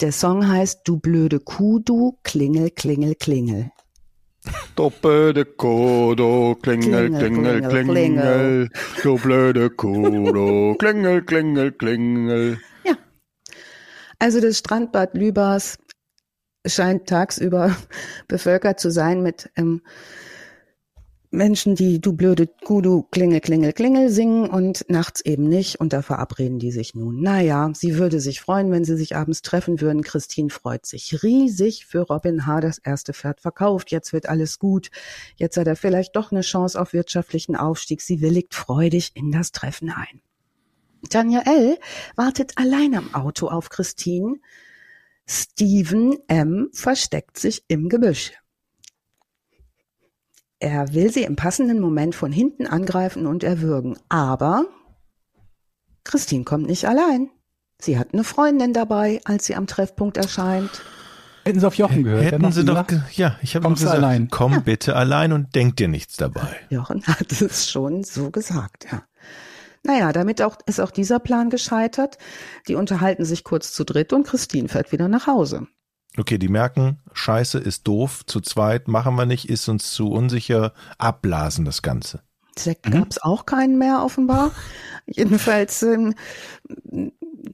Der 0.00 0.12
Song 0.12 0.46
heißt 0.46 0.82
Du 0.84 0.98
blöde 0.98 1.40
Kuh, 1.40 1.78
du, 1.78 2.18
klingel, 2.22 2.70
klingel, 2.70 3.14
klingel. 3.14 3.70
Blöde 5.00 5.44
Kuh, 5.44 6.14
du 6.14 6.54
klingel, 6.62 7.08
klingel, 7.10 7.60
klingel, 7.68 7.92
klingel. 7.92 8.70
Du 9.02 9.18
blöde 9.18 9.70
Kuh, 9.70 10.32
du 10.32 10.74
klingel, 10.78 11.22
klingel, 11.22 11.72
klingel. 11.72 12.58
Ja. 12.84 12.96
Also 14.18 14.40
das 14.40 14.58
Strandbad 14.58 15.14
Lübars 15.14 15.78
scheint 16.66 17.08
tagsüber 17.08 17.76
bevölkert 18.28 18.80
zu 18.80 18.90
sein 18.90 19.22
mit 19.22 19.50
ähm, 19.56 19.82
Menschen, 21.30 21.74
die 21.74 22.00
du 22.00 22.14
blöde 22.14 22.46
Kudu 22.46 23.02
klingel, 23.10 23.40
klingel, 23.40 23.72
klingel 23.74 24.08
singen 24.08 24.48
und 24.48 24.88
nachts 24.88 25.20
eben 25.20 25.48
nicht 25.48 25.78
und 25.78 25.92
da 25.92 26.00
verabreden 26.00 26.58
die 26.58 26.72
sich 26.72 26.94
nun. 26.94 27.20
Naja, 27.20 27.70
sie 27.74 27.98
würde 27.98 28.18
sich 28.20 28.40
freuen, 28.40 28.70
wenn 28.70 28.84
sie 28.84 28.96
sich 28.96 29.14
abends 29.14 29.42
treffen 29.42 29.80
würden. 29.82 30.02
Christine 30.02 30.48
freut 30.48 30.86
sich 30.86 31.22
riesig 31.22 31.84
für 31.84 32.00
Robin 32.00 32.46
H. 32.46 32.60
das 32.60 32.78
erste 32.78 33.12
Pferd 33.12 33.40
verkauft. 33.40 33.90
Jetzt 33.90 34.14
wird 34.14 34.28
alles 34.28 34.58
gut. 34.58 34.90
Jetzt 35.36 35.58
hat 35.58 35.66
er 35.66 35.76
vielleicht 35.76 36.16
doch 36.16 36.32
eine 36.32 36.40
Chance 36.40 36.80
auf 36.80 36.94
wirtschaftlichen 36.94 37.56
Aufstieg. 37.56 38.00
Sie 38.00 38.22
willigt 38.22 38.54
freudig 38.54 39.12
in 39.14 39.30
das 39.30 39.52
Treffen 39.52 39.90
ein. 39.90 40.22
Tanja 41.10 41.42
L. 41.44 41.78
wartet 42.16 42.52
allein 42.56 42.94
am 42.94 43.14
Auto 43.14 43.48
auf 43.48 43.68
Christine. 43.68 44.36
Steven 45.26 46.16
M. 46.26 46.70
versteckt 46.72 47.38
sich 47.38 47.64
im 47.68 47.90
Gebüsch. 47.90 48.32
Er 50.60 50.92
will 50.92 51.12
sie 51.12 51.22
im 51.22 51.36
passenden 51.36 51.80
Moment 51.80 52.14
von 52.14 52.32
hinten 52.32 52.66
angreifen 52.66 53.26
und 53.26 53.44
erwürgen. 53.44 53.96
Aber 54.08 54.64
Christine 56.04 56.44
kommt 56.44 56.66
nicht 56.66 56.86
allein. 56.86 57.30
Sie 57.80 57.98
hat 57.98 58.08
eine 58.12 58.24
Freundin 58.24 58.72
dabei, 58.72 59.20
als 59.24 59.46
sie 59.46 59.54
am 59.54 59.68
Treffpunkt 59.68 60.16
erscheint. 60.16 60.82
Hätten 61.44 61.60
Sie 61.60 61.66
auf 61.66 61.74
Jochen 61.74 62.02
gehört? 62.02 62.24
Hätten 62.24 62.52
Sie 62.52 62.64
doch, 62.64 62.84
ja, 63.12 63.38
ich 63.40 63.54
habe 63.54 63.68
gesagt, 63.70 63.94
allein. 63.94 64.28
komm 64.28 64.52
ja. 64.52 64.60
bitte 64.60 64.96
allein 64.96 65.32
und 65.32 65.54
denk 65.54 65.76
dir 65.76 65.88
nichts 65.88 66.16
dabei. 66.16 66.56
Jochen 66.68 67.06
hat 67.06 67.30
es 67.40 67.70
schon 67.70 68.02
so 68.02 68.30
gesagt, 68.30 68.86
ja. 68.90 69.04
Naja, 69.84 70.12
damit 70.12 70.42
auch, 70.42 70.56
ist 70.66 70.80
auch 70.80 70.90
dieser 70.90 71.20
Plan 71.20 71.50
gescheitert. 71.50 72.18
Die 72.66 72.74
unterhalten 72.74 73.24
sich 73.24 73.44
kurz 73.44 73.72
zu 73.72 73.84
dritt 73.84 74.12
und 74.12 74.26
Christine 74.26 74.68
fährt 74.68 74.92
wieder 74.92 75.08
nach 75.08 75.26
Hause. 75.26 75.68
Okay, 76.16 76.38
die 76.38 76.48
merken, 76.48 76.98
Scheiße 77.12 77.58
ist 77.58 77.86
doof, 77.86 78.24
zu 78.26 78.40
zweit 78.40 78.88
machen 78.88 79.14
wir 79.14 79.26
nicht, 79.26 79.48
ist 79.48 79.68
uns 79.68 79.92
zu 79.92 80.10
unsicher, 80.10 80.72
abblasen 80.96 81.64
das 81.64 81.82
Ganze. 81.82 82.22
Sekt 82.58 82.86
mhm. 82.86 82.92
gab 82.92 83.10
es 83.10 83.22
auch 83.22 83.46
keinen 83.46 83.78
mehr 83.78 84.02
offenbar. 84.02 84.50
Jedenfalls 85.06 85.82
ähm, 85.82 86.14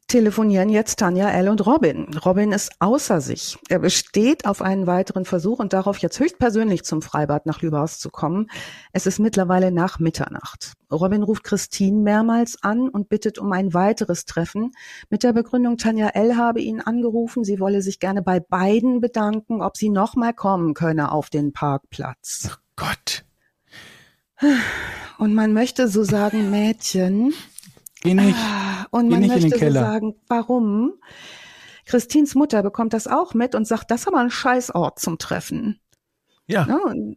telefonieren 0.07 0.69
jetzt 0.69 0.99
Tanja, 0.99 1.31
L 1.31 1.49
und 1.49 1.67
Robin. 1.67 2.09
Robin 2.25 2.53
ist 2.53 2.73
außer 2.79 3.21
sich. 3.21 3.59
Er 3.69 3.79
besteht 3.79 4.47
auf 4.47 4.63
einen 4.63 4.87
weiteren 4.87 5.25
Versuch 5.25 5.59
und 5.59 5.73
darauf, 5.73 5.99
jetzt 5.99 6.19
höchstpersönlich 6.21 6.85
zum 6.85 7.03
Freibad 7.03 7.47
nach 7.47 7.63
Lübars 7.63 7.99
zu 7.99 8.11
kommen. 8.11 8.49
Es 8.93 9.07
ist 9.07 9.19
mittlerweile 9.19 9.73
nach 9.73 9.99
Mitternacht. 9.99 10.73
Robin 10.91 11.23
ruft 11.23 11.45
Christine 11.45 12.01
mehrmals 12.01 12.63
an 12.63 12.89
und 12.89 13.09
bittet 13.09 13.39
um 13.39 13.53
ein 13.53 13.75
weiteres 13.75 14.25
Treffen. 14.25 14.73
Mit 15.11 15.23
der 15.23 15.33
Begründung, 15.33 15.77
Tanja 15.77 16.09
L. 16.09 16.37
habe 16.37 16.61
ihn 16.61 16.81
angerufen, 16.81 17.45
sie 17.45 17.61
wolle 17.61 17.83
sich 17.83 17.99
gerne 17.99 18.23
bei 18.23 18.41
beiden 18.41 19.01
bedanken, 19.01 19.63
ob 19.63 19.77
sie 19.77 19.91
nochmal 19.91 20.35
kommen 20.35 20.75
könne 20.75 21.13
auf 21.13 21.31
den 21.31 21.53
Parkplatz. 21.53 22.51
Oh 22.51 22.57
Gott. 22.77 23.25
Und 25.19 25.35
man 25.35 25.53
möchte 25.53 25.89
so 25.89 26.05
sagen, 26.05 26.51
Mädchen. 26.51 27.33
Geh 28.05 28.15
nicht. 28.15 28.37
Ah, 28.39 28.87
und 28.91 29.09
man 29.09 29.27
möchte 29.27 29.49
so 29.49 29.71
sagen, 29.73 30.15
warum? 30.29 30.93
Christins 31.87 32.35
Mutter 32.35 32.63
bekommt 32.63 32.93
das 32.93 33.07
auch 33.07 33.35
mit 33.35 33.55
und 33.55 33.67
sagt, 33.67 33.91
das 33.91 34.03
ist 34.03 34.09
aber 34.09 34.21
ein 34.21 34.31
Scheißort 34.31 34.99
zum 34.99 35.19
Treffen. 35.19 35.81
Ja. 36.47 36.67
Ne? 36.67 36.81
Und 36.83 37.17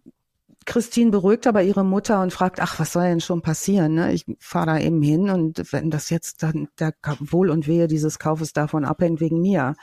Christine 0.66 1.12
beruhigt 1.12 1.46
aber 1.46 1.62
ihre 1.62 1.86
Mutter 1.86 2.22
und 2.22 2.32
fragt, 2.34 2.62
ach, 2.62 2.80
was 2.80 2.94
soll 2.94 3.04
denn 3.04 3.22
schon 3.22 3.42
passieren? 3.42 3.96
Ne? 3.96 4.14
Ich 4.14 4.26
fahre 4.40 4.66
da 4.68 4.80
eben 4.80 5.02
hin 5.02 5.30
und 5.30 5.72
wenn 5.72 5.92
das 5.92 6.10
jetzt 6.10 6.42
dann 6.44 6.68
der 6.80 6.94
Wohl 7.20 7.50
und 7.50 7.68
Wehe 7.68 7.88
dieses 7.88 8.18
Kaufes 8.18 8.54
davon 8.54 8.86
abhängt, 8.86 9.20
wegen 9.20 9.42
mir. 9.42 9.76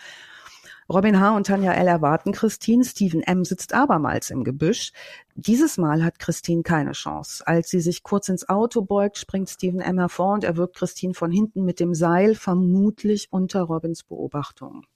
Robin 0.89 1.19
H. 1.19 1.37
und 1.37 1.47
Tanja 1.47 1.73
L. 1.73 1.89
erwarten 1.89 2.33
Christine. 2.33 2.85
Stephen 2.85 3.23
M. 3.23 3.45
sitzt 3.45 3.73
abermals 3.73 4.31
im 4.31 4.45
Gebüsch. 4.45 4.93
Dieses 5.35 5.79
Mal 5.79 6.05
hat 6.05 6.19
Christine 6.19 6.63
keine 6.63 6.93
Chance. 6.93 7.47
Als 7.47 7.71
sie 7.71 7.81
sich 7.81 8.03
kurz 8.03 8.29
ins 8.29 8.49
Auto 8.49 8.83
beugt, 8.83 9.17
springt 9.17 9.49
Stephen 9.49 9.81
M. 9.81 9.99
hervor 9.99 10.35
und 10.35 10.45
erwürgt 10.45 10.77
Christine 10.77 11.15
von 11.15 11.31
hinten 11.31 11.65
mit 11.65 11.81
dem 11.81 11.95
Seil, 11.95 12.35
vermutlich 12.35 13.29
unter 13.31 13.63
Robins 13.63 14.03
Beobachtung. 14.03 14.87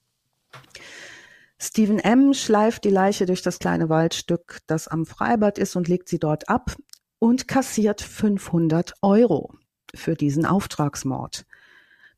Stephen 1.58 1.98
M. 1.98 2.34
schleift 2.34 2.84
die 2.84 2.90
Leiche 2.90 3.26
durch 3.26 3.42
das 3.42 3.58
kleine 3.58 3.88
Waldstück, 3.88 4.60
das 4.66 4.88
am 4.88 5.06
Freibad 5.06 5.58
ist, 5.58 5.74
und 5.74 5.88
legt 5.88 6.08
sie 6.08 6.18
dort 6.18 6.48
ab 6.48 6.76
und 7.18 7.48
kassiert 7.48 8.02
500 8.02 8.94
Euro 9.02 9.54
für 9.94 10.14
diesen 10.14 10.44
Auftragsmord. 10.44 11.46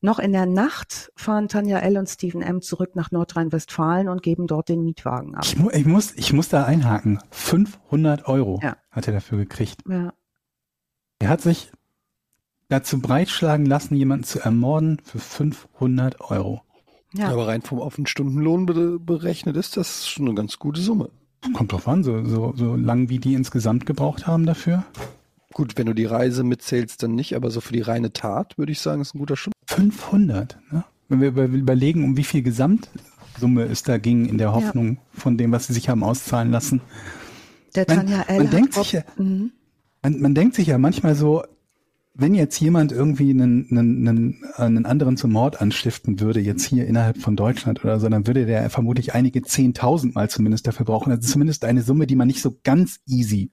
Noch 0.02 0.18
in 0.18 0.32
der 0.32 0.46
Nacht 0.46 1.12
fahren 1.14 1.48
Tanja 1.48 1.78
L. 1.78 1.98
und 1.98 2.08
Stephen 2.08 2.40
M. 2.40 2.62
zurück 2.62 2.96
nach 2.96 3.10
Nordrhein-Westfalen 3.10 4.08
und 4.08 4.22
geben 4.22 4.46
dort 4.46 4.70
den 4.70 4.82
Mietwagen 4.82 5.34
ab. 5.34 5.44
Ich, 5.44 5.56
mu 5.56 5.70
ich, 5.70 5.84
muss, 5.84 6.12
ich 6.16 6.32
muss 6.32 6.48
da 6.48 6.64
einhaken. 6.64 7.18
500 7.30 8.26
Euro 8.26 8.58
Ja. 8.62 8.76
hat 8.90 9.06
er 9.06 9.12
dafür 9.12 9.38
gekriegt. 9.38 9.82
Ja. 9.88 10.14
Er 11.18 11.28
hat 11.28 11.42
sich 11.42 11.70
dazu 12.68 13.00
breitschlagen 13.00 13.66
lassen, 13.66 13.94
jemanden 13.94 14.24
zu 14.24 14.40
ermorden 14.40 15.02
für 15.04 15.18
500 15.18 16.20
Euro. 16.22 16.62
Ja. 17.12 17.28
Aber 17.28 17.48
rein 17.48 17.60
vom 17.60 17.80
auf 17.80 17.96
den 17.96 18.06
Stundenlohn 18.06 18.64
be 18.66 18.98
berechnet 18.98 19.56
ist 19.56 19.76
das 19.76 20.08
schon 20.08 20.26
eine 20.26 20.34
ganz 20.34 20.58
gute 20.58 20.80
Summe. 20.80 21.10
Kommt 21.54 21.72
drauf 21.72 21.88
an, 21.88 22.04
so, 22.04 22.24
so, 22.24 22.54
so 22.56 22.76
lang 22.76 23.08
wie 23.08 23.18
die 23.18 23.34
insgesamt 23.34 23.84
gebraucht 23.86 24.26
haben 24.26 24.46
dafür. 24.46 24.84
Gut, 25.52 25.76
wenn 25.76 25.86
du 25.86 25.94
die 25.94 26.04
Reise 26.04 26.44
mitzählst, 26.44 27.02
dann 27.02 27.14
nicht, 27.14 27.34
aber 27.34 27.50
so 27.50 27.60
für 27.60 27.72
die 27.72 27.80
reine 27.80 28.12
Tat 28.12 28.56
würde 28.56 28.72
ich 28.72 28.80
sagen, 28.80 29.00
ist 29.02 29.14
ein 29.14 29.18
guter 29.18 29.36
Stundenlohn. 29.36 29.90
500. 29.92 30.58
Ne? 30.70 30.84
Wenn 31.08 31.20
wir 31.20 31.28
über- 31.28 31.44
überlegen, 31.46 32.04
um 32.04 32.16
wie 32.16 32.24
viel 32.24 32.42
Gesamtsumme 32.42 33.64
es 33.64 33.82
da 33.82 33.98
ging, 33.98 34.26
in 34.26 34.38
der 34.38 34.52
Hoffnung 34.52 34.98
von 35.12 35.36
dem, 35.36 35.50
was 35.52 35.66
sie 35.66 35.72
sich 35.72 35.88
haben 35.88 36.04
auszahlen 36.04 36.50
lassen. 36.52 36.80
Der 37.74 37.84
Man- 37.88 37.96
Tanja 38.06 38.22
L. 38.28 38.38
man 38.38 38.50
denkt 38.50 38.74
sich 38.74 38.92
ja- 38.92 39.02
Mhm. 39.16 39.52
Man, 40.02 40.20
man 40.20 40.34
denkt 40.34 40.54
sich 40.54 40.68
ja 40.68 40.78
manchmal 40.78 41.14
so, 41.14 41.42
wenn 42.14 42.34
jetzt 42.34 42.58
jemand 42.60 42.90
irgendwie 42.92 43.30
einen, 43.30 43.66
einen, 43.70 44.08
einen, 44.08 44.44
einen 44.56 44.86
anderen 44.86 45.16
zum 45.16 45.32
Mord 45.32 45.60
anstiften 45.60 46.20
würde, 46.20 46.40
jetzt 46.40 46.64
hier 46.64 46.86
innerhalb 46.86 47.18
von 47.18 47.36
Deutschland 47.36 47.84
oder 47.84 47.98
so, 48.00 48.08
dann 48.08 48.26
würde 48.26 48.46
der 48.46 48.68
vermutlich 48.70 49.14
einige 49.14 49.42
Zehntausend 49.42 50.14
Mal 50.14 50.28
zumindest 50.30 50.66
dafür 50.66 50.86
brauchen. 50.86 51.12
Ist 51.12 51.28
zumindest 51.28 51.64
eine 51.64 51.82
Summe, 51.82 52.06
die 52.06 52.16
man 52.16 52.26
nicht 52.28 52.40
so 52.42 52.56
ganz 52.64 53.00
easy 53.06 53.52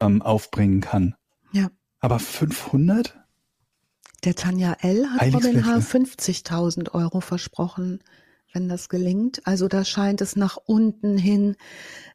ähm, 0.00 0.22
aufbringen 0.22 0.80
kann. 0.80 1.14
Ja. 1.52 1.68
Aber 2.00 2.18
500? 2.18 3.16
Der 4.24 4.34
Tanja 4.34 4.76
L. 4.80 5.08
hat 5.10 5.34
Robin 5.34 5.64
H. 5.64 5.72
Blättchen. 5.72 6.06
50.000 6.06 6.92
Euro 6.92 7.20
versprochen, 7.20 8.00
wenn 8.52 8.68
das 8.68 8.88
gelingt. 8.88 9.46
Also 9.46 9.68
da 9.68 9.84
scheint 9.84 10.20
es 10.20 10.36
nach 10.36 10.56
unten 10.56 11.16
hin. 11.16 11.56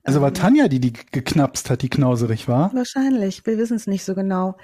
Also 0.04 0.22
war 0.22 0.30
ähm, 0.30 0.34
Tanja, 0.34 0.68
die 0.68 0.80
die 0.80 0.94
geknapst 0.94 1.70
hat, 1.70 1.82
die 1.82 1.90
knauserig 1.90 2.48
war. 2.48 2.74
Wahrscheinlich. 2.74 3.46
Wir 3.46 3.58
wissen 3.58 3.78
es 3.78 3.88
nicht 3.88 4.04
so 4.04 4.16
genau. 4.16 4.58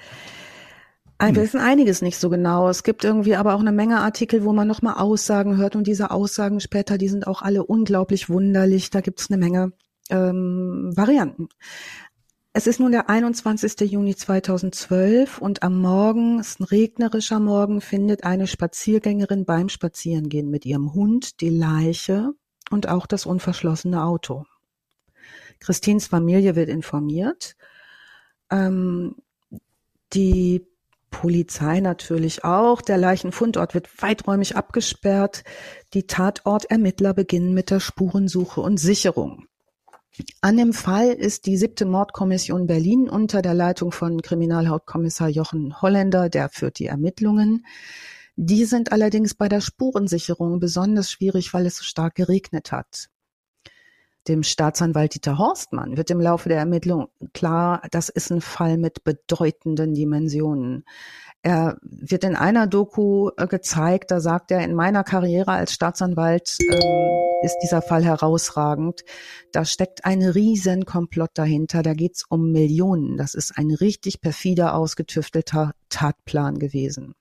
Hm. 1.20 1.34
Wir 1.34 1.42
wissen 1.42 1.60
einiges 1.60 2.02
nicht 2.02 2.18
so 2.18 2.30
genau. 2.30 2.68
Es 2.68 2.82
gibt 2.82 3.04
irgendwie 3.04 3.36
aber 3.36 3.54
auch 3.54 3.60
eine 3.60 3.72
Menge 3.72 4.00
Artikel, 4.00 4.44
wo 4.44 4.52
man 4.52 4.68
nochmal 4.68 4.94
Aussagen 4.94 5.56
hört 5.56 5.74
und 5.74 5.86
diese 5.86 6.10
Aussagen 6.10 6.60
später, 6.60 6.98
die 6.98 7.08
sind 7.08 7.26
auch 7.26 7.42
alle 7.42 7.64
unglaublich 7.64 8.28
wunderlich. 8.28 8.90
Da 8.90 9.00
gibt 9.00 9.20
es 9.20 9.30
eine 9.30 9.38
Menge 9.38 9.72
ähm, 10.10 10.92
Varianten. 10.94 11.48
Es 12.54 12.66
ist 12.66 12.80
nun 12.80 12.92
der 12.92 13.10
21. 13.10 13.80
Juni 13.90 14.16
2012 14.16 15.38
und 15.38 15.62
am 15.62 15.80
Morgen, 15.80 16.40
es 16.40 16.48
ist 16.50 16.60
ein 16.60 16.64
regnerischer 16.64 17.40
Morgen, 17.40 17.80
findet 17.80 18.24
eine 18.24 18.46
Spaziergängerin 18.46 19.44
beim 19.44 19.68
Spazierengehen 19.68 20.50
mit 20.50 20.64
ihrem 20.64 20.94
Hund 20.94 21.40
die 21.40 21.50
Leiche 21.50 22.32
und 22.70 22.88
auch 22.88 23.06
das 23.06 23.26
unverschlossene 23.26 24.02
Auto. 24.02 24.44
Christines 25.60 26.06
Familie 26.06 26.56
wird 26.56 26.68
informiert. 26.68 27.54
Ähm, 28.50 29.16
die 30.14 30.66
Polizei 31.10 31.80
natürlich 31.80 32.44
auch. 32.44 32.80
Der 32.80 32.96
Leichenfundort 32.96 33.74
wird 33.74 34.02
weiträumig 34.02 34.56
abgesperrt. 34.56 35.44
Die 35.94 36.06
Tatortermittler 36.06 37.12
beginnen 37.12 37.52
mit 37.52 37.70
der 37.70 37.80
Spurensuche 37.80 38.60
und 38.60 38.78
Sicherung. 38.78 39.46
An 40.40 40.56
dem 40.56 40.72
Fall 40.72 41.08
ist 41.08 41.46
die 41.46 41.56
siebte 41.56 41.84
Mordkommission 41.84 42.66
Berlin 42.66 43.08
unter 43.08 43.42
der 43.42 43.54
Leitung 43.54 43.92
von 43.92 44.22
Kriminalhauptkommissar 44.22 45.28
Jochen 45.28 45.80
Holländer, 45.80 46.28
der 46.28 46.48
führt 46.48 46.78
die 46.78 46.86
Ermittlungen. 46.86 47.64
Die 48.36 48.64
sind 48.64 48.92
allerdings 48.92 49.34
bei 49.34 49.48
der 49.48 49.60
Spurensicherung 49.60 50.60
besonders 50.60 51.10
schwierig, 51.10 51.52
weil 51.54 51.66
es 51.66 51.76
so 51.76 51.84
stark 51.84 52.14
geregnet 52.14 52.72
hat. 52.72 53.08
Dem 54.28 54.42
Staatsanwalt 54.42 55.14
Dieter 55.14 55.38
Horstmann 55.38 55.96
wird 55.96 56.10
im 56.10 56.20
Laufe 56.20 56.48
der 56.48 56.58
Ermittlung 56.58 57.08
klar, 57.32 57.82
das 57.90 58.10
ist 58.10 58.30
ein 58.30 58.40
Fall 58.40 58.76
mit 58.76 59.02
bedeutenden 59.02 59.94
Dimensionen. 59.94 60.84
Er 61.42 61.78
wird 61.82 62.24
in 62.24 62.34
einer 62.34 62.66
Doku 62.66 63.30
äh, 63.36 63.46
gezeigt, 63.46 64.10
da 64.10 64.20
sagt 64.20 64.50
er, 64.50 64.64
in 64.64 64.74
meiner 64.74 65.04
Karriere 65.04 65.52
als 65.52 65.72
Staatsanwalt 65.72 66.56
ähm, 66.60 67.08
ist 67.42 67.56
dieser 67.62 67.80
Fall 67.80 68.04
herausragend. 68.04 69.02
Da 69.52 69.64
steckt 69.64 70.04
ein 70.04 70.22
riesen 70.22 70.84
Komplott 70.84 71.30
dahinter, 71.34 71.82
da 71.82 71.94
geht's 71.94 72.24
um 72.28 72.50
Millionen. 72.50 73.16
Das 73.16 73.34
ist 73.34 73.56
ein 73.56 73.70
richtig 73.70 74.20
perfider, 74.20 74.74
ausgetüftelter 74.74 75.72
Tatplan 75.88 76.58
gewesen. 76.58 77.14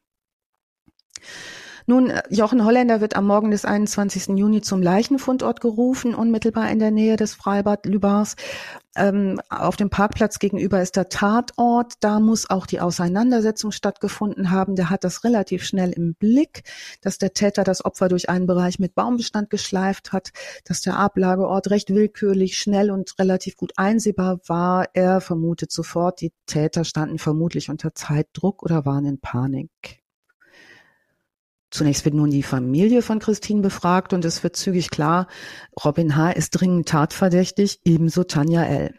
Nun, 1.90 2.10
äh, 2.10 2.22
Jochen 2.30 2.66
Holländer 2.66 3.00
wird 3.00 3.16
am 3.16 3.26
Morgen 3.26 3.50
des 3.50 3.64
21. 3.64 4.38
Juni 4.38 4.60
zum 4.60 4.82
Leichenfundort 4.82 5.62
gerufen, 5.62 6.14
unmittelbar 6.14 6.70
in 6.70 6.80
der 6.80 6.92
Nähe 6.92 7.16
des 7.16 7.34
Freibad 7.34 7.86
Lübars. 7.86 8.36
Ähm, 8.98 9.40
auf 9.50 9.78
dem 9.78 9.90
Parkplatz 9.90 10.40
gegenüber 10.40 10.82
ist 10.82 10.98
der 10.98 11.08
Tatort. 11.08 11.94
Da 12.02 12.20
muss 12.20 12.50
auch 12.50 12.66
die 12.66 12.82
Auseinandersetzung 12.82 13.72
stattgefunden 13.72 14.52
haben. 14.52 14.76
Der 14.76 14.90
hat 14.90 15.06
das 15.06 15.24
relativ 15.24 15.64
schnell 15.64 15.92
im 15.94 16.14
Blick, 16.16 16.64
dass 17.00 17.20
der 17.20 17.32
Täter 17.32 17.64
das 17.64 17.86
Opfer 17.86 18.10
durch 18.10 18.28
einen 18.28 18.48
Bereich 18.48 18.80
mit 18.80 18.94
Baumbestand 18.94 19.50
geschleift 19.50 20.12
hat, 20.12 20.32
dass 20.66 20.82
der 20.82 20.98
Ablageort 20.98 21.70
recht 21.70 21.90
willkürlich, 21.90 22.58
schnell 22.58 22.92
und 22.92 23.18
relativ 23.18 23.56
gut 23.56 23.72
einsehbar 23.78 24.42
war. 24.46 24.90
Er 24.94 25.22
vermutet 25.22 25.72
sofort, 25.72 26.20
die 26.20 26.34
Täter 26.48 26.84
standen 26.84 27.18
vermutlich 27.18 27.70
unter 27.70 27.96
Zeitdruck 27.96 28.62
oder 28.62 28.86
waren 28.86 29.06
in 29.06 29.22
Panik. 29.22 30.04
Zunächst 31.70 32.06
wird 32.06 32.16
nun 32.16 32.30
die 32.30 32.44
Familie 32.44 33.02
von 33.02 33.20
Christine 33.20 33.62
befragt 33.62 34.14
und 34.14 34.24
es 34.24 34.44
wird 34.44 34.56
zügig 34.56 34.90
klar, 34.90 35.28
Robin 35.84 36.16
H. 36.16 36.32
ist 36.32 36.52
dringend 36.52 36.88
tatverdächtig, 36.88 37.82
ebenso 37.84 38.24
Tanja 38.24 38.64
L. 38.64 38.94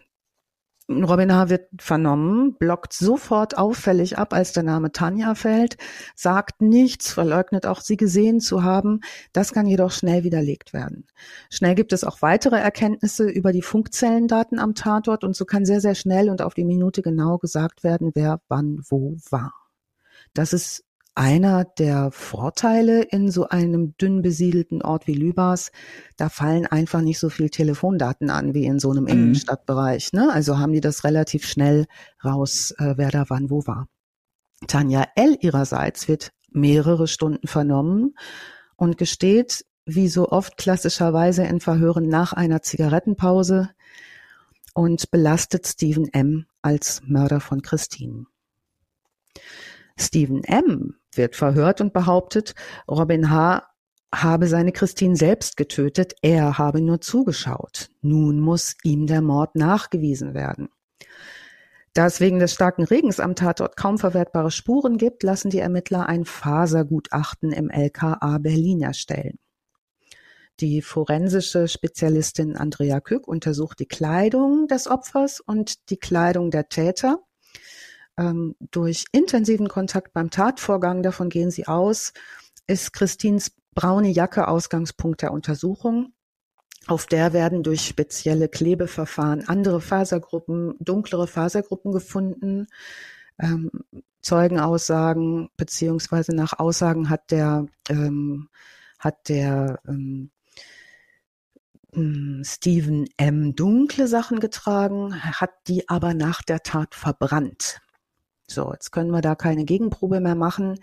Robin 0.90 1.34
H. 1.34 1.50
wird 1.50 1.68
vernommen, 1.78 2.56
blockt 2.58 2.94
sofort 2.94 3.58
auffällig 3.58 4.16
ab, 4.16 4.32
als 4.32 4.52
der 4.52 4.62
Name 4.62 4.90
Tanja 4.90 5.34
fällt, 5.34 5.76
sagt 6.14 6.62
nichts, 6.62 7.12
verleugnet 7.12 7.66
auch 7.66 7.82
sie 7.82 7.98
gesehen 7.98 8.40
zu 8.40 8.62
haben. 8.62 9.00
Das 9.34 9.52
kann 9.52 9.66
jedoch 9.66 9.90
schnell 9.90 10.24
widerlegt 10.24 10.72
werden. 10.72 11.06
Schnell 11.50 11.74
gibt 11.74 11.92
es 11.92 12.04
auch 12.04 12.22
weitere 12.22 12.56
Erkenntnisse 12.56 13.28
über 13.28 13.52
die 13.52 13.60
Funkzellendaten 13.60 14.58
am 14.58 14.74
Tatort 14.74 15.24
und 15.24 15.36
so 15.36 15.44
kann 15.44 15.66
sehr, 15.66 15.82
sehr 15.82 15.94
schnell 15.94 16.30
und 16.30 16.40
auf 16.40 16.54
die 16.54 16.64
Minute 16.64 17.02
genau 17.02 17.36
gesagt 17.36 17.84
werden, 17.84 18.12
wer 18.14 18.40
wann 18.48 18.80
wo 18.88 19.16
war. 19.30 19.52
Das 20.32 20.54
ist 20.54 20.84
einer 21.18 21.64
der 21.64 22.12
Vorteile 22.12 23.02
in 23.02 23.28
so 23.28 23.48
einem 23.48 23.96
dünn 23.96 24.22
besiedelten 24.22 24.82
Ort 24.82 25.08
wie 25.08 25.14
Lübars, 25.14 25.72
da 26.16 26.28
fallen 26.28 26.64
einfach 26.66 27.00
nicht 27.00 27.18
so 27.18 27.28
viel 27.28 27.50
Telefondaten 27.50 28.30
an 28.30 28.54
wie 28.54 28.66
in 28.66 28.78
so 28.78 28.92
einem 28.92 29.04
Mhm. 29.04 29.10
Innenstadtbereich. 29.10 30.12
Ne? 30.12 30.32
Also 30.32 30.58
haben 30.58 30.72
die 30.72 30.80
das 30.80 31.02
relativ 31.02 31.44
schnell 31.44 31.86
raus, 32.24 32.72
äh, 32.78 32.94
wer 32.96 33.10
da 33.10 33.24
wann 33.28 33.50
wo 33.50 33.66
war. 33.66 33.88
Tanja 34.68 35.06
L. 35.16 35.36
ihrerseits 35.40 36.06
wird 36.06 36.30
mehrere 36.50 37.08
Stunden 37.08 37.48
vernommen 37.48 38.14
und 38.76 38.96
gesteht, 38.96 39.64
wie 39.86 40.08
so 40.08 40.28
oft 40.28 40.56
klassischerweise 40.56 41.42
in 41.42 41.58
Verhören 41.60 42.08
nach 42.08 42.32
einer 42.32 42.62
Zigarettenpause 42.62 43.70
und 44.72 45.10
belastet 45.10 45.66
Stephen 45.66 46.12
M. 46.12 46.46
als 46.62 47.02
Mörder 47.04 47.40
von 47.40 47.60
Christine. 47.62 48.26
Stephen 49.96 50.44
M. 50.44 50.94
wird 51.18 51.36
verhört 51.36 51.80
und 51.82 51.92
behauptet, 51.92 52.54
Robin 52.90 53.30
H. 53.30 53.68
habe 54.14 54.46
seine 54.46 54.72
Christine 54.72 55.16
selbst 55.16 55.58
getötet, 55.58 56.14
er 56.22 56.56
habe 56.56 56.80
nur 56.80 57.00
zugeschaut. 57.02 57.90
Nun 58.00 58.40
muss 58.40 58.74
ihm 58.82 59.06
der 59.06 59.20
Mord 59.20 59.54
nachgewiesen 59.54 60.32
werden. 60.32 60.68
Da 61.92 62.06
es 62.06 62.20
wegen 62.20 62.38
des 62.38 62.54
starken 62.54 62.84
Regens 62.84 63.18
am 63.18 63.34
Tatort 63.34 63.76
kaum 63.76 63.98
verwertbare 63.98 64.50
Spuren 64.50 64.98
gibt, 64.98 65.22
lassen 65.22 65.50
die 65.50 65.58
Ermittler 65.58 66.08
ein 66.08 66.24
Fasergutachten 66.24 67.52
im 67.52 67.70
LKA 67.70 68.38
Berlin 68.38 68.82
erstellen. 68.82 69.38
Die 70.60 70.82
forensische 70.82 71.68
Spezialistin 71.68 72.56
Andrea 72.56 73.00
Kück 73.00 73.28
untersucht 73.28 73.78
die 73.78 73.86
Kleidung 73.86 74.66
des 74.66 74.88
Opfers 74.88 75.40
und 75.40 75.90
die 75.90 75.98
Kleidung 75.98 76.50
der 76.50 76.68
Täter. 76.68 77.20
Ähm, 78.18 78.56
durch 78.72 79.04
intensiven 79.12 79.68
Kontakt 79.68 80.12
beim 80.12 80.30
Tatvorgang, 80.30 81.02
davon 81.02 81.30
gehen 81.30 81.50
sie 81.50 81.68
aus, 81.68 82.12
ist 82.66 82.92
Christins 82.92 83.52
braune 83.74 84.10
Jacke 84.10 84.48
Ausgangspunkt 84.48 85.22
der 85.22 85.32
Untersuchung. 85.32 86.12
Auf 86.88 87.06
der 87.06 87.32
werden 87.32 87.62
durch 87.62 87.82
spezielle 87.82 88.48
Klebeverfahren 88.48 89.46
andere 89.48 89.80
Fasergruppen, 89.80 90.74
dunklere 90.80 91.28
Fasergruppen 91.28 91.92
gefunden. 91.92 92.66
Ähm, 93.38 93.70
Zeugenaussagen 94.20 95.48
beziehungsweise 95.56 96.34
nach 96.34 96.58
Aussagen 96.58 97.08
hat 97.08 97.30
der 97.30 97.66
ähm, 97.88 98.48
hat 98.98 99.28
der 99.28 99.78
ähm, 99.86 100.30
hm, 101.92 102.42
Stephen 102.44 103.08
M. 103.16 103.54
dunkle 103.54 104.08
Sachen 104.08 104.40
getragen, 104.40 105.14
hat 105.22 105.52
die 105.68 105.88
aber 105.88 106.14
nach 106.14 106.42
der 106.42 106.62
Tat 106.62 106.94
verbrannt. 106.94 107.80
So, 108.50 108.72
jetzt 108.72 108.92
können 108.92 109.10
wir 109.10 109.20
da 109.20 109.34
keine 109.34 109.64
Gegenprobe 109.64 110.20
mehr 110.20 110.34
machen. 110.34 110.80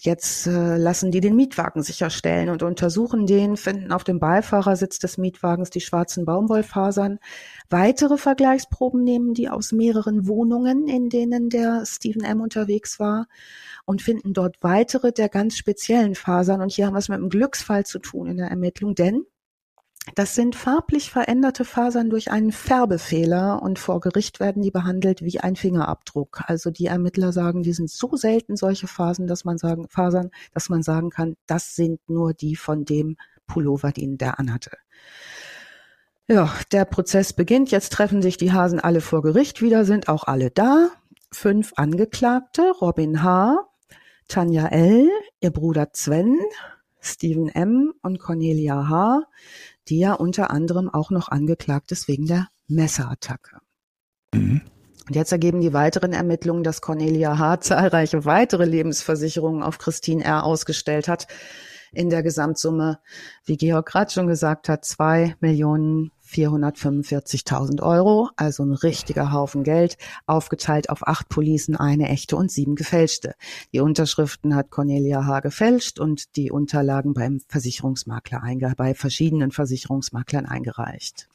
Jetzt 0.00 0.46
äh, 0.46 0.76
lassen 0.76 1.10
die 1.10 1.20
den 1.20 1.34
Mietwagen 1.34 1.82
sicherstellen 1.82 2.50
und 2.50 2.62
untersuchen 2.62 3.26
den, 3.26 3.56
finden 3.56 3.90
auf 3.90 4.04
dem 4.04 4.20
Beifahrersitz 4.20 5.00
des 5.00 5.18
Mietwagens 5.18 5.70
die 5.70 5.80
schwarzen 5.80 6.24
Baumwollfasern. 6.24 7.18
Weitere 7.68 8.16
Vergleichsproben 8.16 9.02
nehmen 9.02 9.34
die 9.34 9.48
aus 9.48 9.72
mehreren 9.72 10.28
Wohnungen, 10.28 10.86
in 10.86 11.08
denen 11.08 11.50
der 11.50 11.84
Stephen 11.84 12.22
M. 12.22 12.40
unterwegs 12.40 13.00
war 13.00 13.26
und 13.86 14.02
finden 14.02 14.34
dort 14.34 14.56
weitere 14.60 15.12
der 15.12 15.28
ganz 15.28 15.56
speziellen 15.56 16.14
Fasern. 16.14 16.62
Und 16.62 16.70
hier 16.70 16.86
haben 16.86 16.94
wir 16.94 17.00
es 17.00 17.08
mit 17.08 17.18
einem 17.18 17.28
Glücksfall 17.28 17.84
zu 17.84 17.98
tun 17.98 18.28
in 18.28 18.36
der 18.36 18.48
Ermittlung, 18.48 18.94
denn 18.94 19.24
das 20.14 20.34
sind 20.34 20.56
farblich 20.56 21.10
veränderte 21.10 21.64
Fasern 21.64 22.10
durch 22.10 22.30
einen 22.30 22.52
Färbefehler 22.52 23.62
und 23.62 23.78
vor 23.78 24.00
Gericht 24.00 24.40
werden 24.40 24.62
die 24.62 24.70
behandelt 24.70 25.22
wie 25.22 25.40
ein 25.40 25.56
Fingerabdruck. 25.56 26.42
Also 26.46 26.70
die 26.70 26.86
Ermittler 26.86 27.32
sagen, 27.32 27.62
die 27.62 27.72
sind 27.72 27.90
so 27.90 28.16
selten 28.16 28.56
solche 28.56 28.86
Fasern, 28.86 29.26
dass 29.26 29.44
man 29.44 29.58
sagen, 29.58 29.88
Fasern, 29.88 30.30
dass 30.52 30.68
man 30.68 30.82
sagen 30.82 31.10
kann, 31.10 31.36
das 31.46 31.74
sind 31.74 32.00
nur 32.08 32.34
die 32.34 32.56
von 32.56 32.84
dem 32.84 33.16
Pullover, 33.46 33.92
den 33.92 34.18
der 34.18 34.38
anhatte. 34.38 34.72
Ja, 36.28 36.52
der 36.72 36.84
Prozess 36.84 37.32
beginnt. 37.32 37.70
Jetzt 37.70 37.92
treffen 37.92 38.20
sich 38.20 38.36
die 38.36 38.52
Hasen 38.52 38.80
alle 38.80 39.00
vor 39.00 39.22
Gericht 39.22 39.62
wieder, 39.62 39.84
sind 39.86 40.08
auch 40.08 40.24
alle 40.24 40.50
da. 40.50 40.90
Fünf 41.32 41.72
Angeklagte, 41.76 42.70
Robin 42.80 43.22
H., 43.22 43.66
Tanja 44.28 44.66
L., 44.66 45.08
ihr 45.40 45.50
Bruder 45.50 45.88
Sven, 45.94 46.38
Stephen 47.08 47.48
M. 47.48 47.92
und 48.02 48.18
Cornelia 48.18 48.88
H 48.88 49.24
die 49.88 49.98
ja 49.98 50.12
unter 50.14 50.50
anderem 50.50 50.88
auch 50.88 51.10
noch 51.10 51.28
angeklagt 51.28 51.92
ist 51.92 52.08
wegen 52.08 52.26
der 52.26 52.48
Messerattacke. 52.66 53.58
Mhm. 54.34 54.60
Und 55.06 55.16
jetzt 55.16 55.32
ergeben 55.32 55.60
die 55.60 55.72
weiteren 55.72 56.12
Ermittlungen, 56.12 56.62
dass 56.62 56.82
Cornelia 56.82 57.38
H. 57.38 57.60
zahlreiche 57.60 58.26
weitere 58.26 58.66
Lebensversicherungen 58.66 59.62
auf 59.62 59.78
Christine 59.78 60.22
R. 60.22 60.44
ausgestellt 60.44 61.08
hat. 61.08 61.26
In 61.92 62.10
der 62.10 62.22
Gesamtsumme, 62.22 62.98
wie 63.46 63.56
Georg 63.56 63.86
gerade 63.86 64.10
schon 64.10 64.26
gesagt 64.26 64.68
hat, 64.68 64.84
zwei 64.84 65.34
Millionen 65.40 66.12
445.000 66.28 67.82
Euro, 67.82 68.30
also 68.36 68.62
ein 68.62 68.72
richtiger 68.72 69.32
Haufen 69.32 69.64
Geld, 69.64 69.96
aufgeteilt 70.26 70.90
auf 70.90 71.06
acht 71.06 71.28
Policen, 71.28 71.76
eine 71.76 72.08
echte 72.08 72.36
und 72.36 72.50
sieben 72.50 72.74
gefälschte. 72.74 73.34
Die 73.72 73.80
Unterschriften 73.80 74.54
hat 74.54 74.70
Cornelia 74.70 75.24
H. 75.24 75.40
gefälscht 75.40 75.98
und 75.98 76.36
die 76.36 76.50
Unterlagen 76.50 77.14
beim 77.14 77.40
Versicherungsmakler 77.48 78.42
bei 78.76 78.94
verschiedenen 78.94 79.50
Versicherungsmaklern 79.50 80.46
eingereicht. 80.46 81.28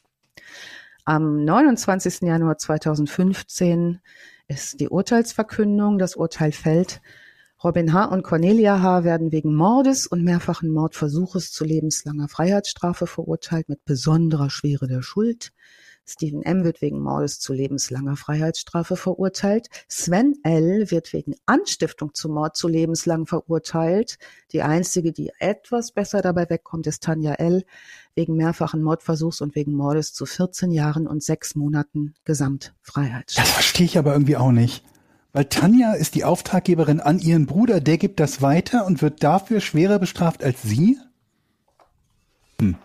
Am 1.04 1.44
29. 1.44 2.22
Januar 2.22 2.56
2015 2.56 4.00
ist 4.48 4.80
die 4.80 4.88
Urteilsverkündung. 4.88 5.98
Das 5.98 6.16
Urteil 6.16 6.52
fällt 6.52 7.02
Robin 7.64 7.94
H. 7.94 8.04
und 8.04 8.22
Cornelia 8.22 8.82
H. 8.82 9.04
werden 9.04 9.32
wegen 9.32 9.54
Mordes 9.54 10.06
und 10.06 10.22
mehrfachen 10.22 10.68
Mordversuches 10.68 11.50
zu 11.50 11.64
lebenslanger 11.64 12.28
Freiheitsstrafe 12.28 13.06
verurteilt 13.06 13.70
mit 13.70 13.82
besonderer 13.86 14.50
Schwere 14.50 14.86
der 14.86 15.00
Schuld. 15.00 15.50
Stephen 16.04 16.42
M. 16.42 16.64
wird 16.64 16.82
wegen 16.82 17.00
Mordes 17.00 17.40
zu 17.40 17.54
lebenslanger 17.54 18.16
Freiheitsstrafe 18.16 18.96
verurteilt. 18.96 19.68
Sven 19.88 20.34
L. 20.42 20.90
wird 20.90 21.14
wegen 21.14 21.36
Anstiftung 21.46 22.12
zum 22.12 22.34
Mord 22.34 22.54
zu 22.54 22.68
lebenslang 22.68 23.26
verurteilt. 23.26 24.18
Die 24.52 24.60
einzige, 24.60 25.12
die 25.12 25.32
etwas 25.38 25.92
besser 25.92 26.20
dabei 26.20 26.50
wegkommt, 26.50 26.86
ist 26.86 27.02
Tanja 27.02 27.32
L. 27.32 27.64
wegen 28.14 28.36
mehrfachen 28.36 28.82
Mordversuchs 28.82 29.40
und 29.40 29.54
wegen 29.54 29.72
Mordes 29.72 30.12
zu 30.12 30.26
14 30.26 30.70
Jahren 30.70 31.06
und 31.06 31.22
sechs 31.22 31.54
Monaten 31.54 32.14
Gesamtfreiheitsstrafe. 32.26 33.48
Das 33.48 33.54
verstehe 33.54 33.86
ich 33.86 33.96
aber 33.96 34.12
irgendwie 34.12 34.36
auch 34.36 34.52
nicht. 34.52 34.84
Weil 35.34 35.46
Tanja 35.46 35.94
ist 35.94 36.14
die 36.14 36.22
Auftraggeberin 36.22 37.00
an 37.00 37.18
ihren 37.18 37.46
Bruder, 37.46 37.80
der 37.80 37.98
gibt 37.98 38.20
das 38.20 38.40
weiter 38.40 38.86
und 38.86 39.02
wird 39.02 39.24
dafür 39.24 39.60
schwerer 39.60 39.98
bestraft 39.98 40.44
als 40.44 40.62
sie? 40.62 40.96
Hm. 42.60 42.76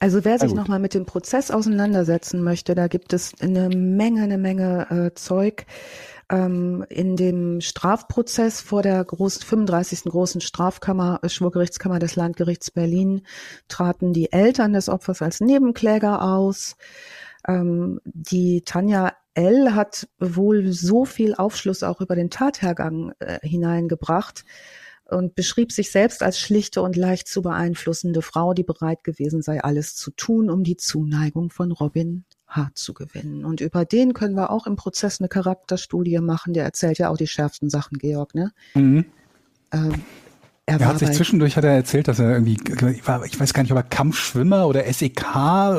Also 0.00 0.24
wer 0.24 0.40
sich 0.40 0.52
nochmal 0.52 0.80
mit 0.80 0.94
dem 0.94 1.06
Prozess 1.06 1.52
auseinandersetzen 1.52 2.42
möchte, 2.42 2.74
da 2.74 2.88
gibt 2.88 3.12
es 3.12 3.40
eine 3.40 3.68
Menge, 3.68 4.22
eine 4.22 4.36
Menge 4.36 4.90
äh, 4.90 5.14
Zeug. 5.14 5.64
Ähm, 6.28 6.84
in 6.88 7.14
dem 7.14 7.60
Strafprozess 7.60 8.60
vor 8.60 8.82
der 8.82 9.04
großen, 9.04 9.42
35. 9.42 10.10
großen 10.10 10.40
Strafkammer, 10.40 11.20
äh, 11.22 11.28
Schwurgerichtskammer 11.28 12.00
des 12.00 12.16
Landgerichts 12.16 12.72
Berlin 12.72 13.22
traten 13.68 14.12
die 14.12 14.32
Eltern 14.32 14.72
des 14.72 14.88
Opfers 14.88 15.22
als 15.22 15.40
Nebenkläger 15.40 16.20
aus. 16.20 16.74
Ähm, 17.46 18.00
die 18.04 18.62
Tanja 18.62 19.12
L. 19.34 19.74
hat 19.74 20.08
wohl 20.18 20.72
so 20.72 21.04
viel 21.04 21.34
Aufschluss 21.34 21.82
auch 21.82 22.00
über 22.00 22.16
den 22.16 22.30
Tathergang 22.30 23.12
äh, 23.18 23.38
hineingebracht 23.42 24.44
und 25.06 25.34
beschrieb 25.34 25.72
sich 25.72 25.90
selbst 25.90 26.22
als 26.22 26.38
schlichte 26.38 26.82
und 26.82 26.96
leicht 26.96 27.28
zu 27.28 27.42
beeinflussende 27.42 28.22
Frau, 28.22 28.54
die 28.54 28.62
bereit 28.62 29.04
gewesen 29.04 29.42
sei, 29.42 29.62
alles 29.62 29.94
zu 29.94 30.10
tun, 30.10 30.50
um 30.50 30.64
die 30.64 30.76
Zuneigung 30.76 31.50
von 31.50 31.72
Robin 31.72 32.24
Hart 32.46 32.76
zu 32.76 32.94
gewinnen. 32.94 33.44
Und 33.44 33.60
über 33.60 33.84
den 33.84 34.12
können 34.12 34.36
wir 34.36 34.50
auch 34.50 34.66
im 34.66 34.76
Prozess 34.76 35.20
eine 35.20 35.28
Charakterstudie 35.28 36.18
machen. 36.18 36.52
Der 36.52 36.64
erzählt 36.64 36.98
ja 36.98 37.08
auch 37.08 37.16
die 37.16 37.26
schärfsten 37.26 37.70
Sachen, 37.70 37.98
Georg, 37.98 38.34
ne? 38.34 38.52
Mhm. 38.74 39.06
Ähm, 39.72 40.02
er, 40.66 40.80
er 40.80 40.88
hat 40.88 40.98
sich 40.98 41.12
zwischendurch 41.12 41.56
hat 41.56 41.64
er 41.64 41.72
erzählt, 41.72 42.08
dass 42.08 42.18
er 42.18 42.30
irgendwie, 42.30 42.56
ich 42.94 43.06
weiß 43.40 43.52
gar 43.52 43.62
nicht, 43.62 43.72
ob 43.72 43.78
er 43.78 43.82
Kampfschwimmer 43.82 44.66
oder 44.68 44.84
SEK 44.92 45.24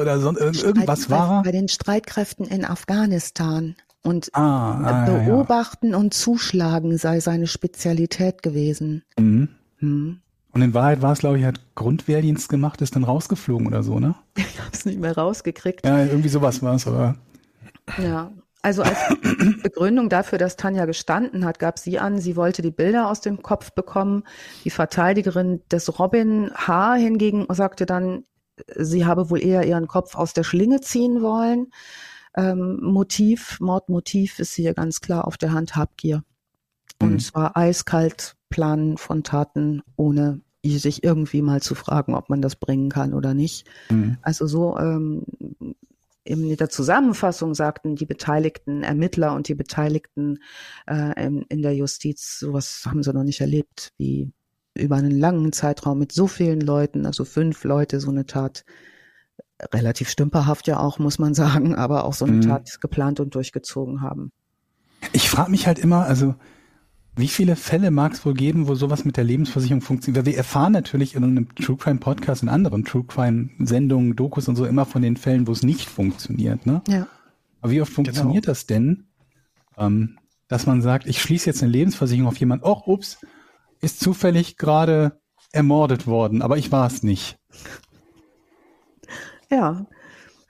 oder 0.01 0.19
so, 0.19 0.37
irgendwas 0.37 1.09
war. 1.09 1.43
Bei 1.43 1.51
den 1.51 1.69
Streitkräften 1.69 2.45
in 2.45 2.65
Afghanistan. 2.65 3.75
Und 4.05 4.29
ah, 4.33 5.05
ah, 5.05 5.05
beobachten 5.05 5.91
ja. 5.91 5.97
und 5.97 6.13
zuschlagen 6.13 6.97
sei 6.97 7.21
seine 7.21 7.47
Spezialität 7.47 8.43
gewesen. 8.43 9.03
Mhm. 9.17 9.47
Mhm. 9.79 10.19
Und 10.51 10.61
in 10.61 10.73
Wahrheit 10.73 11.01
war 11.01 11.13
es, 11.13 11.19
glaube 11.19 11.39
ich, 11.39 11.45
hat 11.45 11.61
Grundwehrdienst 11.75 12.49
gemacht, 12.49 12.81
ist 12.81 12.97
dann 12.97 13.05
rausgeflogen 13.05 13.65
oder 13.65 13.81
so, 13.81 13.99
ne? 13.99 14.15
Ich 14.35 14.59
habe 14.59 14.69
es 14.73 14.85
nicht 14.85 14.99
mehr 14.99 15.15
rausgekriegt. 15.15 15.85
Ja, 15.85 16.03
irgendwie 16.03 16.29
sowas 16.29 16.61
war 16.61 16.75
es, 16.75 16.85
aber. 16.85 17.15
Ja, 17.97 18.31
also 18.63 18.81
als 18.81 18.97
Begründung 19.61 20.09
dafür, 20.09 20.39
dass 20.39 20.55
Tanja 20.55 20.85
gestanden 20.85 21.45
hat, 21.45 21.59
gab 21.59 21.77
sie 21.77 21.99
an, 21.99 22.19
sie 22.19 22.35
wollte 22.35 22.61
die 22.61 22.71
Bilder 22.71 23.09
aus 23.09 23.21
dem 23.21 23.43
Kopf 23.43 23.73
bekommen. 23.73 24.23
Die 24.63 24.69
Verteidigerin 24.69 25.61
des 25.69 25.99
Robin 25.99 26.49
H. 26.55 26.95
hingegen 26.95 27.45
sagte 27.49 27.85
dann, 27.85 28.23
sie 28.75 29.05
habe 29.05 29.29
wohl 29.29 29.43
eher 29.43 29.65
ihren 29.67 29.87
Kopf 29.87 30.15
aus 30.15 30.33
der 30.33 30.43
Schlinge 30.43 30.79
ziehen 30.79 31.21
wollen. 31.21 31.67
Ähm, 32.35 32.79
Motiv, 32.81 33.59
Mordmotiv 33.59 34.39
ist 34.39 34.53
hier 34.53 34.73
ganz 34.73 35.01
klar 35.01 35.27
auf 35.27 35.37
der 35.37 35.51
Hand 35.51 35.75
Habgier. 35.75 36.23
Und 37.01 37.13
mhm. 37.13 37.19
zwar 37.19 37.57
eiskalt 37.57 38.37
Planen 38.49 38.97
von 38.97 39.23
Taten, 39.23 39.81
ohne 39.97 40.39
sich 40.65 41.03
irgendwie 41.03 41.41
mal 41.41 41.61
zu 41.61 41.75
fragen, 41.75 42.15
ob 42.15 42.29
man 42.29 42.41
das 42.41 42.55
bringen 42.55 42.89
kann 42.89 43.13
oder 43.13 43.33
nicht. 43.33 43.67
Mhm. 43.89 44.17
Also 44.21 44.47
so 44.47 44.77
ähm, 44.77 45.25
in 46.23 46.55
der 46.55 46.69
Zusammenfassung 46.69 47.53
sagten 47.53 47.95
die 47.95 48.05
beteiligten 48.05 48.83
Ermittler 48.83 49.33
und 49.33 49.47
die 49.47 49.55
Beteiligten 49.55 50.39
äh, 50.87 51.25
in, 51.25 51.41
in, 51.43 51.61
der 51.61 51.75
Justiz, 51.75 52.39
sowas 52.39 52.83
haben 52.85 53.03
sie 53.03 53.13
noch 53.13 53.23
nicht 53.23 53.41
erlebt, 53.41 53.91
wie 53.97 54.31
über 54.73 54.95
einen 54.95 55.11
langen 55.11 55.51
Zeitraum 55.51 55.99
mit 55.99 56.11
so 56.11 56.27
vielen 56.27 56.61
Leuten, 56.61 57.05
also 57.05 57.25
fünf 57.25 57.63
Leute, 57.63 57.99
so 57.99 58.09
eine 58.09 58.25
Tat, 58.25 58.63
relativ 59.73 60.09
stümperhaft 60.09 60.67
ja 60.67 60.79
auch, 60.79 60.97
muss 60.97 61.19
man 61.19 61.33
sagen, 61.33 61.75
aber 61.75 62.05
auch 62.05 62.13
so 62.13 62.25
eine 62.25 62.37
mhm. 62.37 62.41
Tat 62.41 62.81
geplant 62.81 63.19
und 63.19 63.35
durchgezogen 63.35 64.01
haben. 64.01 64.31
Ich 65.11 65.29
frage 65.29 65.51
mich 65.51 65.67
halt 65.67 65.79
immer, 65.79 66.05
also 66.05 66.35
wie 67.15 67.27
viele 67.27 67.55
Fälle 67.55 67.91
mag 67.91 68.13
es 68.13 68.25
wohl 68.25 68.33
geben, 68.33 68.67
wo 68.67 68.75
sowas 68.75 69.05
mit 69.05 69.17
der 69.17 69.23
Lebensversicherung 69.23 69.81
funktioniert? 69.81 70.25
Weil 70.25 70.31
wir 70.31 70.37
erfahren 70.37 70.73
natürlich 70.73 71.15
in 71.15 71.23
einem 71.23 71.53
True 71.55 71.77
Crime 71.77 71.99
Podcast, 71.99 72.41
in 72.41 72.49
anderen 72.49 72.85
True 72.85 73.03
Crime 73.03 73.49
Sendungen, 73.59 74.15
Dokus 74.15 74.47
und 74.47 74.55
so 74.55 74.65
immer 74.65 74.85
von 74.85 75.03
den 75.03 75.15
Fällen, 75.15 75.47
wo 75.47 75.51
es 75.51 75.61
nicht 75.61 75.89
funktioniert. 75.89 76.65
Ne? 76.65 76.81
Ja. 76.87 77.07
Aber 77.61 77.71
wie 77.71 77.81
oft 77.81 77.93
funktioniert 77.93 78.45
genau. 78.45 78.51
das 78.51 78.65
denn, 78.65 79.05
ähm, 79.77 80.17
dass 80.47 80.65
man 80.65 80.81
sagt, 80.81 81.07
ich 81.07 81.21
schließe 81.21 81.45
jetzt 81.45 81.61
eine 81.61 81.71
Lebensversicherung 81.71 82.27
auf 82.27 82.37
jemanden, 82.37 82.65
oh, 82.65 82.81
ups, 82.85 83.19
ist 83.79 83.99
zufällig 83.99 84.57
gerade 84.57 85.19
ermordet 85.51 86.07
worden, 86.07 86.41
aber 86.41 86.57
ich 86.57 86.71
war 86.71 86.87
es 86.87 87.03
nicht. 87.03 87.37
Ja. 89.51 89.85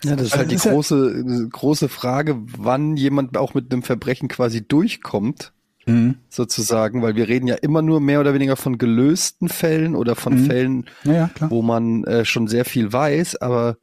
Ja, 0.04 0.16
das 0.16 0.28
ist 0.28 0.34
Also 0.34 0.38
halt 0.38 0.52
die 0.52 0.70
große, 0.70 1.50
große 1.52 1.90
Frage, 1.90 2.42
wann 2.58 2.96
jemand 2.96 3.38
auch 3.38 3.54
mit 3.54 3.72
einem 3.72 3.84
Verbrechen 3.84 4.28
quasi 4.28 4.66
durchkommt, 4.66 5.54
Mhm. 5.86 6.16
sozusagen, 6.30 7.02
weil 7.02 7.16
wir 7.16 7.28
reden 7.28 7.48
ja 7.48 7.56
immer 7.56 7.82
nur 7.82 8.00
mehr 8.00 8.20
oder 8.20 8.34
weniger 8.34 8.56
von 8.56 8.78
gelösten 8.78 9.50
Fällen 9.50 9.96
oder 9.96 10.16
von 10.16 10.34
Mhm. 10.42 10.46
Fällen, 10.46 10.86
Ja, 11.04 11.14
ja, 11.14 11.30
wo 11.50 11.62
man 11.62 12.04
äh, 12.06 12.24
schon 12.26 12.48
sehr 12.48 12.66
viel 12.66 12.92
weiß, 12.94 13.36
aber 13.38 13.78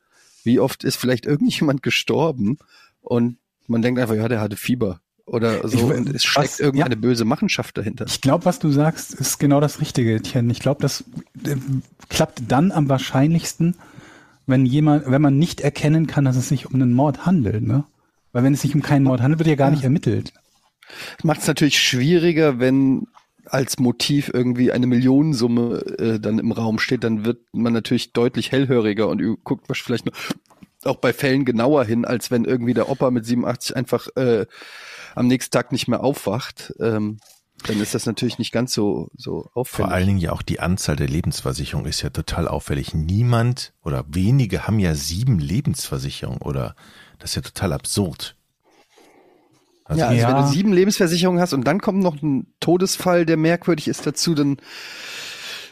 wie 0.45 0.61
oft 0.61 0.85
ist 0.85 0.97
vielleicht 0.97 1.27
irgendjemand 1.27 1.83
gestorben 1.83 2.59
und 3.03 3.37
man 3.67 3.83
denkt 3.83 4.01
einfach, 4.01 4.15
ja, 4.15 4.29
der 4.29 4.41
hatte 4.41 4.57
Fieber 4.57 5.01
oder 5.27 5.69
so 5.69 5.77
Ich- 5.77 5.97
und 5.99 6.09
es 6.09 6.15
was- 6.35 6.55
steckt 6.55 6.61
irgendeine 6.61 6.97
böse 6.97 7.25
Machenschaft 7.25 7.77
dahinter. 7.77 8.07
Ich 8.09 8.21
glaube, 8.21 8.47
was 8.47 8.59
du 8.59 8.71
sagst, 8.71 9.15
ist 9.15 9.39
genau 9.39 9.61
das 9.61 9.81
Richtige, 9.81 10.21
Tien. 10.23 10.49
Ich 10.51 10.61
glaube, 10.61 10.81
das 10.83 11.05
äh, 11.45 11.57
klappt 12.09 12.43
dann 12.49 12.73
am 12.73 12.89
wahrscheinlichsten, 12.89 13.77
wenn 14.47 14.65
jemand, 14.67 15.09
wenn 15.09 15.23
man 15.23 15.39
nicht 15.39 15.61
erkennen 15.61 16.07
kann, 16.07 16.25
dass 16.25 16.37
es 16.37 16.49
sich 16.49 16.67
um 16.67 16.75
einen 16.75 16.95
Mord 16.95 17.27
handelt, 17.27 17.63
ne? 17.63 17.85
Weil 18.33 18.45
wenn 18.45 18.55
es 18.55 18.63
sich 18.63 18.75
um 18.75 18.83
keinen 18.83 19.03
Mord 19.05 19.21
handelt, 19.23 19.39
wird 19.41 19.49
ja 19.49 19.55
gar 19.57 19.71
nicht 19.71 19.85
ermittelt. 19.85 20.33
Macht 21.23 21.41
es 21.41 21.47
natürlich 21.47 21.79
schwieriger, 21.79 22.59
wenn 22.59 23.07
als 23.47 23.79
Motiv 23.79 24.31
irgendwie 24.33 24.71
eine 24.71 24.87
Millionensumme 24.87 25.79
äh, 25.99 26.21
dann 26.21 26.39
im 26.39 26.53
Raum 26.53 26.79
steht, 26.79 27.05
dann 27.05 27.25
wird 27.25 27.39
man 27.53 27.73
natürlich 27.73 28.13
deutlich 28.13 28.53
hellhöriger 28.53 29.09
und 29.09 29.23
guckt 29.45 29.69
was 29.69 29.79
vielleicht 29.79 30.07
noch 30.07 30.15
auch 30.85 30.97
bei 30.97 31.13
Fällen 31.13 31.45
genauer 31.45 31.85
hin, 31.85 32.05
als 32.05 32.31
wenn 32.31 32.45
irgendwie 32.45 32.75
der 32.75 32.89
Opa 32.89 33.11
mit 33.11 33.27
87 33.27 33.77
einfach 33.77 34.09
äh, 34.17 34.47
am 35.15 35.27
nächsten 35.27 35.51
Tag 35.51 35.73
nicht 35.73 35.89
mehr 35.89 36.03
aufwacht. 36.03 36.73
Ähm, 36.81 37.19
dann 37.67 37.79
ist 37.81 37.95
das 37.95 38.07
natürlich 38.07 38.39
nicht 38.39 38.53
ganz 38.53 38.73
so 38.73 39.11
so 39.15 39.51
auffällig. 39.53 39.89
Vor 39.89 39.95
allen 39.95 40.07
Dingen 40.07 40.19
ja 40.19 40.33
auch 40.33 40.41
die 40.41 40.61
Anzahl 40.61 40.97
der 40.97 41.09
Lebensversicherungen 41.09 41.91
ist 41.91 42.01
ja 42.01 42.09
total 42.09 42.49
auffällig. 42.49 42.95
Niemand 42.95 43.75
oder 43.83 44.07
wenige 44.09 44.67
haben 44.67 44.79
ja 44.79 44.95
sieben 44.95 45.39
Lebensversicherungen 45.39 46.41
oder 46.41 46.75
das 47.19 47.33
ist 47.33 47.37
ja 47.37 47.43
total 47.43 47.75
absurd. 47.75 48.37
Also 49.91 50.03
ja, 50.03 50.09
also 50.09 50.21
Ja. 50.21 50.29
wenn 50.29 50.37
du 50.37 50.49
sieben 50.49 50.73
Lebensversicherungen 50.73 51.41
hast 51.41 51.53
und 51.53 51.67
dann 51.67 51.81
kommt 51.81 51.99
noch 51.99 52.23
ein 52.23 52.47
Todesfall, 52.61 53.27
der 53.27 53.37
merkwürdig 53.37 53.89
ist 53.89 54.07
dazu, 54.07 54.37
dann 54.37 54.59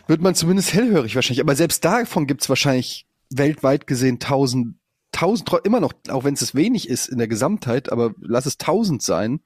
wird 0.08 0.20
man 0.20 0.34
zumindest 0.34 0.74
hellhörig 0.74 1.14
wahrscheinlich. 1.14 1.40
Aber 1.40 1.54
selbst 1.54 1.84
davon 1.84 2.26
gibt's 2.26 2.48
wahrscheinlich 2.48 3.06
weltweit 3.30 3.86
gesehen 3.86 4.18
tausend, 4.18 4.74
tausend, 5.12 5.48
immer 5.62 5.78
noch, 5.78 5.92
auch 6.08 6.24
wenn 6.24 6.34
es 6.34 6.54
wenig 6.56 6.88
ist 6.88 7.06
in 7.06 7.18
der 7.18 7.28
Gesamtheit, 7.28 7.92
aber 7.92 8.12
lass 8.20 8.46
es 8.46 8.58
tausend 8.58 9.02
sein, 9.02 9.38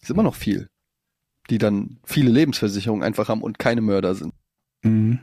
ist 0.00 0.10
immer 0.10 0.22
noch 0.22 0.36
viel, 0.36 0.68
die 1.50 1.58
dann 1.58 1.98
viele 2.04 2.30
Lebensversicherungen 2.30 3.02
einfach 3.02 3.28
haben 3.28 3.42
und 3.42 3.58
keine 3.58 3.80
Mörder 3.80 4.14
sind. 4.14 4.32
Mhm. 4.82 5.18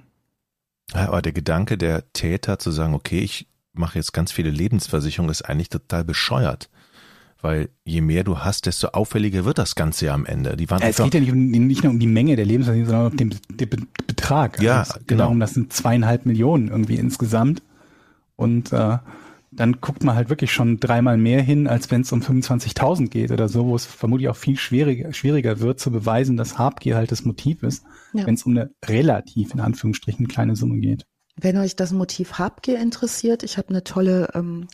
Ja, 0.93 1.07
aber 1.07 1.21
der 1.21 1.32
Gedanke 1.32 1.78
der 1.78 2.11
Täter 2.11 2.59
zu 2.59 2.71
sagen, 2.71 2.93
okay, 2.93 3.19
ich 3.19 3.47
mache 3.71 3.97
jetzt 3.97 4.11
ganz 4.11 4.34
viele 4.34 4.49
Lebensversicherungen, 4.49 5.32
ist 5.32 5.43
eigentlich 5.43 5.69
total 5.69 6.03
bescheuert. 6.03 6.69
Weil 7.41 7.69
je 7.85 8.01
mehr 8.01 8.23
du 8.23 8.39
hast, 8.39 8.65
desto 8.65 8.88
auffälliger 8.89 9.45
wird 9.45 9.57
das 9.59 9.75
Ganze 9.75 10.07
ja 10.07 10.13
am 10.13 10.25
Ende. 10.25 10.57
Die 10.57 10.69
waren 10.69 10.81
es 10.81 10.97
geht 10.97 11.13
ja 11.13 11.19
nicht, 11.19 11.31
um, 11.31 11.47
nicht 11.49 11.83
nur 11.83 11.93
um 11.93 11.99
die 11.99 12.07
Menge 12.07 12.35
der 12.35 12.45
Lebensversicherung, 12.45 12.89
sondern 12.89 13.11
um 13.11 13.17
den, 13.17 13.35
den 13.57 13.69
Be- 13.69 13.88
Betrag. 14.07 14.61
Ja, 14.61 14.83
geht 14.83 15.07
genau. 15.09 15.23
darum, 15.25 15.39
das 15.39 15.53
sind 15.53 15.71
zweieinhalb 15.71 16.25
Millionen 16.25 16.69
irgendwie 16.69 16.95
insgesamt. 16.95 17.61
Und 18.35 18.73
äh, 18.73 18.97
dann 19.51 19.81
guckt 19.81 20.03
man 20.03 20.15
halt 20.15 20.29
wirklich 20.29 20.51
schon 20.51 20.79
dreimal 20.79 21.17
mehr 21.17 21.41
hin, 21.41 21.67
als 21.67 21.89
wenn 21.91 22.01
es 22.01 22.11
um 22.11 22.21
25.000 22.21 23.07
geht 23.09 23.31
oder 23.31 23.47
so, 23.49 23.65
wo 23.65 23.75
es 23.75 23.85
vermutlich 23.85 24.29
auch 24.29 24.35
viel 24.35 24.57
schwieriger, 24.57 25.13
schwieriger 25.13 25.59
wird 25.59 25.79
zu 25.79 25.91
beweisen, 25.91 26.38
dass 26.38 26.57
Habgier 26.57 26.95
halt 26.95 27.11
das 27.11 27.23
Motiv 27.23 27.63
ist, 27.63 27.83
Ja. 28.13 28.25
wenn 28.25 28.33
es 28.35 28.43
um 28.43 28.51
eine 28.57 28.71
relativ, 28.85 29.53
in 29.53 29.59
Anführungsstrichen, 29.59 30.27
kleine 30.27 30.55
Summe 30.55 30.79
geht. 30.79 31.05
Wenn 31.39 31.57
euch 31.57 31.75
das 31.75 31.91
Motiv 31.91 32.33
Habgier 32.39 32.79
interessiert, 32.79 33.43
ich 33.43 33.57
habe 33.57 33.69
eine 33.69 33.83
tolle 33.83 34.29
ähm, 34.33 34.67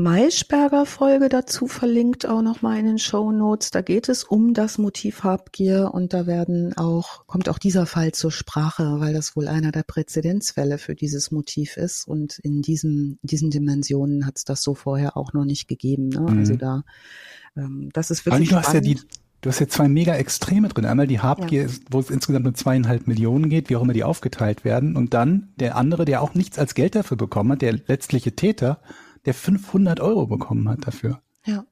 Maischberger 0.00 0.86
Folge 0.86 1.28
dazu 1.28 1.66
verlinkt, 1.66 2.26
auch 2.26 2.40
nochmal 2.40 2.78
in 2.78 2.86
den 2.86 2.98
Show 2.98 3.32
Notes. 3.32 3.70
Da 3.70 3.82
geht 3.82 4.08
es 4.08 4.24
um 4.24 4.54
das 4.54 4.78
Motiv 4.78 5.24
Habgier 5.24 5.90
und 5.92 6.14
da 6.14 6.26
werden 6.26 6.76
auch, 6.76 7.26
kommt 7.26 7.48
auch 7.48 7.58
dieser 7.58 7.84
Fall 7.84 8.12
zur 8.12 8.32
Sprache, 8.32 8.96
weil 8.98 9.12
das 9.12 9.36
wohl 9.36 9.46
einer 9.46 9.72
der 9.72 9.82
Präzedenzfälle 9.82 10.78
für 10.78 10.94
dieses 10.94 11.30
Motiv 11.30 11.76
ist. 11.76 12.08
Und 12.08 12.38
in 12.38 12.62
diesem, 12.62 13.18
diesen 13.22 13.50
Dimensionen 13.50 14.26
hat 14.26 14.38
es 14.38 14.44
das 14.44 14.62
so 14.62 14.74
vorher 14.74 15.16
auch 15.16 15.34
noch 15.34 15.44
nicht 15.44 15.68
gegeben. 15.68 16.08
Ne? 16.08 16.20
Mhm. 16.20 16.38
Also 16.38 16.56
da, 16.56 16.82
ähm, 17.56 17.90
das 17.92 18.10
ist 18.10 18.24
wirklich 18.24 18.48
du 18.48 18.56
hast 18.56 18.72
ja 18.72 18.80
die, 18.80 18.96
spannend. 18.96 19.20
du 19.42 19.50
hast 19.50 19.60
ja 19.60 19.68
zwei 19.68 19.88
mega 19.88 20.14
Extreme 20.14 20.68
drin. 20.68 20.86
Einmal 20.86 21.08
die 21.08 21.20
Habgier, 21.20 21.64
ist, 21.64 21.82
wo 21.90 22.00
es 22.00 22.08
insgesamt 22.08 22.46
um 22.46 22.54
zweieinhalb 22.54 23.06
Millionen 23.06 23.50
geht, 23.50 23.68
wie 23.68 23.76
auch 23.76 23.82
immer 23.82 23.92
die 23.92 24.04
aufgeteilt 24.04 24.64
werden. 24.64 24.96
Und 24.96 25.12
dann 25.12 25.50
der 25.56 25.76
andere, 25.76 26.06
der 26.06 26.22
auch 26.22 26.34
nichts 26.34 26.58
als 26.58 26.74
Geld 26.74 26.94
dafür 26.94 27.18
bekommen 27.18 27.52
hat, 27.52 27.62
der 27.62 27.74
letztliche 27.86 28.34
Täter, 28.34 28.80
der 29.26 29.34
500 29.34 30.00
Euro 30.00 30.26
bekommen 30.26 30.68
hat 30.68 30.86
dafür. 30.86 31.20
ja. 31.44 31.64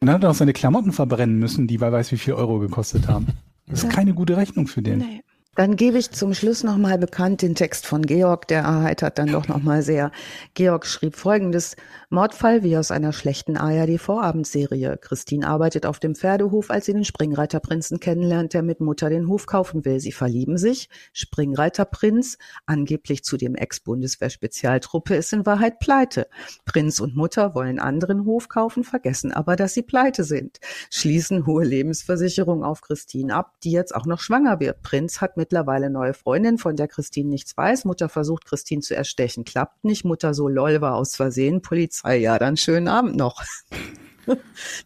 Und 0.00 0.06
dann 0.06 0.14
hat 0.14 0.22
er 0.22 0.30
auch 0.30 0.34
seine 0.34 0.52
Klamotten 0.52 0.92
verbrennen 0.92 1.40
müssen, 1.40 1.66
die 1.66 1.80
wer 1.80 1.90
weiß 1.90 2.12
wie 2.12 2.18
viel 2.18 2.34
Euro 2.34 2.58
gekostet 2.58 3.08
haben. 3.08 3.26
Das 3.66 3.80
ist 3.80 3.84
Ja. 3.84 3.90
keine 3.90 4.14
gute 4.14 4.36
Rechnung 4.38 4.66
für 4.66 4.80
den. 4.80 5.00
Nee. 5.00 5.22
Dann 5.58 5.74
gebe 5.74 5.98
ich 5.98 6.12
zum 6.12 6.34
Schluss 6.34 6.62
nochmal 6.62 6.98
bekannt 6.98 7.42
den 7.42 7.56
Text 7.56 7.84
von 7.84 8.02
Georg, 8.02 8.46
der 8.46 8.60
erheitert 8.60 9.18
dann 9.18 9.32
doch 9.32 9.48
nochmal 9.48 9.82
sehr. 9.82 10.12
Georg 10.54 10.86
schrieb 10.86 11.16
folgendes. 11.16 11.74
Mordfall 12.10 12.62
wie 12.62 12.76
aus 12.76 12.92
einer 12.92 13.12
schlechten 13.12 13.56
ARD-Vorabendserie. 13.56 14.96
Christine 14.98 15.48
arbeitet 15.48 15.84
auf 15.84 15.98
dem 15.98 16.14
Pferdehof, 16.14 16.70
als 16.70 16.86
sie 16.86 16.92
den 16.92 17.04
Springreiterprinzen 17.04 17.98
kennenlernt, 17.98 18.54
der 18.54 18.62
mit 18.62 18.78
Mutter 18.80 19.10
den 19.10 19.26
Hof 19.26 19.46
kaufen 19.46 19.84
will. 19.84 19.98
Sie 19.98 20.12
verlieben 20.12 20.58
sich. 20.58 20.88
Springreiterprinz, 21.12 22.38
angeblich 22.66 23.24
zu 23.24 23.36
dem 23.36 23.56
Ex-Bundeswehr-Spezialtruppe, 23.56 25.16
ist 25.16 25.32
in 25.32 25.44
Wahrheit 25.44 25.80
pleite. 25.80 26.28
Prinz 26.66 27.00
und 27.00 27.16
Mutter 27.16 27.56
wollen 27.56 27.80
anderen 27.80 28.26
Hof 28.26 28.48
kaufen, 28.48 28.84
vergessen 28.84 29.32
aber, 29.32 29.56
dass 29.56 29.74
sie 29.74 29.82
pleite 29.82 30.22
sind. 30.22 30.60
Schließen 30.88 31.46
hohe 31.46 31.64
Lebensversicherung 31.64 32.62
auf 32.62 32.80
Christine 32.80 33.34
ab, 33.34 33.56
die 33.64 33.72
jetzt 33.72 33.92
auch 33.92 34.06
noch 34.06 34.20
schwanger 34.20 34.60
wird. 34.60 34.82
Prinz 34.82 35.20
hat 35.20 35.36
mittlerweile 35.48 35.88
neue 35.88 36.12
Freundin, 36.12 36.58
von 36.58 36.76
der 36.76 36.88
Christine 36.88 37.30
nichts 37.30 37.56
weiß. 37.56 37.86
Mutter 37.86 38.10
versucht, 38.10 38.44
Christine 38.44 38.82
zu 38.82 38.94
erstechen, 38.94 39.44
klappt 39.44 39.82
nicht. 39.82 40.04
Mutter 40.04 40.34
so 40.34 40.46
lol 40.46 40.82
war 40.82 40.94
aus 40.94 41.16
Versehen. 41.16 41.62
Polizei, 41.62 42.18
ja, 42.18 42.38
dann 42.38 42.58
schönen 42.58 42.88
Abend 42.88 43.16
noch. 43.16 43.42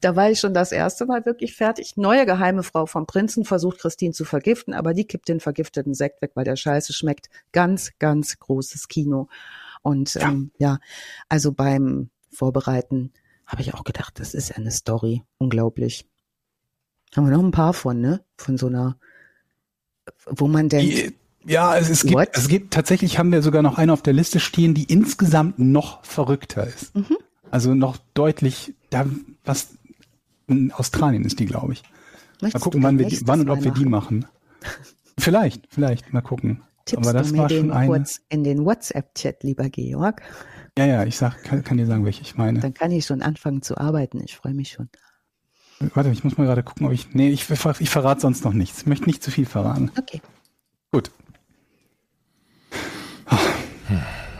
Da 0.01 0.15
war 0.15 0.31
ich 0.31 0.39
schon 0.39 0.55
das 0.55 0.71
erste 0.71 1.05
Mal 1.05 1.27
wirklich 1.27 1.57
fertig. 1.57 1.97
Neue 1.97 2.27
geheime 2.27 2.63
Frau 2.63 2.87
vom 2.87 3.09
Prinzen 3.09 3.45
versucht, 3.45 3.81
Christine 3.81 4.13
zu 4.13 4.25
vergiften, 4.25 4.73
aber 4.73 4.95
die 4.95 5.05
kippt 5.05 5.27
den 5.27 5.41
vergifteten 5.41 5.95
Sekt 5.95 6.23
weg, 6.23 6.31
weil 6.37 6.45
der 6.45 6.55
scheiße 6.55 6.93
schmeckt. 6.93 7.29
Ganz, 7.51 7.91
ganz 7.99 8.39
großes 8.39 8.87
Kino. 8.87 9.27
Und 9.83 10.15
ja, 10.15 10.29
ähm, 10.29 10.53
ja 10.59 10.79
also 11.29 11.51
beim 11.51 12.11
Vorbereiten 12.31 13.12
habe 13.45 13.62
ich 13.62 13.74
auch 13.74 13.82
gedacht, 13.82 14.20
das 14.20 14.32
ist 14.32 14.51
ja 14.51 14.55
eine 14.59 14.70
Story. 14.70 15.24
Unglaublich. 15.39 16.09
Haben 17.16 17.27
wir 17.27 17.36
noch 17.36 17.43
ein 17.43 17.51
paar 17.51 17.74
von, 17.74 18.01
ne? 18.01 18.24
Von 18.36 18.57
so 18.59 18.69
einer, 18.69 18.97
wo 20.27 20.49
man 20.49 20.69
denkt. 20.69 21.15
Ja, 21.45 21.77
es, 21.77 21.91
es, 21.91 22.07
gibt, 22.07 22.37
es 22.37 22.49
gibt, 22.49 22.73
tatsächlich 22.73 23.19
haben 23.19 23.33
wir 23.33 23.43
sogar 23.43 23.62
noch 23.62 23.77
eine 23.77 23.93
auf 23.93 24.03
der 24.03 24.12
Liste 24.12 24.39
stehen, 24.39 24.74
die 24.74 24.85
insgesamt 24.85 25.59
noch 25.59 26.05
verrückter 26.05 26.66
ist. 26.66 26.95
Mhm. 26.95 27.16
Also 27.51 27.74
noch 27.74 27.97
deutlich, 28.15 28.74
da, 28.91 29.07
was, 29.45 29.70
in 30.47 30.73
Australien 30.73 31.24
ist 31.24 31.41
die, 31.41 31.47
glaube 31.47 31.73
ich. 31.73 31.83
Mal 31.83 32.47
Möchtest 32.47 32.65
gucken, 32.65 32.81
du 32.81 32.87
wann 32.87 32.99
wir 32.99 33.07
die, 33.07 33.27
wann 33.27 33.41
und 33.41 33.51
ob 33.51 33.59
Mal 33.59 33.65
wir 33.65 33.73
die 33.73 33.85
machen. 33.85 34.27
Vielleicht, 35.19 35.66
vielleicht, 35.69 36.12
mal 36.15 36.23
gucken. 36.23 36.62
Tippst 36.87 37.07
Aber 37.07 37.16
das 37.16 37.29
du 37.29 37.35
mir 37.35 37.43
war 37.43 37.49
den 37.49 37.61
schon 37.61 37.70
eine. 37.70 37.87
kurz 37.87 38.23
in 38.31 38.45
den 38.45 38.65
WhatsApp-Chat, 38.65 39.43
lieber 39.43 39.69
Georg? 39.69 40.23
Ja, 40.79 40.87
ja, 40.87 41.05
ich 41.05 41.19
sag, 41.19 41.45
kann, 41.45 41.62
kann 41.62 41.77
dir 41.77 41.87
sagen, 41.87 42.05
welche 42.07 42.23
ich 42.23 42.37
meine. 42.37 42.61
Dann 42.61 42.73
kann 42.73 42.91
ich 42.91 43.05
schon 43.05 43.20
anfangen 43.20 43.61
zu 43.61 43.77
arbeiten. 43.77 44.20
Ich 44.24 44.37
freue 44.37 44.55
mich 44.55 44.70
schon. 44.70 44.89
Warte, 45.95 46.11
ich 46.11 46.25
muss 46.25 46.39
mal 46.39 46.45
gerade 46.45 46.63
gucken, 46.63 46.87
ob 46.87 46.93
ich. 46.93 47.15
Nee, 47.15 47.31
ich, 47.31 47.49
ich 47.51 47.91
verrate 47.91 48.21
sonst 48.21 48.45
noch 48.45 48.53
nichts. 48.53 48.81
Ich 48.83 48.87
möchte 48.87 49.07
nicht 49.07 49.23
zu 49.23 49.31
viel 49.31 49.47
verraten. 49.47 49.91
Okay. 49.99 50.21
Gut. 50.93 51.11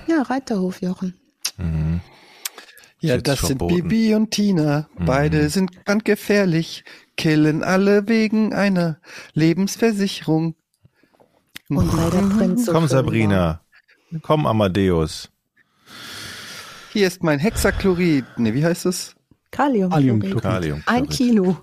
Ja, 0.07 0.23
Reiterhof, 0.23 0.83
Jochen. 0.83 1.15
Mhm. 1.57 2.01
Ja, 3.01 3.19
das 3.19 3.41
verboten. 3.41 3.75
sind 3.75 3.89
Bibi 3.89 4.15
und 4.15 4.31
Tina. 4.31 4.89
Beide 4.97 5.49
sind 5.49 5.85
brandgefährlich, 5.85 6.85
killen 7.17 7.65
alle 7.65 8.07
wegen 8.09 8.55
einer 8.55 8.99
Lebensversicherung. 9.35 10.55
Und 11.69 11.97
weil 11.97 12.11
der 12.11 12.37
Prinz 12.37 12.67
so 12.67 12.73
Komm, 12.73 12.87
Sabrina. 12.87 13.61
Komm, 14.23 14.47
Amadeus. 14.47 15.31
Hier 16.93 17.07
ist 17.07 17.23
mein 17.23 17.39
Hexachlorid. 17.39 18.27
Ne, 18.37 18.55
wie 18.55 18.65
heißt 18.65 18.87
es? 18.87 19.17
Kaliumchlorid. 19.53 20.43
Kaliumchlorid. 20.43 20.43
Kalium. 20.43 20.83
Ein 20.87 21.09
Kilo. 21.09 21.57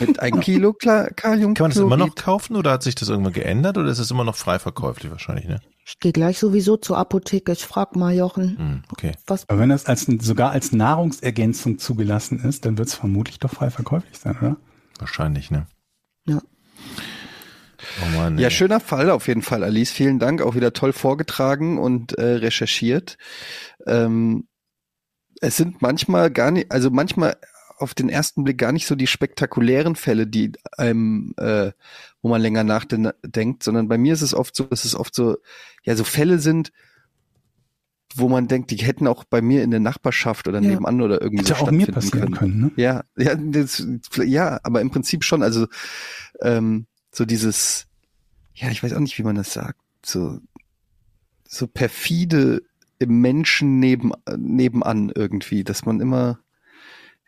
Mit 0.00 0.18
ein 0.18 0.40
Kilo 0.40 0.72
Kla 0.72 1.08
Kaliumchlorid. 1.10 1.56
Kann 1.56 1.64
man 1.64 1.70
das 1.70 1.78
immer 1.78 1.96
noch 1.96 2.14
kaufen 2.16 2.56
oder 2.56 2.72
hat 2.72 2.82
sich 2.82 2.96
das 2.96 3.08
irgendwann 3.08 3.32
geändert 3.32 3.78
oder 3.78 3.88
ist 3.88 4.00
es 4.00 4.10
immer 4.10 4.24
noch 4.24 4.34
frei 4.34 4.58
verkäuflich 4.58 5.12
wahrscheinlich, 5.12 5.46
ne? 5.46 5.60
Ich 5.86 6.00
gehe 6.00 6.12
gleich 6.12 6.38
sowieso 6.38 6.76
zur 6.78 6.96
Apotheke. 6.98 7.52
Ich 7.52 7.64
frag 7.64 7.94
mal 7.94 8.12
Jochen, 8.14 8.56
Hm, 8.58 8.82
okay. 8.90 9.12
was 9.26 9.48
Aber 9.48 9.60
wenn 9.60 9.68
das 9.68 9.84
als, 9.86 10.06
sogar 10.06 10.50
als 10.50 10.72
Nahrungsergänzung 10.72 11.78
zugelassen 11.78 12.40
ist, 12.42 12.64
dann 12.64 12.76
wird 12.78 12.88
es 12.88 12.94
vermutlich 12.94 13.38
doch 13.38 13.50
frei 13.50 13.70
verkäuflich 13.70 14.18
sein, 14.18 14.36
oder? 14.40 14.56
Wahrscheinlich, 14.98 15.50
ne? 15.50 15.66
ja. 16.26 16.40
Oh 18.02 18.16
Mann, 18.16 18.38
Ja, 18.38 18.48
schöner 18.50 18.80
Fall 18.80 19.10
auf 19.10 19.28
jeden 19.28 19.42
Fall, 19.42 19.62
Alice. 19.62 19.90
Vielen 19.90 20.18
Dank. 20.18 20.40
Auch 20.40 20.54
wieder 20.54 20.72
toll 20.72 20.92
vorgetragen 20.94 21.78
und 21.78 22.16
äh, 22.18 22.24
recherchiert. 22.36 23.18
Ähm, 23.86 24.48
es 25.44 25.56
sind 25.56 25.82
manchmal 25.82 26.30
gar 26.30 26.50
nicht, 26.50 26.70
also 26.72 26.90
manchmal 26.90 27.36
auf 27.78 27.94
den 27.94 28.08
ersten 28.08 28.44
Blick 28.44 28.58
gar 28.58 28.72
nicht 28.72 28.86
so 28.86 28.94
die 28.94 29.06
spektakulären 29.06 29.96
Fälle, 29.96 30.26
die 30.26 30.52
einem, 30.76 31.34
äh, 31.38 31.72
wo 32.22 32.28
man 32.28 32.40
länger 32.40 32.64
nachdenkt, 32.64 33.62
sondern 33.62 33.88
bei 33.88 33.98
mir 33.98 34.12
ist 34.12 34.22
es 34.22 34.34
oft 34.34 34.54
so, 34.54 34.64
dass 34.64 34.84
es 34.84 34.94
oft 34.94 35.14
so, 35.14 35.36
ja, 35.82 35.96
so 35.96 36.04
Fälle 36.04 36.38
sind, 36.38 36.72
wo 38.14 38.28
man 38.28 38.46
denkt, 38.46 38.70
die 38.70 38.76
hätten 38.76 39.08
auch 39.08 39.24
bei 39.24 39.42
mir 39.42 39.64
in 39.64 39.72
der 39.72 39.80
Nachbarschaft 39.80 40.46
oder 40.46 40.60
Ja. 40.60 40.70
nebenan 40.70 41.00
oder 41.00 41.20
irgendwie 41.20 41.42
Hätte 41.44 41.58
so 41.58 41.64
auch 41.64 41.70
mir 41.72 41.86
passieren 41.88 42.32
können, 42.32 42.60
ne? 42.60 42.70
ja, 42.76 43.02
ja, 43.16 43.34
das, 43.34 43.84
ja, 44.24 44.60
aber 44.62 44.80
im 44.80 44.90
Prinzip 44.90 45.24
schon. 45.24 45.42
Also 45.42 45.66
ähm, 46.40 46.86
so 47.10 47.24
dieses, 47.24 47.86
ja, 48.54 48.70
ich 48.70 48.82
weiß 48.84 48.92
auch 48.92 49.00
nicht, 49.00 49.18
wie 49.18 49.24
man 49.24 49.34
das 49.34 49.52
sagt, 49.52 49.80
so 50.04 50.38
so 51.46 51.66
perfide 51.66 52.62
im 52.98 53.20
Menschen 53.20 53.78
neben 53.80 54.12
nebenan 54.36 55.12
irgendwie, 55.14 55.64
dass 55.64 55.84
man 55.84 56.00
immer, 56.00 56.38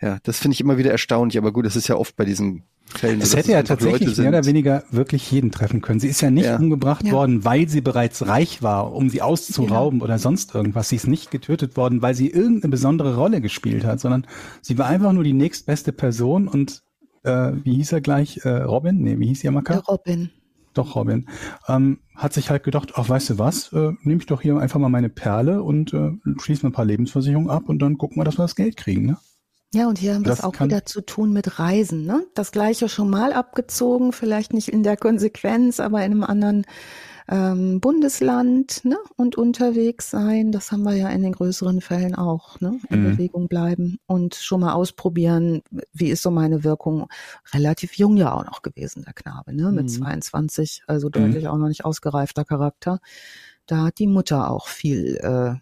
ja, 0.00 0.18
das 0.22 0.38
finde 0.38 0.54
ich 0.54 0.60
immer 0.60 0.78
wieder 0.78 0.90
erstaunlich. 0.90 1.38
Aber 1.38 1.52
gut, 1.52 1.66
das 1.66 1.76
ist 1.76 1.88
ja 1.88 1.96
oft 1.96 2.16
bei 2.16 2.24
diesen 2.24 2.64
Fällen. 2.88 3.20
Es 3.20 3.32
so, 3.32 3.36
hätte 3.38 3.52
ja 3.52 3.62
tatsächlich 3.62 4.16
mehr 4.16 4.28
oder 4.28 4.44
weniger 4.46 4.84
wirklich 4.90 5.30
jeden 5.32 5.50
treffen 5.50 5.82
können. 5.82 5.98
Sie 5.98 6.08
ist 6.08 6.20
ja 6.20 6.30
nicht 6.30 6.46
Ja. 6.46 6.56
umgebracht 6.56 7.04
Ja. 7.04 7.12
worden, 7.12 7.44
weil 7.44 7.68
sie 7.68 7.80
bereits 7.80 8.26
reich 8.26 8.62
war, 8.62 8.92
um 8.92 9.10
sie 9.10 9.22
auszurauben 9.22 10.02
oder 10.02 10.18
sonst 10.18 10.54
irgendwas. 10.54 10.88
Sie 10.88 10.96
ist 10.96 11.08
nicht 11.08 11.30
getötet 11.32 11.76
worden, 11.76 12.00
weil 12.00 12.14
sie 12.14 12.30
irgendeine 12.30 12.70
besondere 12.70 13.16
Rolle 13.16 13.40
gespielt 13.40 13.84
hat, 13.84 14.00
sondern 14.00 14.26
sie 14.62 14.78
war 14.78 14.86
einfach 14.86 15.12
nur 15.12 15.24
die 15.24 15.32
nächstbeste 15.32 15.92
Person 15.92 16.46
und 16.46 16.82
äh, 17.24 17.52
wie 17.64 17.74
hieß 17.74 17.90
er 17.90 18.00
gleich? 18.00 18.38
Äh, 18.44 18.62
Robin? 18.62 19.02
Nee, 19.02 19.18
wie 19.18 19.26
hieß 19.26 19.40
Der 19.40 19.48
Jamaka? 19.50 19.78
Robin. 19.78 20.30
Doch, 20.76 20.94
Robin. 20.94 21.26
Ähm, 21.68 22.00
hat 22.14 22.34
sich 22.34 22.50
halt 22.50 22.62
gedacht, 22.62 22.92
ach, 22.96 23.08
weißt 23.08 23.30
du 23.30 23.38
was, 23.38 23.72
äh, 23.72 23.92
nehme 24.02 24.20
ich 24.20 24.26
doch 24.26 24.42
hier 24.42 24.58
einfach 24.58 24.78
mal 24.78 24.90
meine 24.90 25.08
Perle 25.08 25.62
und 25.62 25.94
äh, 25.94 26.10
schließe 26.38 26.66
mir 26.66 26.70
ein 26.70 26.74
paar 26.74 26.84
Lebensversicherungen 26.84 27.48
ab 27.48 27.68
und 27.68 27.80
dann 27.80 27.96
gucken 27.96 28.18
wir, 28.18 28.24
dass 28.24 28.38
wir 28.38 28.44
das 28.44 28.56
Geld 28.56 28.76
kriegen, 28.76 29.06
ne? 29.06 29.16
Ja, 29.74 29.88
und 29.88 29.98
hier 29.98 30.14
haben 30.14 30.24
wir 30.24 30.32
es 30.32 30.44
auch 30.44 30.58
wieder 30.60 30.86
zu 30.86 31.00
tun 31.00 31.32
mit 31.32 31.58
Reisen. 31.58 32.04
Ne? 32.06 32.24
Das 32.34 32.52
gleiche 32.52 32.88
schon 32.88 33.10
mal 33.10 33.32
abgezogen, 33.32 34.12
vielleicht 34.12 34.52
nicht 34.54 34.68
in 34.68 34.82
der 34.82 34.96
Konsequenz, 34.96 35.80
aber 35.80 35.98
in 36.04 36.12
einem 36.12 36.22
anderen 36.22 36.66
ähm, 37.28 37.80
Bundesland 37.80 38.84
ne? 38.84 38.96
und 39.16 39.36
unterwegs 39.36 40.10
sein. 40.10 40.52
Das 40.52 40.72
haben 40.72 40.82
wir 40.82 40.94
ja 40.94 41.08
in 41.08 41.22
den 41.22 41.32
größeren 41.32 41.80
Fällen 41.80 42.14
auch. 42.14 42.60
Ne? 42.60 42.78
In 42.90 43.02
Mhm. 43.02 43.12
Bewegung 43.12 43.48
bleiben 43.48 43.98
und 44.06 44.34
schon 44.34 44.60
mal 44.60 44.72
ausprobieren, 44.74 45.62
wie 45.92 46.08
ist 46.10 46.22
so 46.22 46.30
meine 46.30 46.64
Wirkung. 46.64 47.08
Relativ 47.52 47.94
jung 47.94 48.16
ja 48.16 48.32
auch 48.32 48.44
noch 48.44 48.62
gewesen, 48.62 49.02
der 49.04 49.12
Knabe, 49.12 49.54
ne? 49.54 49.72
mit 49.72 49.84
Mhm. 49.84 49.88
22, 49.88 50.82
also 50.86 51.08
deutlich 51.08 51.48
auch 51.48 51.56
noch 51.56 51.68
nicht 51.68 51.84
ausgereifter 51.84 52.44
Charakter. 52.44 53.00
Da 53.66 53.84
hat 53.84 53.98
die 53.98 54.06
Mutter 54.06 54.50
auch 54.50 54.68
viel 54.68 55.16
äh, 55.16 55.54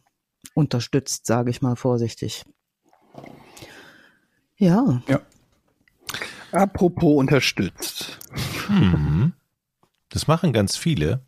unterstützt, 0.55 1.27
sage 1.27 1.51
ich 1.51 1.63
mal 1.63 1.77
vorsichtig. 1.77 2.45
Ja, 4.57 5.01
Apropos 6.53 7.17
unterstützt. 7.19 8.21
Hm. 8.69 9.33
Das 10.09 10.29
machen 10.29 10.53
ganz 10.53 10.77
viele. 10.77 11.27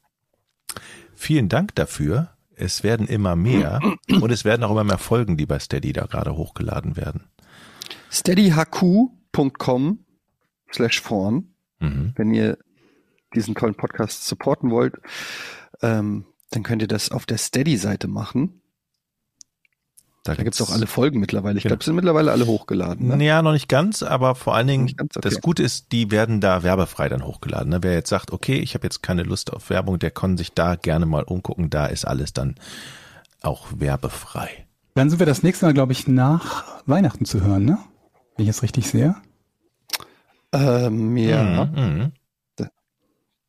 Vielen 1.27 1.48
Dank 1.48 1.74
dafür. 1.74 2.31
Es 2.55 2.85
werden 2.85 3.09
immer 3.09 3.35
mehr 3.35 3.81
und 4.20 4.31
es 4.31 4.44
werden 4.44 4.62
auch 4.62 4.70
immer 4.70 4.85
mehr 4.85 4.98
Folgen, 4.98 5.36
die 5.36 5.44
bei 5.44 5.59
Steady 5.59 5.93
da 5.93 6.07
gerade 6.07 6.36
hochgeladen 6.36 6.97
werden. 6.97 7.24
steadyhq.com 8.12 10.05
slash 10.73 11.01
vorn, 11.01 11.48
Mhm. 11.81 12.12
wenn 12.15 12.32
ihr 12.32 12.59
diesen 13.35 13.57
tollen 13.57 13.74
Podcast 13.74 14.24
supporten 14.24 14.70
wollt, 14.70 14.94
ähm, 15.82 16.27
dann 16.51 16.62
könnt 16.62 16.81
ihr 16.82 16.86
das 16.89 17.11
auf 17.11 17.27
der 17.27 17.39
Steady-Seite 17.39 18.07
machen. 18.07 18.62
Da 20.35 20.43
gibt's 20.43 20.61
auch 20.61 20.70
alle 20.70 20.86
Folgen 20.86 21.20
mittlerweile. 21.20 21.59
Ich 21.59 21.62
Genau. 21.62 21.74
glaube, 21.74 21.85
sind 21.85 21.94
mittlerweile 21.94 22.32
alle 22.32 22.47
hochgeladen. 22.47 23.09
Ne? 23.09 23.24
Ja, 23.24 23.43
noch 23.43 23.53
nicht 23.53 23.69
ganz, 23.69 24.03
aber 24.03 24.35
vor 24.35 24.55
allen 24.55 24.66
Dingen, 24.66 24.86
ganz, 24.97 25.16
okay. 25.16 25.28
das 25.28 25.40
Gute 25.40 25.62
ist, 25.62 25.93
die 25.93 26.11
werden 26.11 26.40
da 26.40 26.62
werbefrei 26.62 27.09
dann 27.09 27.24
hochgeladen. 27.24 27.70
Ne? 27.70 27.82
Wer 27.82 27.93
jetzt 27.94 28.09
sagt, 28.11 28.32
okay, 28.32 28.59
ich 28.59 28.74
habe 28.74 28.86
jetzt 28.86 29.03
keine 29.03 29.23
Lust 29.23 29.53
auf 29.53 29.70
Werbung, 29.70 29.98
der 29.98 30.11
kann 30.11 30.36
sich 30.36 30.53
da 30.53 30.74
gerne 30.74 31.07
mal 31.07 31.23
umgucken. 31.23 31.70
Da 31.70 31.86
ist 31.86 32.05
alles 32.07 32.32
dann 32.32 32.57
auch 33.43 33.66
werbefrei. 33.77 34.66
Dann 34.94 35.11
sind 35.11 35.19
wir 35.19 35.27
das 35.27 35.43
nächste 35.43 35.66
Mal, 35.66 35.74
glaube 35.74 35.93
ich, 35.93 36.09
nach 36.09 36.65
Weihnachten 36.86 37.24
zu 37.24 37.43
hören, 37.43 37.65
ne? 37.65 37.78
Wenn 38.36 38.44
ich 38.44 38.51
es 38.51 38.62
richtig 38.62 38.89
sehe. 38.89 39.15
Ähm, 40.53 41.16
ja. 41.16 41.65
Mhm, 41.66 41.81
mhm. 41.82 42.12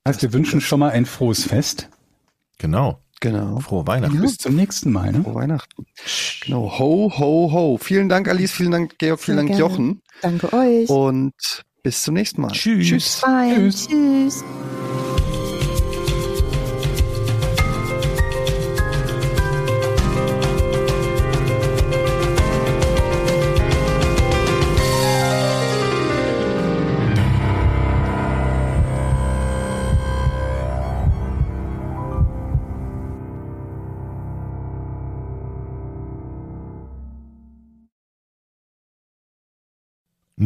Heißt, 0.08 0.22
wir 0.22 0.32
wünschen 0.32 0.62
schon 0.62 0.80
mal 0.80 0.92
ein 0.92 1.06
frohes 1.06 1.44
Fest. 1.46 1.90
Genau. 2.60 3.02
Genau. 3.20 3.60
Frohe 3.60 3.88
Weihnachten. 3.88 4.22
Bis 4.22 4.38
zum 4.38 4.56
nächsten 4.56 4.92
Mal, 4.92 5.12
ne? 5.12 5.24
Frohe 5.24 5.36
Weihnachten. 5.36 5.86
Genau. 6.46 6.78
Ho, 6.80 7.12
ho, 7.18 7.52
ho. 7.52 7.78
Vielen 7.82 8.10
Dank, 8.10 8.28
Alice. 8.28 8.52
Vielen 8.52 8.72
Dank, 8.72 8.98
Georg. 9.00 9.20
Vielen 9.20 9.38
Sehr 9.38 9.46
Dank, 9.48 9.58
gerne. 9.58 9.74
Jochen. 9.74 10.02
danke 10.22 10.54
euch. 10.54 10.90
Und 10.90 11.34
bis 11.84 12.04
zum 12.04 12.14
nächsten 12.14 12.42
Mal. 12.42 12.52
Tschüss. 12.52 12.88
Tschüss. 12.88 13.24
Tschüss. 13.56 13.88
Tschüss. 13.88 14.44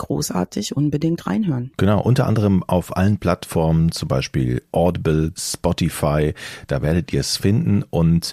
großartig, 0.00 0.76
unbedingt 0.76 1.26
reinhören. 1.26 1.72
Genau, 1.76 2.00
unter 2.00 2.26
anderem 2.26 2.64
auf 2.64 2.96
allen 2.96 3.18
Plattformen, 3.18 3.92
zum 3.92 4.08
Beispiel 4.08 4.62
Audible, 4.72 5.32
Spotify, 5.36 6.34
da 6.66 6.82
werdet 6.82 7.12
ihr 7.12 7.20
es 7.20 7.36
finden 7.36 7.84
und 7.88 8.32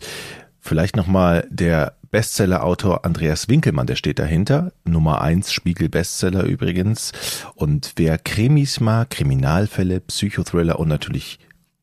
vielleicht 0.60 0.96
nochmal 0.96 1.48
der 1.50 1.94
Bestseller-Autor 2.10 3.06
Andreas 3.06 3.50
Winkelmann, 3.50 3.88
der 3.88 3.96
steht 3.96 4.20
dahinter. 4.20 4.72
Nummer 4.86 5.22
eins 5.22 5.52
Spiegel-Bestseller 5.52 6.44
übrigens. 6.44 7.12
Und 7.56 7.94
wer 7.98 8.18
Krimis 8.18 8.80
mag, 8.80 9.10
Kriminalfälle, 9.10 10.00
Psychothriller 10.00 10.80
und 10.80 10.88
natürlich 10.88 11.40